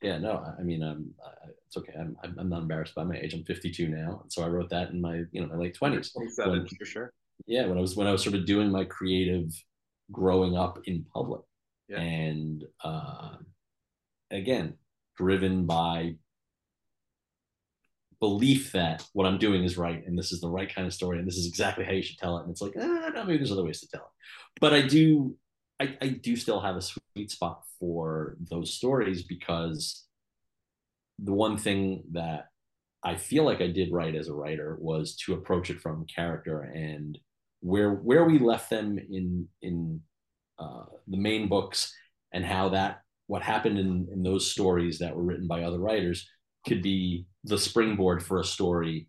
Yeah, 0.00 0.18
no, 0.18 0.44
I 0.56 0.62
mean, 0.62 0.84
um, 0.84 1.10
it's 1.74 1.88
okay. 1.88 1.98
I'm, 1.98 2.16
I'm 2.38 2.48
not 2.50 2.62
embarrassed 2.62 2.94
by 2.94 3.04
my 3.04 3.16
age. 3.16 3.32
I'm 3.32 3.44
52 3.44 3.88
now, 3.88 4.20
and 4.22 4.32
so 4.32 4.42
I 4.42 4.48
wrote 4.48 4.68
that 4.70 4.90
in 4.90 5.00
my, 5.00 5.22
you 5.32 5.40
know, 5.40 5.46
my 5.46 5.56
late 5.56 5.76
20s. 5.80 6.12
27 6.12 6.52
when, 6.52 6.66
for 6.66 6.84
sure. 6.84 7.12
Yeah, 7.46 7.66
when 7.66 7.78
I 7.78 7.80
was 7.80 7.96
when 7.96 8.06
I 8.06 8.12
was 8.12 8.22
sort 8.22 8.34
of 8.34 8.44
doing 8.44 8.70
my 8.70 8.84
creative 8.84 9.50
growing 10.10 10.56
up 10.56 10.80
in 10.84 11.06
public, 11.14 11.40
yeah. 11.88 11.98
and 11.98 12.62
uh, 12.84 13.36
again, 14.30 14.74
driven 15.16 15.64
by 15.64 16.16
belief 18.20 18.70
that 18.72 19.04
what 19.14 19.26
I'm 19.26 19.38
doing 19.38 19.64
is 19.64 19.76
right 19.76 20.06
and 20.06 20.16
this 20.16 20.30
is 20.30 20.40
the 20.40 20.48
right 20.48 20.72
kind 20.72 20.86
of 20.86 20.94
story 20.94 21.18
and 21.18 21.26
this 21.26 21.36
is 21.36 21.46
exactly 21.48 21.84
how 21.84 21.90
you 21.90 22.02
should 22.02 22.18
tell 22.18 22.38
it. 22.38 22.42
And 22.42 22.52
it's 22.52 22.62
like, 22.62 22.74
ah, 22.78 23.10
no, 23.12 23.24
maybe 23.24 23.38
there's 23.38 23.50
other 23.50 23.64
ways 23.64 23.80
to 23.80 23.88
tell 23.88 24.02
it. 24.02 24.60
But 24.60 24.72
I 24.72 24.82
do, 24.82 25.36
I, 25.80 25.96
I 26.00 26.08
do 26.08 26.36
still 26.36 26.60
have 26.60 26.76
a 26.76 26.82
sweet 26.82 27.32
spot 27.32 27.62
for 27.80 28.36
those 28.48 28.74
stories 28.74 29.24
because 29.24 30.06
the 31.22 31.32
one 31.32 31.56
thing 31.56 32.04
that 32.12 32.46
I 33.04 33.16
feel 33.16 33.44
like 33.44 33.60
I 33.60 33.66
did 33.68 33.92
right 33.92 34.14
as 34.14 34.28
a 34.28 34.34
writer 34.34 34.76
was 34.80 35.16
to 35.26 35.34
approach 35.34 35.70
it 35.70 35.80
from 35.80 36.06
character 36.06 36.62
and 36.62 37.18
where 37.60 37.94
where 37.94 38.24
we 38.24 38.38
left 38.38 38.70
them 38.70 38.98
in 38.98 39.48
in 39.62 40.00
uh, 40.58 40.84
the 41.08 41.16
main 41.16 41.48
books 41.48 41.92
and 42.32 42.44
how 42.44 42.68
that 42.70 43.02
what 43.26 43.42
happened 43.42 43.78
in 43.78 44.08
in 44.12 44.22
those 44.22 44.50
stories 44.50 44.98
that 44.98 45.14
were 45.14 45.22
written 45.22 45.46
by 45.46 45.62
other 45.62 45.78
writers 45.78 46.28
could 46.66 46.82
be 46.82 47.26
the 47.44 47.58
springboard 47.58 48.22
for 48.22 48.38
a 48.38 48.44
story 48.44 49.08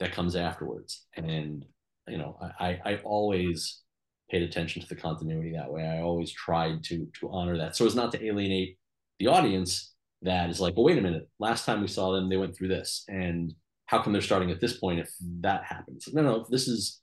that 0.00 0.12
comes 0.12 0.36
afterwards. 0.36 1.06
And 1.16 1.64
you 2.08 2.18
know, 2.18 2.38
I 2.60 2.78
I 2.84 3.00
always 3.04 3.82
paid 4.30 4.42
attention 4.42 4.82
to 4.82 4.88
the 4.88 4.96
continuity 4.96 5.52
that 5.52 5.70
way. 5.70 5.86
I 5.86 6.00
always 6.02 6.32
tried 6.32 6.82
to 6.84 7.08
to 7.20 7.30
honor 7.30 7.56
that, 7.58 7.76
so 7.76 7.86
as 7.86 7.94
not 7.94 8.12
to 8.12 8.24
alienate 8.24 8.78
the 9.18 9.28
audience. 9.28 9.93
That 10.24 10.50
is 10.50 10.60
like, 10.60 10.74
well, 10.74 10.84
wait 10.84 10.98
a 10.98 11.02
minute. 11.02 11.28
Last 11.38 11.66
time 11.66 11.80
we 11.80 11.86
saw 11.86 12.12
them, 12.12 12.28
they 12.28 12.36
went 12.36 12.56
through 12.56 12.68
this, 12.68 13.04
and 13.08 13.54
how 13.86 14.02
come 14.02 14.12
they're 14.12 14.22
starting 14.22 14.50
at 14.50 14.60
this 14.60 14.78
point 14.78 15.00
if 15.00 15.10
that 15.40 15.64
happens? 15.64 16.08
No, 16.12 16.22
no, 16.22 16.46
this 16.48 16.66
is 16.66 17.00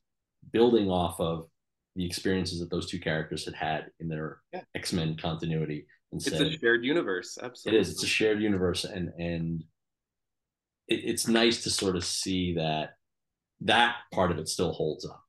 building 0.51 0.89
off 0.89 1.19
of 1.19 1.47
the 1.95 2.05
experiences 2.05 2.59
that 2.59 2.71
those 2.71 2.89
two 2.89 2.99
characters 2.99 3.45
had 3.45 3.53
had 3.53 3.85
in 3.99 4.07
their 4.07 4.39
yeah. 4.53 4.61
X 4.75 4.91
Men 4.91 5.15
continuity. 5.17 5.85
Instead, 6.11 6.41
it's 6.41 6.55
a 6.55 6.59
shared 6.59 6.83
universe. 6.83 7.37
Absolutely, 7.41 7.77
it 7.77 7.81
is. 7.81 7.91
It's 7.91 8.03
a 8.03 8.07
shared 8.07 8.41
universe, 8.41 8.83
and 8.85 9.09
and 9.17 9.63
it, 10.87 11.01
it's 11.05 11.27
nice 11.27 11.63
to 11.63 11.69
sort 11.69 11.95
of 11.95 12.03
see 12.03 12.55
that 12.55 12.95
that 13.61 13.95
part 14.11 14.31
of 14.31 14.39
it 14.39 14.49
still 14.49 14.71
holds 14.71 15.05
up. 15.05 15.23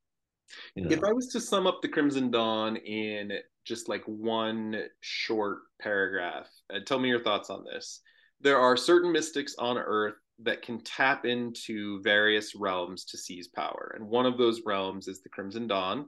You 0.74 0.84
know? 0.84 0.90
If 0.90 1.00
I 1.04 1.12
was 1.12 1.28
to 1.28 1.40
sum 1.40 1.66
up 1.66 1.82
the 1.82 1.88
Crimson 1.88 2.30
Dawn 2.30 2.76
in 2.76 3.32
just 3.64 3.88
like 3.88 4.02
one 4.06 4.84
short 5.00 5.60
paragraph, 5.80 6.48
uh, 6.72 6.80
tell 6.84 6.98
me 6.98 7.08
your 7.08 7.22
thoughts 7.22 7.50
on 7.50 7.64
this. 7.64 8.00
There 8.40 8.58
are 8.58 8.76
certain 8.76 9.12
mystics 9.12 9.54
on 9.58 9.78
Earth 9.78 10.14
that 10.40 10.62
can 10.62 10.82
tap 10.82 11.24
into 11.24 12.02
various 12.02 12.54
realms 12.54 13.04
to 13.06 13.18
seize 13.18 13.48
power. 13.48 13.92
And 13.94 14.08
one 14.08 14.26
of 14.26 14.38
those 14.38 14.62
realms 14.66 15.06
is 15.06 15.22
the 15.22 15.28
Crimson 15.28 15.68
Dawn, 15.68 16.06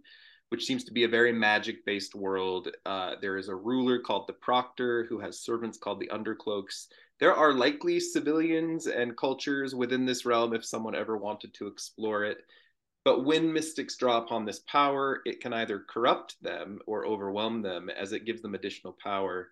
which 0.48 0.64
seems 0.64 0.84
to 0.84 0.92
be 0.92 1.04
a 1.04 1.08
very 1.08 1.32
magic 1.32 1.84
based 1.86 2.14
world. 2.14 2.68
Uh, 2.84 3.14
there 3.20 3.36
is 3.36 3.48
a 3.48 3.54
ruler 3.54 4.00
called 4.00 4.26
the 4.26 4.32
Proctor 4.32 5.06
who 5.08 5.20
has 5.20 5.40
servants 5.40 5.78
called 5.78 6.00
the 6.00 6.08
Undercloaks 6.08 6.86
there 7.20 7.34
are 7.34 7.52
likely 7.52 8.00
civilians 8.00 8.86
and 8.86 9.16
cultures 9.16 9.74
within 9.74 10.04
this 10.04 10.26
realm 10.26 10.52
if 10.52 10.64
someone 10.64 10.94
ever 10.94 11.16
wanted 11.16 11.54
to 11.54 11.66
explore 11.66 12.24
it. 12.24 12.38
But 13.04 13.24
when 13.24 13.52
mystics 13.52 13.96
draw 13.96 14.18
upon 14.18 14.44
this 14.44 14.60
power, 14.60 15.20
it 15.26 15.40
can 15.40 15.52
either 15.52 15.84
corrupt 15.88 16.36
them 16.42 16.80
or 16.86 17.06
overwhelm 17.06 17.60
them 17.60 17.90
as 17.90 18.12
it 18.12 18.24
gives 18.24 18.40
them 18.40 18.54
additional 18.54 18.96
power. 19.02 19.50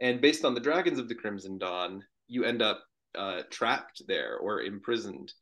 And 0.00 0.20
based 0.20 0.44
on 0.44 0.54
the 0.54 0.60
dragons 0.60 0.98
of 0.98 1.08
the 1.08 1.14
Crimson 1.14 1.58
Dawn, 1.58 2.04
you 2.28 2.44
end 2.44 2.60
up 2.60 2.82
uh, 3.14 3.42
trapped 3.50 4.02
there 4.06 4.36
or 4.36 4.62
imprisoned 4.62 5.32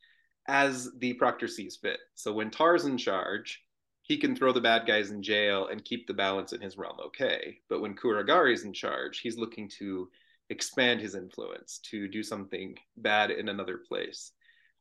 as 0.47 0.91
the 0.99 1.13
proctor 1.15 1.49
sees 1.49 1.77
fit. 1.77 1.99
So 2.15 2.33
when 2.33 2.51
Tar's 2.51 2.87
in 2.87 2.97
charge, 2.97 3.63
he 4.03 4.17
can 4.17 4.35
throw 4.35 4.53
the 4.53 4.61
bad 4.61 4.87
guys 4.87 5.11
in 5.11 5.23
jail 5.23 5.67
and 5.67 5.85
keep 5.85 6.07
the 6.07 6.15
balance 6.15 6.53
in 6.55 6.61
his 6.63 6.79
realm 6.79 6.97
okay. 7.07 7.59
But 7.69 7.83
when 7.83 7.95
Kuragari's 7.95 8.65
in 8.65 8.73
charge, 8.73 9.21
he's 9.21 9.37
looking 9.37 9.69
to 9.79 10.09
expand 10.49 11.01
his 11.01 11.15
influence 11.15 11.79
to 11.91 12.09
do 12.09 12.23
something 12.23 12.75
bad 12.97 13.31
in 13.31 13.51
another 13.51 13.77
place. 13.77 14.33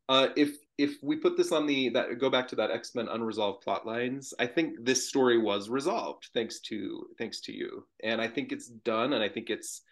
Uh, 0.08 0.28
if 0.36 0.56
if 0.78 0.94
we 1.02 1.16
put 1.16 1.36
this 1.36 1.52
on 1.52 1.66
the 1.66 1.90
that 1.90 2.18
go 2.18 2.30
back 2.30 2.48
to 2.48 2.56
that 2.56 2.70
X 2.70 2.94
Men 2.94 3.08
unresolved 3.08 3.62
plot 3.62 3.86
lines, 3.86 4.32
I 4.38 4.46
think 4.46 4.84
this 4.84 5.08
story 5.08 5.38
was 5.38 5.68
resolved 5.68 6.28
thanks 6.32 6.60
to 6.60 7.06
thanks 7.18 7.40
to 7.42 7.52
you, 7.52 7.86
and 8.02 8.20
I 8.20 8.28
think 8.28 8.52
it's 8.52 8.68
done, 8.68 9.12
and 9.12 9.22
I 9.22 9.28
think 9.28 9.50
it's 9.50 9.82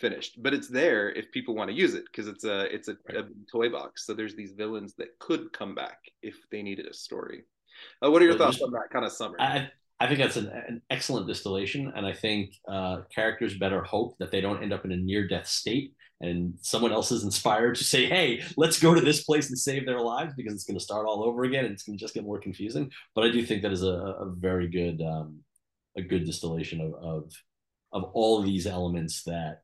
finished. 0.00 0.42
But 0.42 0.52
it's 0.52 0.68
there 0.68 1.10
if 1.10 1.30
people 1.32 1.54
want 1.54 1.70
to 1.70 1.76
use 1.76 1.94
it 1.94 2.04
because 2.04 2.28
it's 2.28 2.44
a 2.44 2.74
it's 2.74 2.88
a, 2.88 2.96
right. 3.08 3.18
a, 3.18 3.28
toy 3.50 3.70
box. 3.70 4.04
So 4.04 4.12
there's 4.12 4.34
these 4.34 4.52
villains 4.52 4.94
that 4.98 5.18
could 5.18 5.52
come 5.52 5.74
back 5.74 5.98
if 6.22 6.36
they 6.50 6.62
needed 6.62 6.86
a 6.86 6.94
story. 6.94 7.44
Uh, 8.04 8.10
what 8.10 8.20
are 8.20 8.26
your 8.26 8.36
thoughts 8.36 8.60
on 8.60 8.72
that 8.72 8.90
kind 8.92 9.04
of 9.04 9.12
summary? 9.12 9.40
I, 9.40 9.70
I 9.98 10.06
think 10.06 10.18
that's 10.18 10.36
an, 10.36 10.48
an, 10.48 10.82
excellent 10.90 11.26
distillation, 11.26 11.92
and 11.94 12.04
I 12.04 12.12
think 12.12 12.54
uh, 12.68 13.02
characters 13.14 13.56
better 13.56 13.82
hope 13.82 14.18
that 14.18 14.30
they 14.30 14.40
don't 14.40 14.62
end 14.62 14.72
up 14.72 14.84
in 14.84 14.92
a 14.92 14.96
near-death 14.96 15.46
state, 15.46 15.94
and 16.22 16.54
someone 16.62 16.92
else 16.92 17.10
is 17.10 17.24
inspired 17.24 17.74
to 17.76 17.84
say, 17.84 18.06
"Hey, 18.06 18.42
let's 18.56 18.80
go 18.80 18.94
to 18.94 19.00
this 19.00 19.24
place 19.24 19.48
and 19.48 19.58
save 19.58 19.84
their 19.84 20.00
lives," 20.00 20.32
because 20.36 20.54
it's 20.54 20.64
going 20.64 20.78
to 20.78 20.84
start 20.84 21.06
all 21.06 21.24
over 21.24 21.44
again, 21.44 21.64
and 21.64 21.74
it's 21.74 21.82
going 21.82 21.98
to 21.98 22.02
just 22.02 22.14
get 22.14 22.24
more 22.24 22.38
confusing. 22.40 22.90
But 23.14 23.24
I 23.24 23.30
do 23.30 23.44
think 23.44 23.62
that 23.62 23.72
is 23.72 23.82
a, 23.82 23.86
a 23.86 24.32
very 24.36 24.68
good, 24.68 25.02
um, 25.02 25.40
a 25.96 26.02
good 26.02 26.24
distillation 26.24 26.80
of, 26.80 26.94
of 26.94 27.32
of 27.92 28.04
all 28.14 28.38
of 28.38 28.46
these 28.46 28.66
elements 28.66 29.22
that, 29.24 29.62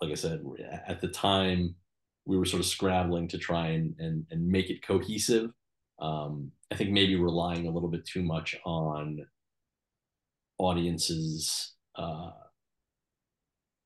like 0.00 0.10
I 0.10 0.14
said, 0.14 0.42
at 0.86 1.00
the 1.00 1.08
time 1.08 1.74
we 2.24 2.38
were 2.38 2.46
sort 2.46 2.60
of 2.60 2.66
scrabbling 2.66 3.28
to 3.28 3.38
try 3.38 3.68
and 3.68 3.94
and, 3.98 4.26
and 4.30 4.46
make 4.46 4.70
it 4.70 4.86
cohesive. 4.86 5.50
Um, 5.98 6.50
I 6.72 6.76
think 6.76 6.90
maybe 6.90 7.16
relying 7.16 7.66
a 7.66 7.70
little 7.70 7.90
bit 7.90 8.06
too 8.06 8.22
much 8.22 8.56
on 8.64 9.24
audience's 10.58 11.74
uh, 11.96 12.30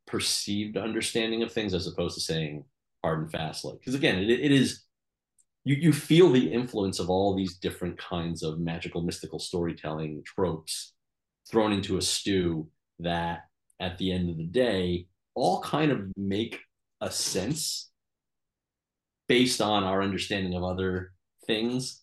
perceived 0.09 0.77
understanding 0.77 1.43
of 1.43 1.53
things 1.53 1.75
as 1.75 1.87
opposed 1.87 2.15
to 2.15 2.21
saying 2.21 2.65
hard 3.03 3.21
and 3.21 3.31
fast 3.31 3.65
like 3.65 3.79
because 3.79 3.95
again 3.95 4.19
it, 4.19 4.29
it 4.31 4.51
is 4.51 4.85
you, 5.65 5.77
you 5.77 5.93
feel 5.93 6.33
the 6.33 6.53
influence 6.53 6.99
of 6.99 7.11
all 7.11 7.37
these 7.37 7.59
different 7.59 7.99
kinds 7.99 8.43
of 8.43 8.59
magical 8.59 9.03
mystical 9.03 9.39
storytelling 9.39 10.23
tropes 10.25 10.95
thrown 11.49 11.73
into 11.73 11.97
a 11.99 12.03
stew 12.03 12.67
that 12.99 13.43
at 13.81 13.99
the 13.99 14.11
end 14.11 14.31
of 14.31 14.37
the 14.37 14.45
day 14.45 15.07
all 15.35 15.61
kind 15.63 15.93
of 15.93 16.01
make 16.17 16.61
a 17.01 17.11
sense 17.11 17.91
based 19.29 19.61
on 19.61 19.85
our 19.85 20.03
understanding 20.03 20.55
of 20.55 20.65
other 20.65 21.13
things. 21.47 22.03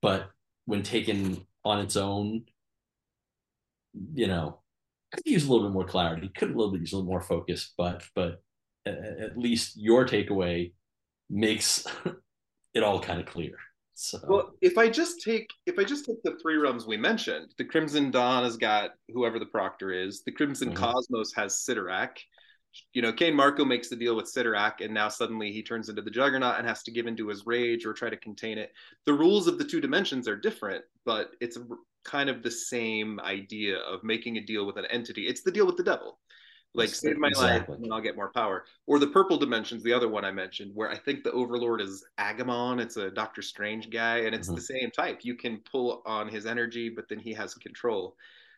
But 0.00 0.30
when 0.64 0.82
taken 0.82 1.46
on 1.64 1.80
its 1.80 1.96
own 1.96 2.44
you 4.14 4.26
know, 4.26 4.58
could 5.12 5.26
use 5.26 5.46
a 5.46 5.52
little 5.52 5.68
bit 5.68 5.74
more 5.74 5.86
clarity, 5.86 6.30
could 6.36 6.50
a 6.50 6.56
little 6.56 6.72
bit 6.72 6.80
use 6.80 6.92
a 6.92 6.96
little 6.96 7.10
more 7.10 7.20
focus, 7.20 7.72
but 7.76 8.04
but 8.14 8.42
at 8.86 9.38
least 9.38 9.76
your 9.76 10.06
takeaway 10.06 10.72
makes 11.30 11.86
it 12.74 12.82
all 12.82 13.00
kind 13.00 13.20
of 13.20 13.26
clear. 13.26 13.56
So 13.94 14.18
well, 14.26 14.50
if 14.60 14.78
I 14.78 14.88
just 14.88 15.22
take 15.22 15.48
if 15.66 15.78
I 15.78 15.84
just 15.84 16.06
take 16.06 16.22
the 16.24 16.38
three 16.40 16.56
realms 16.56 16.86
we 16.86 16.96
mentioned, 16.96 17.54
the 17.58 17.64
Crimson 17.64 18.10
Dawn 18.10 18.42
has 18.42 18.56
got 18.56 18.92
whoever 19.12 19.38
the 19.38 19.46
Proctor 19.46 19.92
is. 19.92 20.22
The 20.24 20.32
Crimson 20.32 20.68
mm-hmm. 20.68 20.82
Cosmos 20.82 21.32
has 21.34 21.54
Cyttorak. 21.54 22.18
you 22.94 23.02
know, 23.02 23.12
Cain 23.12 23.34
Marko 23.34 23.66
makes 23.66 23.88
the 23.88 23.96
deal 23.96 24.16
with 24.16 24.32
Cyttorak, 24.32 24.80
and 24.80 24.94
now 24.94 25.08
suddenly 25.08 25.52
he 25.52 25.62
turns 25.62 25.90
into 25.90 26.02
the 26.02 26.10
Juggernaut 26.10 26.58
and 26.58 26.66
has 26.66 26.82
to 26.84 26.90
give 26.90 27.06
into 27.06 27.28
his 27.28 27.46
rage 27.46 27.84
or 27.84 27.92
try 27.92 28.08
to 28.08 28.16
contain 28.16 28.56
it. 28.56 28.72
The 29.04 29.12
rules 29.12 29.46
of 29.46 29.58
the 29.58 29.64
two 29.64 29.80
dimensions 29.80 30.26
are 30.26 30.36
different, 30.36 30.84
but 31.04 31.32
it's 31.40 31.58
kind 32.04 32.28
of 32.28 32.42
the 32.42 32.50
same 32.50 33.20
idea 33.20 33.78
of 33.78 34.02
making 34.02 34.36
a 34.36 34.40
deal 34.40 34.66
with 34.66 34.76
an 34.76 34.86
entity. 34.86 35.26
It's 35.26 35.42
the 35.42 35.52
deal 35.52 35.66
with 35.66 35.76
the 35.76 35.82
devil. 35.82 36.18
Like 36.74 36.88
save 36.88 37.18
my 37.18 37.28
exactly. 37.28 37.74
life 37.74 37.82
and 37.82 37.92
I'll 37.92 38.00
get 38.00 38.16
more 38.16 38.30
power. 38.30 38.64
Or 38.86 38.98
the 38.98 39.08
purple 39.08 39.36
dimensions, 39.36 39.82
the 39.82 39.92
other 39.92 40.08
one 40.08 40.24
I 40.24 40.30
mentioned, 40.30 40.70
where 40.74 40.88
I 40.88 40.96
think 40.96 41.22
the 41.22 41.32
overlord 41.32 41.82
is 41.82 42.02
Aggamon. 42.18 42.80
It's 42.80 42.96
a 42.96 43.10
Doctor 43.10 43.42
Strange 43.42 43.90
guy, 43.90 44.20
and 44.20 44.34
it's 44.34 44.48
mm-hmm. 44.48 44.54
the 44.54 44.62
same 44.62 44.90
type. 44.90 45.20
You 45.22 45.34
can 45.34 45.58
pull 45.70 46.02
on 46.06 46.28
his 46.28 46.46
energy, 46.46 46.88
but 46.88 47.10
then 47.10 47.18
he 47.18 47.34
has 47.34 47.52
control. 47.54 48.16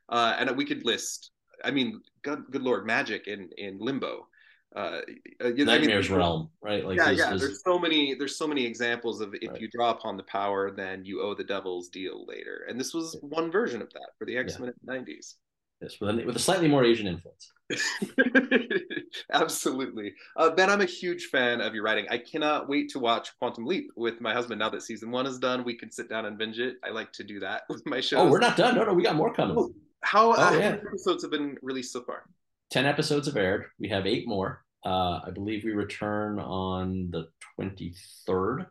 Uh, 0.09 0.37
and 0.39 0.57
we 0.57 0.65
could 0.65 0.85
list 0.85 1.33
I 1.65 1.71
mean, 1.71 2.01
good, 2.23 2.45
good 2.51 2.63
lord, 2.63 2.87
magic 2.87 3.27
in 3.27 3.51
in 3.57 3.79
limbo. 3.79 4.29
Uh, 4.75 5.01
uh 5.41 5.51
Nightmares 5.51 6.07
I 6.07 6.11
mean, 6.11 6.19
realm, 6.19 6.51
right? 6.61 6.85
Like 6.85 6.97
yeah, 6.97 7.05
there's, 7.07 7.19
yeah. 7.19 7.29
There's... 7.31 7.41
there's... 7.43 7.63
so 7.63 7.79
many. 7.79 8.15
There's 8.15 8.37
so 8.37 8.47
many 8.47 8.65
examples 8.67 9.21
of 9.21 9.35
if 9.41 9.51
right. 9.51 9.61
you 9.61 9.69
draw 9.69 9.91
upon 9.91 10.17
the 10.17 10.25
power, 10.25 10.71
then 10.71 11.05
you 11.05 11.23
owe 11.23 11.35
the 11.35 11.45
devil's 11.45 11.89
deal 11.89 12.27
later. 12.27 12.67
And 12.69 12.79
this 12.79 12.93
was 12.93 13.17
one 13.21 13.53
version 13.53 13.81
of 13.81 13.93
that 13.93 14.11
for 14.19 14.25
the 14.25 14.37
X 14.37 14.59
Men 14.59 14.73
yeah. 14.85 14.95
in 14.95 15.05
the 15.05 15.13
'90s. 15.13 15.35
Yes, 15.81 16.01
with 16.01 16.11
a, 16.11 16.25
with 16.25 16.37
a 16.37 16.41
slightly 16.41 16.67
more 16.67 16.85
Asian 16.85 17.07
influence. 17.07 17.53
Absolutely, 19.33 20.15
uh, 20.37 20.51
Ben. 20.51 20.71
I'm 20.71 20.81
a 20.81 20.87
huge 20.87 21.27
fan 21.27 21.61
of 21.61 21.75
your 21.75 21.85
writing. 21.85 22.07
I 22.11 22.19
cannot 22.19 22.69
wait 22.69 22.89
to 22.91 22.99
watch 22.99 23.31
Quantum 23.39 23.67
Leap 23.67 23.91
with 23.95 24.21
my 24.21 24.33
husband. 24.33 24.59
Now 24.59 24.71
that 24.71 24.83
season 24.83 25.13
one 25.13 25.27
is 25.27 25.39
done, 25.39 25.63
we 25.63 25.77
can 25.77 25.91
sit 25.91 26.09
down 26.09 26.27
and 26.27 26.37
binge 26.37 26.59
it. 26.59 26.77
I 26.85 26.91
like 26.91 27.13
to 27.13 27.25
do 27.25 27.39
that 27.41 27.63
with 27.69 27.87
my 27.87 28.01
show. 28.01 28.19
Oh, 28.19 28.31
we're 28.31 28.41
not 28.41 28.57
done. 28.57 28.75
No, 28.75 28.85
no, 28.85 28.93
we 28.93 29.05
got 29.05 29.15
more 29.15 29.33
coming. 29.33 29.57
Oh, 29.57 29.71
how, 30.03 30.31
oh, 30.31 30.33
uh, 30.33 30.37
yeah. 30.37 30.45
how 30.45 30.51
many 30.51 30.83
episodes 30.89 31.23
have 31.23 31.31
been 31.31 31.57
released 31.63 31.93
so 31.93 32.03
far? 32.03 32.25
10 32.71 32.87
episodes 32.87 33.27
have 33.27 33.37
aired. 33.37 33.67
We 33.79 33.89
have 33.89 34.07
eight 34.07 34.27
more. 34.27 34.64
Uh, 34.85 35.21
I 35.27 35.31
believe 35.33 35.65
we 35.65 35.73
return 35.73 36.39
on 36.39 37.11
the 37.11 37.29
23rd 37.59 38.67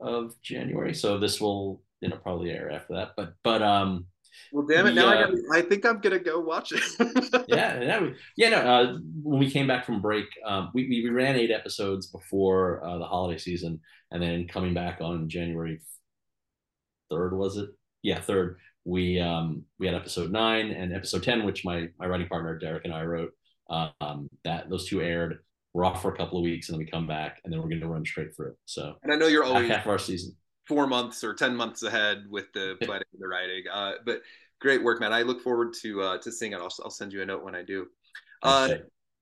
of 0.00 0.34
January. 0.42 0.94
So 0.94 1.18
this 1.18 1.40
will, 1.40 1.82
you 2.00 2.08
know, 2.08 2.16
probably 2.16 2.50
air 2.50 2.70
after 2.70 2.94
that. 2.94 3.12
But, 3.16 3.34
but, 3.42 3.62
um, 3.62 4.06
well, 4.52 4.66
damn 4.66 4.86
it! 4.86 4.90
We, 4.90 4.94
now 4.94 5.08
uh, 5.08 5.10
I, 5.10 5.20
gotta, 5.22 5.42
I 5.52 5.62
think 5.62 5.84
I'm 5.84 6.00
gonna 6.00 6.18
go 6.18 6.38
watch 6.38 6.72
it. 6.72 6.80
yeah, 7.48 7.82
yeah, 7.82 8.00
we, 8.00 8.14
yeah. 8.36 8.50
No, 8.50 8.56
uh, 8.58 8.98
when 9.22 9.40
we 9.40 9.50
came 9.50 9.66
back 9.66 9.84
from 9.84 10.00
break, 10.00 10.26
um, 10.46 10.70
we, 10.74 10.86
we 10.86 11.10
ran 11.10 11.36
eight 11.36 11.50
episodes 11.50 12.06
before 12.06 12.82
uh, 12.84 12.98
the 12.98 13.04
holiday 13.04 13.36
season, 13.36 13.80
and 14.12 14.22
then 14.22 14.46
coming 14.46 14.74
back 14.74 15.00
on 15.00 15.28
January 15.28 15.80
third, 17.10 17.36
was 17.36 17.56
it? 17.56 17.70
Yeah, 18.02 18.20
third 18.20 18.58
we 18.88 19.20
um, 19.20 19.64
we 19.78 19.86
had 19.86 19.94
episode 19.94 20.30
nine 20.30 20.70
and 20.70 20.94
episode 20.94 21.22
ten, 21.22 21.44
which 21.44 21.64
my 21.64 21.88
my 21.98 22.06
writing 22.06 22.26
partner 22.26 22.58
Derek 22.58 22.84
and 22.84 22.94
I 22.94 23.04
wrote. 23.04 23.32
Um, 23.70 24.28
that 24.44 24.70
those 24.70 24.88
two 24.88 25.02
aired. 25.02 25.38
We're 25.74 25.84
off 25.84 26.00
for 26.02 26.12
a 26.12 26.16
couple 26.16 26.38
of 26.38 26.44
weeks, 26.44 26.68
and 26.68 26.74
then 26.74 26.84
we 26.84 26.90
come 26.90 27.06
back, 27.06 27.40
and 27.44 27.52
then 27.52 27.60
we're 27.60 27.68
going 27.68 27.82
to 27.82 27.88
run 27.88 28.04
straight 28.04 28.34
through. 28.34 28.54
So, 28.64 28.94
and 29.02 29.12
I 29.12 29.16
know 29.16 29.26
you're 29.26 29.44
always 29.44 29.68
half 29.68 29.86
our 29.86 29.98
season, 29.98 30.34
four 30.66 30.86
months 30.86 31.22
or 31.22 31.34
ten 31.34 31.54
months 31.54 31.82
ahead 31.82 32.24
with 32.28 32.46
the 32.54 32.76
planning 32.82 33.04
and 33.12 33.22
the 33.22 33.28
writing. 33.28 33.64
Uh, 33.70 33.92
but 34.04 34.22
great 34.60 34.82
work, 34.82 35.00
man. 35.00 35.12
I 35.12 35.22
look 35.22 35.42
forward 35.42 35.74
to 35.82 36.00
uh, 36.02 36.18
to 36.18 36.32
seeing 36.32 36.52
it. 36.52 36.56
I'll, 36.56 36.72
I'll 36.82 36.90
send 36.90 37.12
you 37.12 37.22
a 37.22 37.26
note 37.26 37.44
when 37.44 37.54
I 37.54 37.62
do. 37.62 37.86
Uh, 38.42 38.68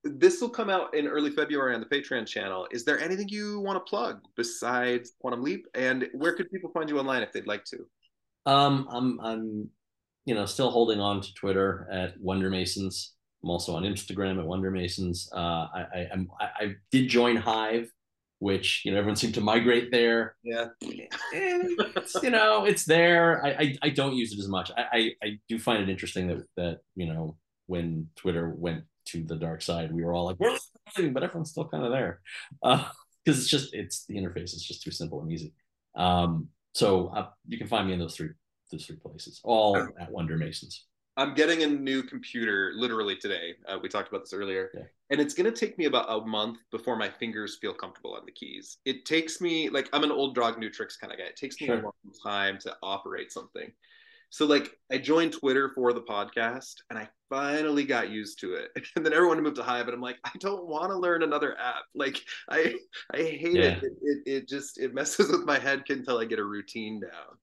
this 0.05 0.41
will 0.41 0.49
come 0.49 0.71
out 0.71 0.95
in 0.95 1.07
early 1.07 1.31
February 1.31 1.75
on 1.75 1.81
the 1.81 1.87
Patreon 1.87 2.27
channel. 2.27 2.69
Is 2.71 2.85
there 2.85 3.01
anything 3.01 3.29
you 3.29 3.61
want 3.61 3.77
to 3.77 3.89
plug 3.89 4.21
besides 4.37 5.13
Quantum 5.21 5.43
Leap? 5.43 5.67
And 5.75 6.09
where 6.15 6.35
could 6.35 6.51
people 6.51 6.71
find 6.71 6.89
you 6.89 6.99
online 6.99 7.23
if 7.23 7.33
they'd 7.33 7.47
like 7.47 7.65
to? 7.65 7.87
Um, 8.47 8.87
I'm 8.91 9.21
I'm 9.21 9.71
you 10.25 10.35
know 10.35 10.47
still 10.47 10.71
holding 10.71 11.01
on 11.01 11.21
to 11.21 11.35
Twitter 11.35 11.89
at 11.91 12.21
Wonder 12.21 12.51
Masons. 12.51 13.15
I'm 13.47 13.51
also 13.51 13.77
on 13.77 13.85
Instagram 13.85 14.41
at 14.41 14.45
Wonder 14.45 14.73
Masons. 14.73 15.31
Uh, 15.33 15.39
I, 15.73 15.87
I 15.95 16.09
I'm 16.13 16.29
I, 16.41 16.75
did 16.91 17.09
join 17.09 17.37
Hive, 17.37 17.89
which 18.41 18.83
you 18.85 18.91
know 18.91 18.99
everyone 18.99 19.15
seemed 19.15 19.35
to 19.35 19.41
migrate 19.41 19.93
there. 19.93 20.35
Yeah, 20.43 20.67
it's, 20.81 22.21
you 22.25 22.31
know 22.31 22.65
it's 22.65 22.85
there. 22.85 23.47
I, 23.47 23.51
I, 23.51 23.77
I 23.83 23.89
don't 23.91 24.17
use 24.17 24.33
it 24.33 24.41
as 24.41 24.49
much. 24.49 24.73
I, 24.77 24.85
I 24.93 25.11
I 25.23 25.39
do 25.49 25.61
find 25.61 25.81
it 25.81 25.89
interesting 25.89 26.27
that 26.27 26.45
that 26.57 26.79
you 26.97 27.07
know 27.07 27.37
when 27.67 28.09
Twitter 28.17 28.51
went 28.51 28.83
to 29.11 29.23
the 29.23 29.37
dark 29.37 29.63
side, 29.63 29.93
we 29.93 30.03
were 30.03 30.13
all 30.13 30.25
like, 30.25 30.41
we're 30.41 30.59
leaving, 30.99 31.13
but 31.13 31.23
everyone's 31.23 31.51
still 31.51 31.69
kind 31.69 31.85
of 31.85 31.93
there 31.93 32.21
because 32.63 32.81
uh, 32.81 32.91
it's 33.27 33.47
just 33.47 33.73
it's 33.75 34.07
the 34.07 34.17
interface 34.17 34.55
is 34.55 34.65
just 34.67 34.83
too 34.83 34.91
simple 34.91 35.23
and 35.23 35.31
easy. 35.31 35.53
Um, 35.95 36.49
so 36.75 37.13
uh, 37.15 37.29
you 37.47 37.59
can 37.59 37.69
find 37.69 37.87
me 37.87 37.93
in 37.93 38.01
those 38.01 38.17
three 38.17 38.31
those 38.73 38.85
three 38.85 38.97
places, 38.97 39.41
all 39.45 39.77
at 39.77 40.11
Wonder 40.11 40.37
Masons. 40.37 40.85
I'm 41.17 41.35
getting 41.35 41.63
a 41.63 41.67
new 41.67 42.03
computer 42.03 42.73
literally 42.75 43.17
today. 43.17 43.55
Uh, 43.67 43.79
we 43.83 43.89
talked 43.89 44.09
about 44.09 44.23
this 44.23 44.35
earlier, 44.35 44.71
yeah. 44.75 44.83
and 45.11 45.21
it's 45.21 45.33
going 45.33 45.51
to 45.51 45.59
take 45.59 45.79
me 45.79 45.87
about 45.87 46.07
a 46.11 46.27
month 46.27 46.59
before 46.71 46.97
my 46.97 47.09
fingers 47.09 47.57
feel 47.59 47.73
comfortable 47.73 48.15
on 48.15 48.27
the 48.27 48.33
keys. 48.33 48.79
It 48.85 49.07
takes 49.07 49.41
me 49.41 49.71
like 49.71 49.89
I'm 49.95 50.05
an 50.05 50.13
old 50.13 50.35
dog, 50.35 50.59
New 50.59 50.69
Tricks 50.69 50.97
kind 50.97 51.13
of 51.13 51.19
guy. 51.19 51.25
It 51.25 51.37
takes 51.37 51.59
me 51.61 51.69
sure. 51.69 51.79
a 51.79 51.83
long 51.83 51.93
time 52.23 52.59
to 52.61 52.77
operate 52.83 53.33
something. 53.33 53.73
So 54.29 54.45
like 54.45 54.77
I 54.93 54.99
joined 54.99 55.33
Twitter 55.33 55.71
for 55.75 55.95
the 55.95 56.03
podcast, 56.03 56.75
and 56.91 56.99
I 56.99 57.09
finally 57.31 57.85
got 57.85 58.11
used 58.11 58.39
to 58.41 58.55
it. 58.55 58.71
And 58.97 59.05
then 59.05 59.15
everyone 59.15 59.43
moved 59.43 59.57
to 59.57 59.63
Hive, 59.63 59.87
and 59.87 59.95
I'm 59.95 60.03
like, 60.03 60.19
I 60.25 60.33
don't 60.39 60.67
want 60.67 60.91
to 60.91 60.99
learn 60.99 61.23
another 61.23 61.57
app. 61.59 61.85
Like 61.95 62.21
I 62.51 62.75
I 63.15 63.19
hate 63.19 63.55
yeah. 63.55 63.63
it. 63.63 63.85
It, 63.85 63.93
it. 64.03 64.23
it 64.27 64.49
just 64.49 64.79
it 64.79 64.93
messes 64.95 65.31
with 65.31 65.47
my 65.47 65.59
head 65.59 65.85
until 65.89 66.19
I 66.19 66.27
get 66.27 66.41
a 66.41 66.45
routine 66.45 67.01
down. 67.01 67.39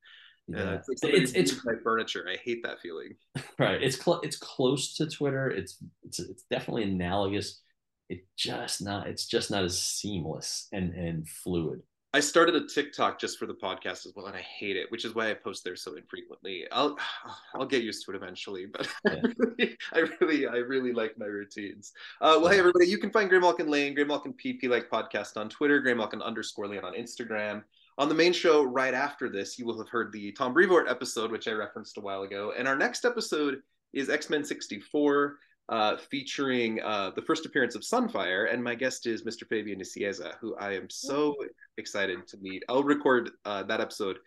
Yeah, 0.47 0.75
it's 0.75 1.03
like 1.03 1.13
it's, 1.13 1.31
it's 1.33 1.65
my 1.65 1.73
furniture. 1.83 2.25
I 2.29 2.37
hate 2.43 2.63
that 2.63 2.79
feeling. 2.81 3.15
Right. 3.59 3.83
It's 3.83 4.03
cl- 4.03 4.21
it's 4.21 4.35
close 4.35 4.95
to 4.95 5.07
Twitter. 5.07 5.49
It's 5.49 5.77
it's 6.03 6.19
it's 6.19 6.43
definitely 6.49 6.83
analogous. 6.83 7.61
It 8.09 8.25
just 8.35 8.81
not. 8.81 9.07
It's 9.07 9.27
just 9.27 9.51
not 9.51 9.63
as 9.63 9.81
seamless 9.81 10.67
and 10.71 10.93
and 10.95 11.29
fluid. 11.29 11.81
I 12.15 12.19
started 12.19 12.55
a 12.55 12.67
TikTok 12.67 13.19
just 13.19 13.39
for 13.39 13.47
the 13.47 13.55
podcast 13.55 14.05
as 14.05 14.13
well, 14.15 14.27
and 14.27 14.35
I 14.35 14.41
hate 14.41 14.75
it, 14.75 14.91
which 14.91 15.03
is 15.03 15.15
why 15.15 15.31
I 15.31 15.33
post 15.33 15.63
there 15.63 15.75
so 15.75 15.95
infrequently. 15.95 16.65
I'll 16.71 16.97
I'll 17.55 17.65
get 17.65 17.83
used 17.83 18.05
to 18.05 18.11
it 18.11 18.15
eventually, 18.15 18.65
but 18.65 18.87
yeah. 19.05 19.15
I, 19.15 19.29
really, 19.37 19.77
I 19.93 19.99
really 20.19 20.47
I 20.47 20.57
really 20.57 20.93
like 20.93 21.17
my 21.17 21.25
routines. 21.25 21.91
Uh, 22.21 22.37
well, 22.39 22.51
hey 22.51 22.59
everybody, 22.59 22.87
you 22.87 22.99
can 22.99 23.11
find 23.11 23.31
Graymalkin 23.31 23.67
Lane, 23.67 23.95
Graymalkin 23.95 24.35
PP 24.35 24.69
like 24.69 24.89
podcast 24.89 25.37
on 25.37 25.49
Twitter, 25.49 25.81
Graymalkin 25.81 26.23
underscore 26.23 26.67
Lane 26.67 26.83
on 26.83 26.93
Instagram. 26.93 27.63
On 27.97 28.09
the 28.09 28.15
main 28.15 28.33
show, 28.33 28.63
right 28.63 28.93
after 28.93 29.29
this, 29.29 29.59
you 29.59 29.65
will 29.65 29.77
have 29.77 29.89
heard 29.89 30.11
the 30.11 30.31
Tom 30.31 30.53
Brevoort 30.53 30.87
episode, 30.89 31.31
which 31.31 31.47
I 31.47 31.51
referenced 31.51 31.97
a 31.97 32.01
while 32.01 32.23
ago, 32.23 32.53
and 32.57 32.67
our 32.67 32.75
next 32.75 33.05
episode 33.05 33.61
is 33.93 34.09
X 34.09 34.29
Men 34.31 34.43
'64 34.43 35.37
uh, 35.69 35.97
featuring 35.97 36.81
uh, 36.81 37.11
the 37.15 37.21
first 37.21 37.45
appearance 37.45 37.75
of 37.75 37.83
Sunfire, 37.83 38.51
and 38.51 38.63
my 38.63 38.73
guest 38.73 39.05
is 39.05 39.23
Mr. 39.23 39.47
Fabian 39.47 39.79
Nicieza, 39.79 40.33
who 40.41 40.55
I 40.55 40.73
am 40.73 40.89
so 40.89 41.35
excited 41.77 42.27
to 42.27 42.37
meet. 42.37 42.63
I'll 42.67 42.83
record 42.83 43.31
uh, 43.45 43.63
that 43.63 43.79
episode. 43.79 44.17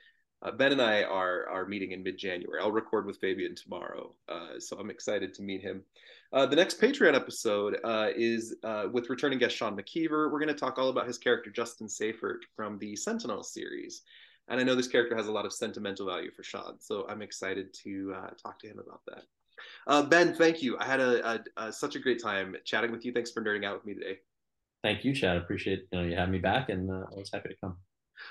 Uh, 0.42 0.52
ben 0.52 0.70
and 0.72 0.82
I 0.82 1.02
are 1.02 1.48
are 1.48 1.66
meeting 1.66 1.90
in 1.90 2.04
mid 2.04 2.18
January. 2.18 2.60
I'll 2.62 2.70
record 2.70 3.04
with 3.04 3.18
Fabian 3.18 3.56
tomorrow, 3.56 4.14
uh, 4.28 4.60
so 4.60 4.78
I'm 4.78 4.90
excited 4.90 5.34
to 5.34 5.42
meet 5.42 5.62
him. 5.62 5.82
Uh, 6.32 6.46
the 6.46 6.56
next 6.56 6.80
Patreon 6.80 7.14
episode 7.14 7.78
is 8.16 8.54
with 8.92 9.10
returning 9.10 9.38
guest 9.38 9.56
Sean 9.56 9.76
McKeever. 9.76 10.30
We're 10.30 10.40
going 10.40 10.48
to 10.48 10.54
talk 10.54 10.78
all 10.78 10.88
about 10.88 11.06
his 11.06 11.18
character 11.18 11.50
Juston 11.50 11.88
Seyfert 11.88 12.40
from 12.54 12.78
the 12.78 12.96
Sentinel 12.96 13.42
series. 13.42 14.02
And 14.48 14.60
I 14.60 14.62
know 14.62 14.74
this 14.74 14.88
character 14.88 15.16
has 15.16 15.26
a 15.26 15.32
lot 15.32 15.44
of 15.44 15.52
sentimental 15.52 16.06
value 16.06 16.30
for 16.30 16.42
Sean, 16.42 16.76
so 16.78 17.06
I'm 17.08 17.22
excited 17.22 17.74
to 17.82 18.14
talk 18.42 18.58
to 18.60 18.68
him 18.68 18.78
about 18.78 19.00
that. 19.08 19.22
Uh, 19.86 20.02
ben, 20.02 20.34
thank 20.34 20.62
you. 20.62 20.76
I 20.78 20.84
had 20.84 21.00
a, 21.00 21.28
a, 21.28 21.44
a, 21.56 21.72
such 21.72 21.96
a 21.96 21.98
great 21.98 22.22
time 22.22 22.56
chatting 22.64 22.92
with 22.92 23.04
you. 23.04 23.12
Thanks 23.12 23.30
for 23.30 23.42
nerding 23.42 23.64
out 23.64 23.74
with 23.74 23.86
me 23.86 23.94
today. 23.94 24.18
Thank 24.82 25.04
you, 25.04 25.14
Chad. 25.14 25.36
Appreciate 25.36 25.86
you 25.90 25.98
know 25.98 26.04
you 26.04 26.14
having 26.14 26.32
me 26.32 26.38
back, 26.38 26.68
and 26.68 26.90
uh, 26.90 27.06
I 27.12 27.18
was 27.18 27.30
happy 27.32 27.48
to 27.48 27.56
come. 27.62 27.76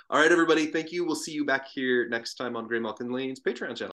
All 0.10 0.20
right, 0.20 0.32
everybody. 0.32 0.68
Thank 0.68 0.91
you. 0.91 1.06
We'll 1.06 1.16
see 1.16 1.34
you 1.34 1.46
back 1.46 1.68
here 1.68 2.08
next 2.08 2.36
time 2.36 2.56
on 2.56 2.68
Graymalkin 2.68 3.12
Lane's 3.12 3.41
Patreon 3.41 3.76
channel. 3.76 3.76